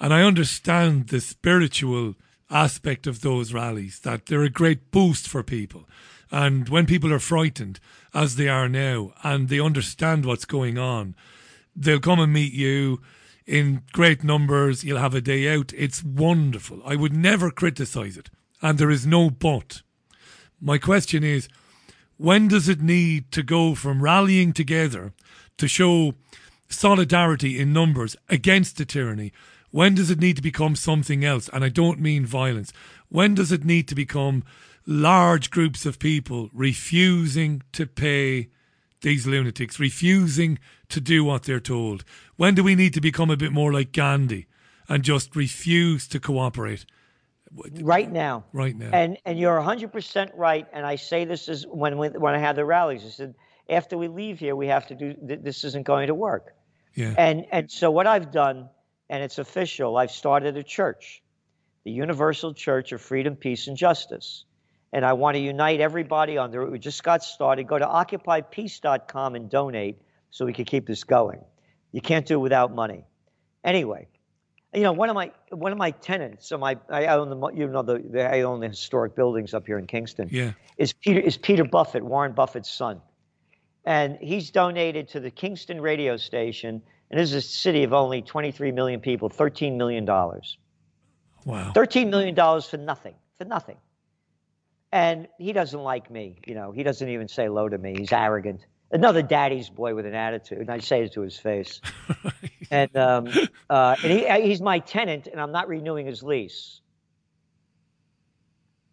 [0.00, 2.14] and I understand the spiritual
[2.50, 5.88] aspect of those rallies, that they're a great boost for people.
[6.30, 7.80] And when people are frightened,
[8.12, 11.14] as they are now, and they understand what's going on,
[11.74, 13.00] they'll come and meet you
[13.46, 14.84] in great numbers.
[14.84, 15.72] You'll have a day out.
[15.76, 16.80] It's wonderful.
[16.84, 18.30] I would never criticize it.
[18.62, 19.82] And there is no but.
[20.60, 21.48] My question is
[22.16, 25.12] when does it need to go from rallying together
[25.58, 26.14] to show
[26.68, 29.32] solidarity in numbers against the tyranny?
[29.74, 31.50] When does it need to become something else?
[31.52, 32.72] And I don't mean violence.
[33.08, 34.44] When does it need to become
[34.86, 38.50] large groups of people refusing to pay
[39.00, 40.60] these lunatics, refusing
[40.90, 42.04] to do what they're told?
[42.36, 44.46] When do we need to become a bit more like Gandhi
[44.88, 46.86] and just refuse to cooperate?
[47.80, 48.44] right now.
[48.52, 48.90] Right now.
[48.92, 50.68] And and you're 100% right.
[50.72, 53.04] And I say this is when when, when I had the rallies.
[53.04, 53.34] I said
[53.68, 55.14] after we leave here, we have to do.
[55.14, 56.54] Th- this isn't going to work.
[56.94, 57.14] Yeah.
[57.18, 58.68] And and so what I've done,
[59.08, 59.96] and it's official.
[59.96, 61.22] I've started a church,
[61.84, 64.44] the Universal Church of Freedom, Peace, and Justice.
[64.92, 66.70] And I want to unite everybody under it.
[66.70, 67.66] We just got started.
[67.66, 70.00] Go to occupypeace.com and donate
[70.30, 71.40] so we can keep this going.
[71.92, 73.04] You can't do it without money.
[73.64, 74.08] Anyway,
[74.74, 77.68] you know, one of my one of my tenants, so my I own the you
[77.68, 80.28] know the, the I own the historic buildings up here in Kingston.
[80.30, 80.52] Yeah.
[80.76, 83.00] Is Peter is Peter Buffett, Warren Buffett's son,
[83.84, 86.82] and he's donated to the Kingston radio station.
[87.14, 90.58] And this is a city of only 23 million people, 13 million dollars.
[91.44, 91.70] Wow.
[91.72, 93.76] 13 million dollars for nothing, for nothing.
[94.90, 96.72] And he doesn't like me, you know.
[96.72, 97.94] He doesn't even say hello to me.
[97.96, 98.66] He's arrogant.
[98.90, 100.58] Another daddy's boy with an attitude.
[100.58, 101.80] And I say it to his face.
[102.72, 103.28] and um,
[103.70, 106.80] uh, and he, he's my tenant, and I'm not renewing his lease.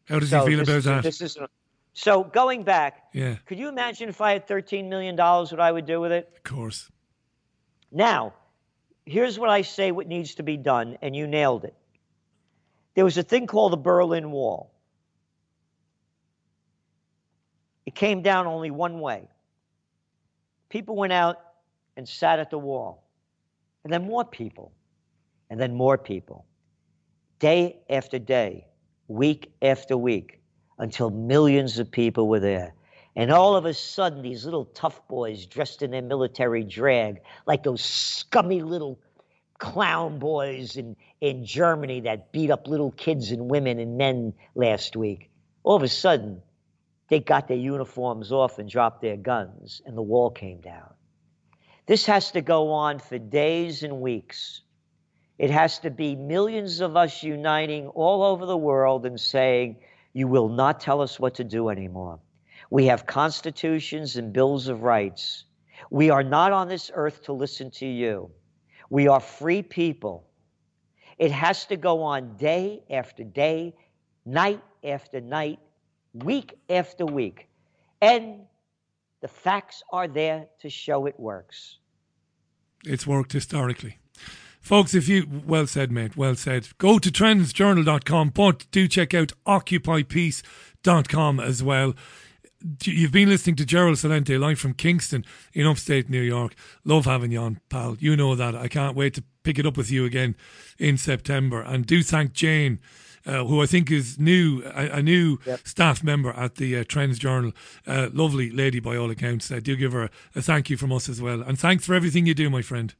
[0.08, 1.04] How does So he feel this about that?
[1.04, 1.40] This is
[1.94, 3.02] so going back.
[3.16, 3.38] Yeah.
[3.48, 6.32] Could you imagine if I had 13 million dollars, what I would do with it?
[6.36, 6.92] Of course.
[7.92, 8.34] Now,
[9.06, 11.76] here's what I say what needs to be done, and you nailed it.
[12.96, 14.72] There was a thing called the Berlin Wall.
[17.86, 19.28] It came down only one way.
[20.70, 21.38] People went out
[21.98, 23.04] and sat at the wall.
[23.84, 24.72] And then more people.
[25.50, 26.46] And then more people.
[27.40, 28.68] Day after day,
[29.08, 30.40] week after week,
[30.78, 32.74] until millions of people were there.
[33.16, 37.64] And all of a sudden, these little tough boys dressed in their military drag, like
[37.64, 39.00] those scummy little
[39.58, 44.96] clown boys in, in Germany that beat up little kids and women and men last
[44.96, 45.30] week,
[45.64, 46.42] all of a sudden,
[47.10, 50.90] they got their uniforms off and dropped their guns, and the wall came down.
[51.86, 54.62] This has to go on for days and weeks.
[55.38, 59.78] It has to be millions of us uniting all over the world and saying,
[60.14, 62.20] You will not tell us what to do anymore.
[62.72, 65.44] We have constitutions and bills of rights.
[65.92, 68.32] We are not on this earth to listen to you.
[68.90, 70.26] We are free people.
[71.18, 73.76] It has to go on day after day,
[74.26, 75.60] night after night,
[76.14, 77.50] week after week.
[78.02, 78.40] And
[79.20, 81.78] the facts are there to show it works.
[82.86, 83.98] It's worked historically.
[84.62, 86.70] Folks, if you, well said, mate, well said.
[86.78, 91.96] Go to trendsjournal.com, but do check out occupypeace.com as well.
[92.84, 96.54] You've been listening to Gerald Celente live from Kingston in upstate New York.
[96.86, 97.96] Love having you on, pal.
[98.00, 98.56] You know that.
[98.56, 100.36] I can't wait to pick it up with you again
[100.78, 101.62] in September.
[101.62, 102.80] And do thank Jane.
[103.24, 105.60] Uh, who I think is new, a, a new Yep.
[105.64, 107.52] staff member at the uh, Trends Journal.
[107.86, 109.52] Uh, lovely lady by all accounts.
[109.52, 111.44] I do give her a, a thank you from us as well.
[111.44, 112.96] And thanks for everything you do, my friend.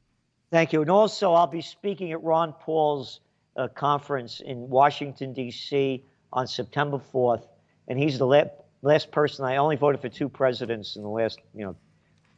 [0.52, 0.80] Thank you.
[0.80, 3.18] And also, I'll be speaking at Ron Paul's
[3.56, 6.04] uh, conference in Washington, D.C.
[6.32, 7.42] on September 4th.
[7.88, 8.44] And he's the la-
[8.82, 11.76] last person I only voted for two presidents in the last, you know,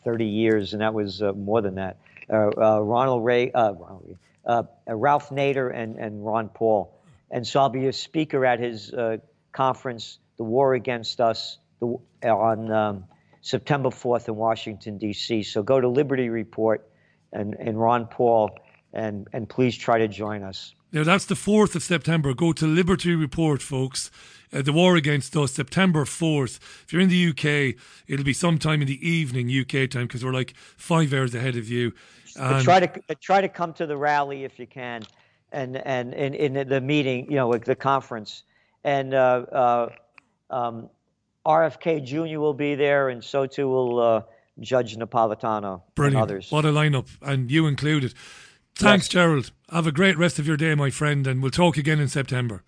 [0.05, 1.97] 30 years, and that was uh, more than that.
[2.31, 4.17] Uh, uh, Ronald Ray, uh, Ronald Ray
[4.47, 6.95] uh, Ralph Nader, and, and Ron Paul.
[7.31, 9.17] And so I'll be a speaker at his uh,
[9.53, 11.97] conference, The War Against Us, the,
[12.29, 13.05] on um,
[13.41, 15.43] September 4th in Washington, D.C.
[15.43, 16.87] So go to Liberty Report
[17.33, 18.59] and, and Ron Paul,
[18.93, 20.75] and, and please try to join us.
[20.95, 22.33] Now, that's the 4th of September.
[22.35, 24.13] Go to Liberty Report, folks.
[24.53, 26.61] Uh, the war against us, September 4th.
[26.85, 27.77] If you're in the UK,
[28.07, 31.69] it'll be sometime in the evening UK time because we're like five hours ahead of
[31.69, 31.93] you.
[32.37, 35.03] Try to try to come to the rally if you can,
[35.51, 38.45] and and in, in the meeting, you know, like the conference,
[38.85, 39.89] and uh, uh,
[40.51, 40.91] um,
[41.45, 42.39] RFK Jr.
[42.39, 44.23] will be there, and so too will uh,
[44.61, 46.51] Judge Napolitano and others.
[46.51, 48.15] What a lineup, and you included.
[48.77, 49.09] Thanks.
[49.09, 49.53] Gerald.
[49.71, 52.63] Have a great rest of your day, my friend, and we'll talk again in September.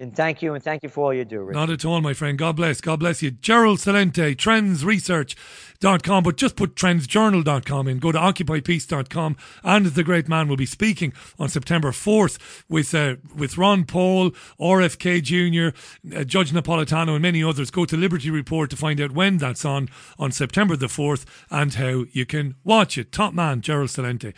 [0.00, 1.54] And thank you, and thank you for all you do, Rich.
[1.54, 2.36] Not at all, my friend.
[2.36, 2.80] God bless.
[2.80, 3.30] God bless you.
[3.30, 8.00] Gerald Celente, trendsresearch.com, but just put trendsjournal.com in.
[8.00, 9.36] Go to occupypeace.com.
[9.62, 14.32] And the great man will be speaking on September 4th with, uh, with Ron Paul,
[14.58, 15.78] RFK Jr.,
[16.16, 17.70] uh, Judge Napolitano, and many others.
[17.70, 19.88] Go to Liberty Report to find out when that's on,
[20.18, 23.12] on September the 4th, and how you can watch it.
[23.12, 24.34] Top man, Gerald Celente.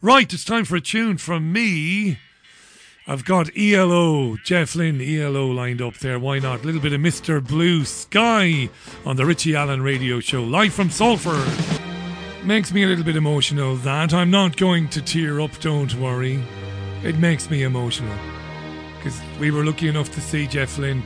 [0.00, 2.18] Right, it's time for a tune from me.
[3.06, 6.18] I've got ELO, Jeff Lynne, ELO lined up there.
[6.18, 6.62] Why not?
[6.62, 7.44] A little bit of Mr.
[7.44, 8.68] Blue Sky
[9.06, 11.48] on the Richie Allen radio show, live from Salford.
[12.44, 14.12] Makes me a little bit emotional, that.
[14.12, 16.42] I'm not going to tear up, don't worry.
[17.02, 18.14] It makes me emotional.
[18.96, 21.02] Because we were lucky enough to see Jeff Lynne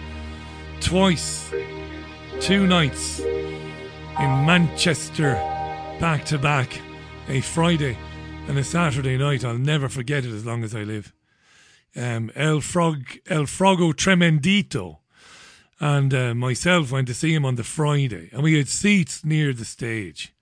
[0.80, 1.54] twice,
[2.40, 5.34] two nights in Manchester,
[6.00, 6.80] back to back,
[7.28, 7.96] a Friday
[8.48, 9.44] and a Saturday night.
[9.44, 11.12] I'll never forget it as long as I live
[11.96, 14.98] um, El Frog El Frogo Tremendito,
[15.80, 19.52] and uh, myself went to see him on the Friday, and we had seats near
[19.52, 20.34] the stage,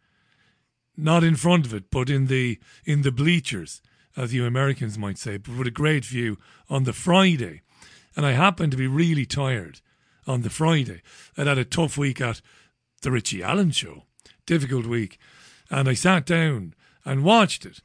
[0.96, 3.82] not in front of it, but in the in the bleachers,
[4.16, 6.38] as you Americans might say, but with a great view
[6.68, 7.62] on the Friday,
[8.16, 9.80] and I happened to be really tired
[10.26, 11.02] on the Friday.
[11.36, 12.40] I'd had a tough week at
[13.02, 14.04] the Richie Allen show,
[14.46, 15.18] difficult week,
[15.70, 16.74] and I sat down
[17.04, 17.80] and watched it,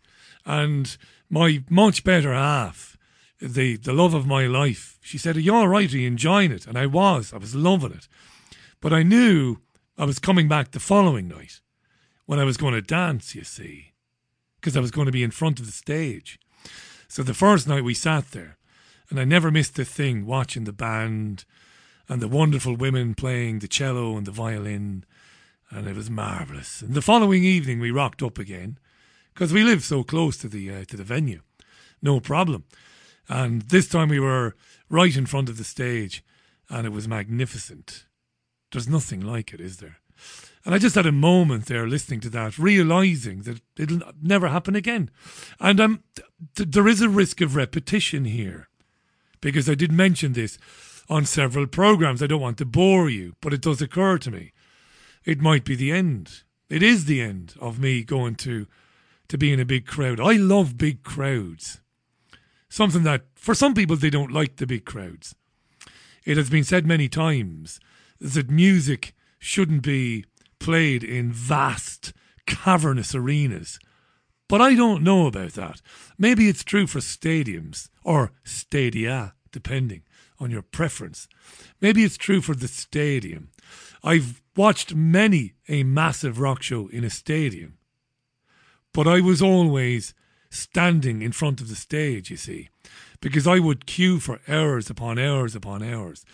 [0.46, 0.96] and
[1.30, 2.97] my much better half
[3.40, 4.98] the the love of my life.
[5.02, 5.92] She said, Are you all right?
[5.94, 6.68] Are you enjoying it?
[6.68, 7.34] And I was.
[7.34, 8.08] I was loving it.
[8.82, 9.58] But I knew
[9.98, 11.60] I was coming back the following night
[12.26, 13.94] when I was going to dance, you see,
[14.60, 16.40] because I was going to be in front of the stage.
[17.08, 18.58] So the first night we sat there,
[19.10, 21.46] and I never missed a thing watching the band
[22.10, 25.06] and the wonderful women playing the cello and the violin,
[25.70, 26.82] and it was marvellous.
[26.82, 28.78] And the following evening we rocked up again
[29.34, 31.42] because we live so close to the uh, to the venue,
[32.02, 32.66] no problem.
[33.30, 34.56] And this time we were
[34.90, 36.24] right in front of the stage,
[36.70, 38.06] and it was magnificent.
[38.72, 39.98] There's nothing like it, is there?
[40.66, 44.76] And I just had a moment there listening to that, realizing that it'll never happen
[44.76, 45.10] again.
[45.60, 46.04] And um,
[46.56, 48.68] th- there is a risk of repetition here,
[49.40, 50.58] because I did mention this
[51.10, 52.22] on several programs.
[52.22, 54.52] I don't want to bore you, but it does occur to me.
[55.24, 56.44] It might be the end.
[56.70, 58.68] It is the end of me going to
[59.30, 60.22] to be in a big crowd.
[60.22, 61.82] I love big crowds
[62.70, 65.36] something that for some people they don't like the big crowds.
[66.26, 67.80] It has been said many times
[68.20, 70.26] that music shouldn't be
[70.60, 72.14] played in vast,
[72.46, 73.80] cavernous arenas.
[74.50, 75.82] But I don't know about that.
[76.18, 80.04] Maybe it's true for stadiums or stadia, depending
[80.40, 81.28] on your preference.
[81.82, 83.50] Maybe it's true for the stadium.
[84.04, 87.78] I've watched many a massive rock show in a stadium,
[88.94, 90.14] but I was always
[90.50, 92.70] standing in front of the stage, you see,
[93.22, 96.26] because I would queue for hours upon hours upon hours.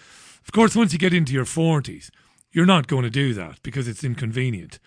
[0.46, 2.10] Of course, once you get into your 40s,
[2.52, 4.80] you're not going to do that because it's inconvenient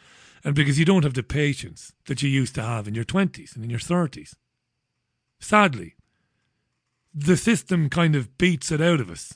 [0.45, 3.55] and because you don't have the patience that you used to have in your 20s
[3.55, 4.35] and in your 30s.
[5.41, 5.97] Sadly,
[7.13, 9.35] the system kind of beats it out of us,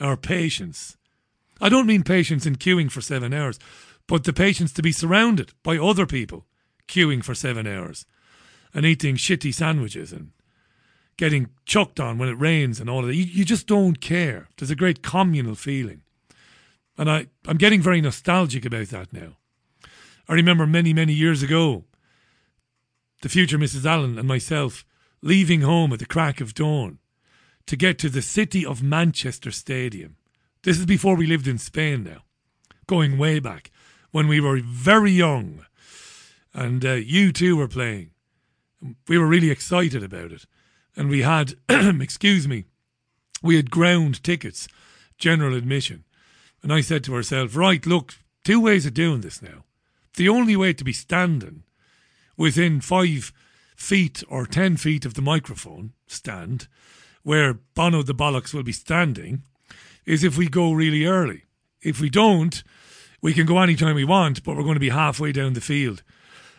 [0.00, 0.96] our patience.
[1.60, 3.58] I don't mean patience in queuing for seven hours,
[4.06, 6.46] but the patience to be surrounded by other people
[6.86, 8.06] queuing for seven hours
[8.74, 10.30] and eating shitty sandwiches and
[11.16, 13.14] getting chucked on when it rains and all of that.
[13.14, 14.48] You, you just don't care.
[14.56, 16.02] There's a great communal feeling.
[16.96, 19.36] And I, I'm getting very nostalgic about that now.
[20.28, 21.84] I remember many, many years ago,
[23.22, 23.84] the future Mrs.
[23.84, 24.84] Allen and myself
[25.22, 26.98] leaving home at the crack of dawn
[27.66, 30.16] to get to the City of Manchester Stadium.
[30.62, 32.22] This is before we lived in Spain now,
[32.86, 33.70] going way back
[34.10, 35.64] when we were very young.
[36.54, 38.10] And uh, U2 were playing.
[39.08, 40.46] We were really excited about it.
[40.96, 42.64] And we had, excuse me,
[43.42, 44.68] we had ground tickets,
[45.16, 46.04] general admission.
[46.62, 48.14] And I said to herself, right, look,
[48.44, 49.64] two ways of doing this now.
[50.16, 51.62] The only way to be standing
[52.36, 53.32] within five
[53.76, 56.66] feet or ten feet of the microphone stand,
[57.22, 59.42] where Bono the Bollocks will be standing,
[60.04, 61.42] is if we go really early.
[61.82, 62.62] If we don't,
[63.20, 66.02] we can go anytime we want, but we're going to be halfway down the field.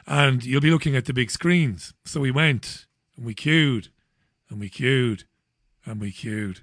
[0.09, 1.93] And you'll be looking at the big screens.
[2.03, 3.89] So we went and we queued
[4.49, 5.25] and we queued
[5.85, 6.61] and we queued.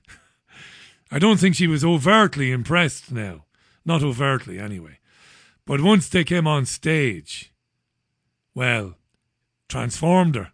[1.13, 3.45] I don't think she was overtly impressed now.
[3.85, 4.99] Not overtly, anyway.
[5.65, 7.53] But once they came on stage,
[8.53, 8.97] well,
[9.69, 10.51] transformed her.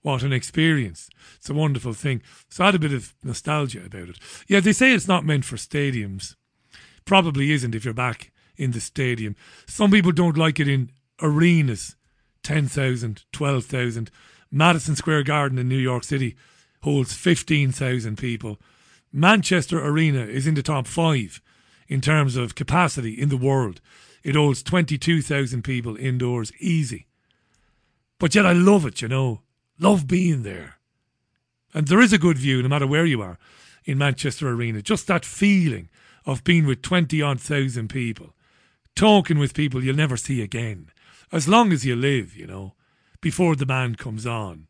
[0.00, 1.10] What an experience.
[1.36, 2.22] It's a wonderful thing.
[2.48, 4.18] So I had a bit of nostalgia about it.
[4.48, 6.34] Yeah, they say it's not meant for stadiums.
[7.04, 9.36] Probably isn't if you're back in the stadium.
[9.66, 10.90] Some people don't like it in
[11.20, 11.94] arenas
[12.42, 14.10] 10,000, 12,000.
[14.50, 16.36] Madison Square Garden in New York City
[16.82, 18.58] holds 15,000 people.
[19.12, 21.40] Manchester Arena is in the top five
[21.88, 23.80] in terms of capacity in the world.
[24.22, 27.06] It holds 22,000 people indoors, easy.
[28.18, 29.42] But yet I love it, you know.
[29.78, 30.78] Love being there.
[31.74, 33.38] And there is a good view, no matter where you are
[33.84, 34.82] in Manchester Arena.
[34.82, 35.88] Just that feeling
[36.24, 38.34] of being with 20 odd thousand people,
[38.94, 40.90] talking with people you'll never see again,
[41.32, 42.74] as long as you live, you know,
[43.20, 44.68] before the band comes on.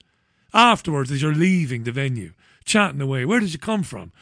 [0.55, 2.33] Afterwards, as you're leaving the venue,
[2.65, 4.13] chatting away, where did you come from?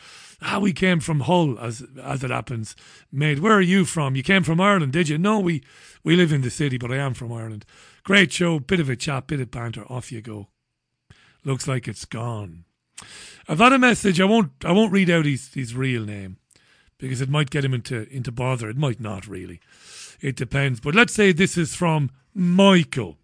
[0.42, 2.74] Ah, we came from Hull, as as it happens.
[3.12, 4.16] Mate, where are you from?
[4.16, 5.18] You came from Ireland, did you?
[5.18, 5.62] No, we
[6.02, 7.66] we live in the city, but I am from Ireland.
[8.04, 10.48] Great show, bit of a chat, bit of banter, off you go.
[11.44, 12.64] Looks like it's gone.
[13.48, 14.20] I've had a message.
[14.20, 14.52] I won't.
[14.64, 16.38] I won't read out his his real name
[16.96, 18.70] because it might get him into into bother.
[18.70, 19.60] It might not really.
[20.20, 20.80] It depends.
[20.80, 23.18] But let's say this is from Michael.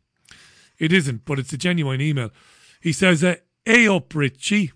[0.78, 2.30] It isn't, but it's a genuine email.
[2.80, 4.72] He says, uh, "Hey up, Richie.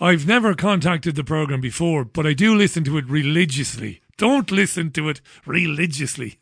[0.00, 4.00] I've never contacted the program before, but I do listen to it religiously.
[4.16, 6.40] Don't listen to it religiously.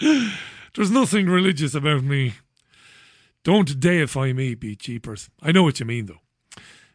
[0.00, 2.34] There's nothing religious about me.
[3.44, 5.30] Don't deify me, be cheapers.
[5.40, 6.20] I know what you mean, though.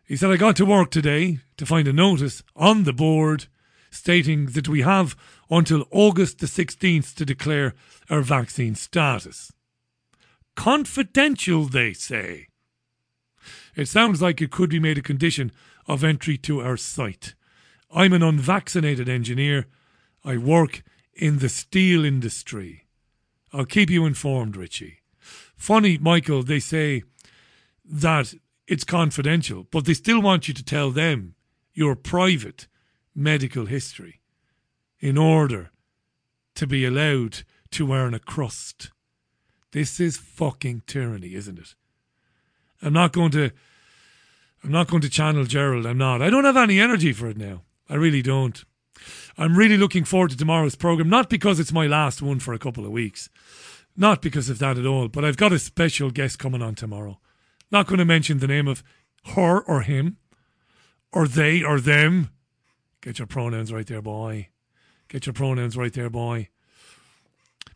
[0.03, 3.47] He said, I got to work today to find a notice on the board
[3.89, 5.15] stating that we have
[5.49, 7.73] until August the 16th to declare
[8.09, 9.51] our vaccine status.
[10.55, 12.47] Confidential, they say.
[13.75, 15.51] It sounds like it could be made a condition
[15.87, 17.33] of entry to our site.
[17.91, 19.67] I'm an unvaccinated engineer.
[20.23, 20.83] I work
[21.13, 22.85] in the steel industry.
[23.51, 24.99] I'll keep you informed, Richie.
[25.55, 27.03] Funny, Michael, they say
[27.83, 28.33] that
[28.67, 31.35] it's confidential, but they still want you to tell them
[31.73, 32.67] you're private
[33.19, 34.21] medical history
[34.99, 35.71] in order
[36.55, 38.91] to be allowed to earn a crust.
[39.71, 41.75] This is fucking tyranny, isn't it?
[42.81, 43.51] I'm not going to
[44.63, 45.85] I'm not going to channel Gerald.
[45.85, 46.21] I'm not.
[46.21, 47.61] I don't have any energy for it now.
[47.89, 48.63] I really don't.
[49.37, 52.59] I'm really looking forward to tomorrow's program, not because it's my last one for a
[52.59, 53.29] couple of weeks,
[53.95, 57.19] not because of that at all, but I've got a special guest coming on tomorrow.
[57.71, 58.83] Not going to mention the name of
[59.35, 60.17] her or him,
[61.13, 62.29] or they or them.
[63.09, 64.49] Get your pronouns right there, boy.
[65.07, 66.49] Get your pronouns right there, boy.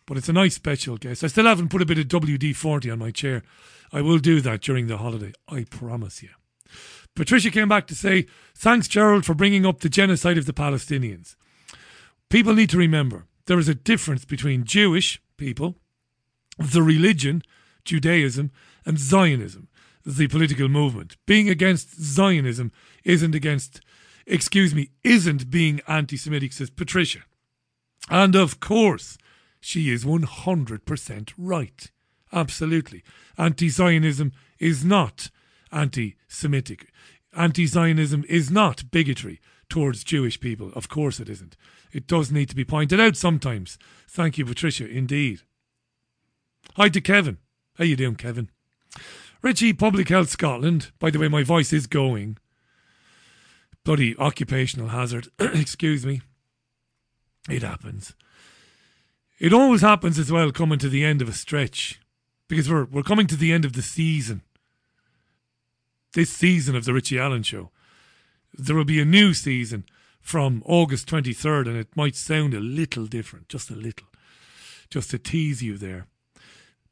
[0.05, 1.23] But it's a nice special guest.
[1.23, 3.41] I still haven't put a bit of WD 40 on my chair.
[3.91, 5.33] I will do that during the holiday.
[5.47, 6.29] I promise you.
[7.15, 11.35] Patricia came back to say, Thanks, Gerald, for bringing up the genocide of the Palestinians.
[12.29, 15.77] People need to remember there is a difference between Jewish people,
[16.59, 17.41] the religion,
[17.85, 18.51] Judaism,
[18.85, 19.67] and Zionism,
[20.05, 21.17] the political movement.
[21.25, 22.71] Being against Zionism
[23.03, 23.81] isn't against,
[24.25, 27.19] excuse me, isn't being anti Semitic, says Patricia.
[28.09, 29.17] And of course,
[29.59, 31.91] she is 100% right.
[32.31, 33.03] Absolutely.
[33.37, 35.29] Anti Zionism is not
[35.71, 36.89] anti Semitic.
[37.35, 39.39] Anti Zionism is not bigotry
[39.69, 40.71] towards Jewish people.
[40.75, 41.55] Of course it isn't.
[41.91, 43.77] It does need to be pointed out sometimes.
[44.07, 45.41] Thank you, Patricia, indeed.
[46.75, 47.37] Hi to Kevin.
[47.77, 48.49] How you doing, Kevin?
[49.41, 50.91] Richie, Public Health Scotland.
[50.99, 52.37] By the way, my voice is going.
[53.83, 55.27] Bloody occupational hazard.
[55.39, 56.21] Excuse me.
[57.49, 58.13] It happens.
[59.39, 61.99] It always happens as well coming to the end of a stretch.
[62.47, 64.41] Because we're we're coming to the end of the season
[66.13, 67.71] this season of the Richie Allen Show.
[68.53, 69.85] There will be a new season
[70.21, 74.07] from August 23rd, and it might sound a little different, just a little,
[74.89, 76.07] just to tease you there.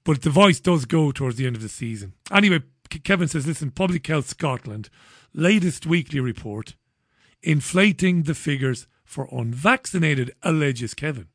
[0.04, 2.14] But the voice does go towards the end of the season.
[2.32, 2.62] Anyway,
[3.04, 4.90] Kevin says, listen, Public Health Scotland,
[5.34, 6.74] latest weekly report,
[7.44, 11.28] inflating the figures for unvaccinated, alleges Kevin.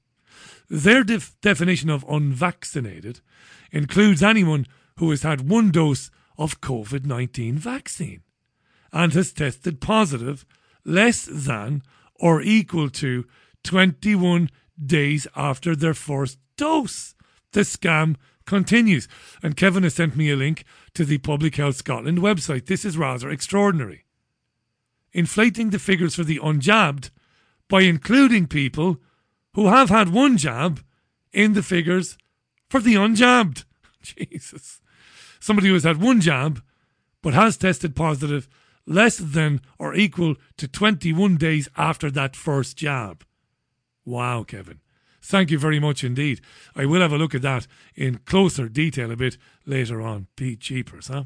[0.68, 3.20] Their def- definition of unvaccinated
[3.70, 4.66] includes anyone
[4.98, 8.22] who has had one dose of COVID 19 vaccine
[8.92, 10.46] and has tested positive
[10.84, 11.82] less than
[12.14, 13.26] or equal to
[13.64, 14.50] 21
[14.84, 17.14] days after their first dose.
[17.52, 18.16] The scam
[18.46, 19.08] continues.
[19.42, 20.64] And Kevin has sent me a link
[20.94, 22.66] to the Public Health Scotland website.
[22.66, 24.05] This is rather extraordinary.
[25.16, 27.08] Inflating the figures for the unjabbed
[27.70, 28.98] by including people
[29.54, 30.84] who have had one jab
[31.32, 32.18] in the figures
[32.68, 33.64] for the unjabbed.
[34.02, 34.82] Jesus.
[35.40, 36.62] Somebody who has had one jab
[37.22, 38.46] but has tested positive
[38.86, 43.24] less than or equal to 21 days after that first jab.
[44.04, 44.80] Wow, Kevin.
[45.22, 46.42] Thank you very much indeed.
[46.76, 50.26] I will have a look at that in closer detail a bit later on.
[50.36, 51.24] Be cheapers, huh?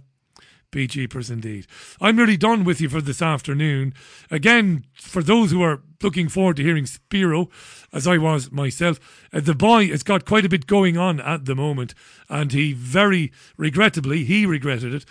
[0.72, 1.66] Be cheapers indeed.
[2.00, 3.92] I'm nearly done with you for this afternoon.
[4.30, 7.48] Again, for those who are looking forward to hearing Spiro,
[7.92, 9.00] as I was myself,
[9.32, 11.92] uh, the boy has got quite a bit going on at the moment,
[12.28, 15.04] and he very regrettably, he regretted it,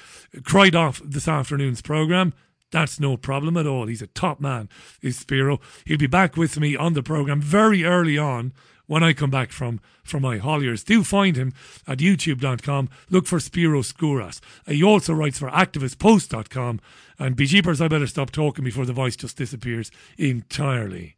[0.45, 2.33] cried off this afternoon's programme.
[2.71, 3.87] That's no problem at all.
[3.87, 4.69] He's a top man,
[5.01, 5.59] is Spiro.
[5.85, 8.53] He'll be back with me on the programme very early on
[8.89, 10.83] when I come back from, from my Holliers.
[10.83, 11.53] Do find him
[11.87, 12.89] at youtube.com.
[13.11, 14.41] Look for Spiro Skouras.
[14.67, 16.81] Uh, he also writes for activistpost.com.
[17.19, 21.17] And be jeepers, I better stop talking before the voice just disappears entirely.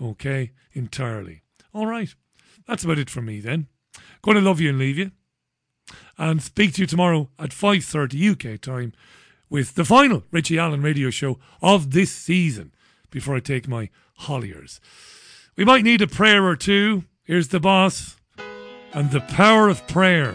[0.00, 0.52] Okay?
[0.72, 1.42] Entirely.
[1.74, 2.14] All right.
[2.66, 3.66] That's about it from me then.
[4.22, 5.10] Going to love you and leave you.
[6.16, 8.94] And speak to you tomorrow at 5.30 UK time
[9.50, 12.72] with the final Richie Allen radio show of this season
[13.10, 13.90] before I take my
[14.22, 14.80] hauliers.
[15.60, 17.04] We might need a prayer or two.
[17.24, 18.16] Here's the boss
[18.94, 20.34] and the power of prayer.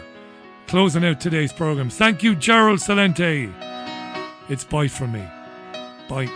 [0.67, 1.89] Closing out today's program.
[1.89, 3.51] Thank you, Gerald Celente.
[4.49, 5.23] It's bye from me.
[6.07, 6.29] Bye.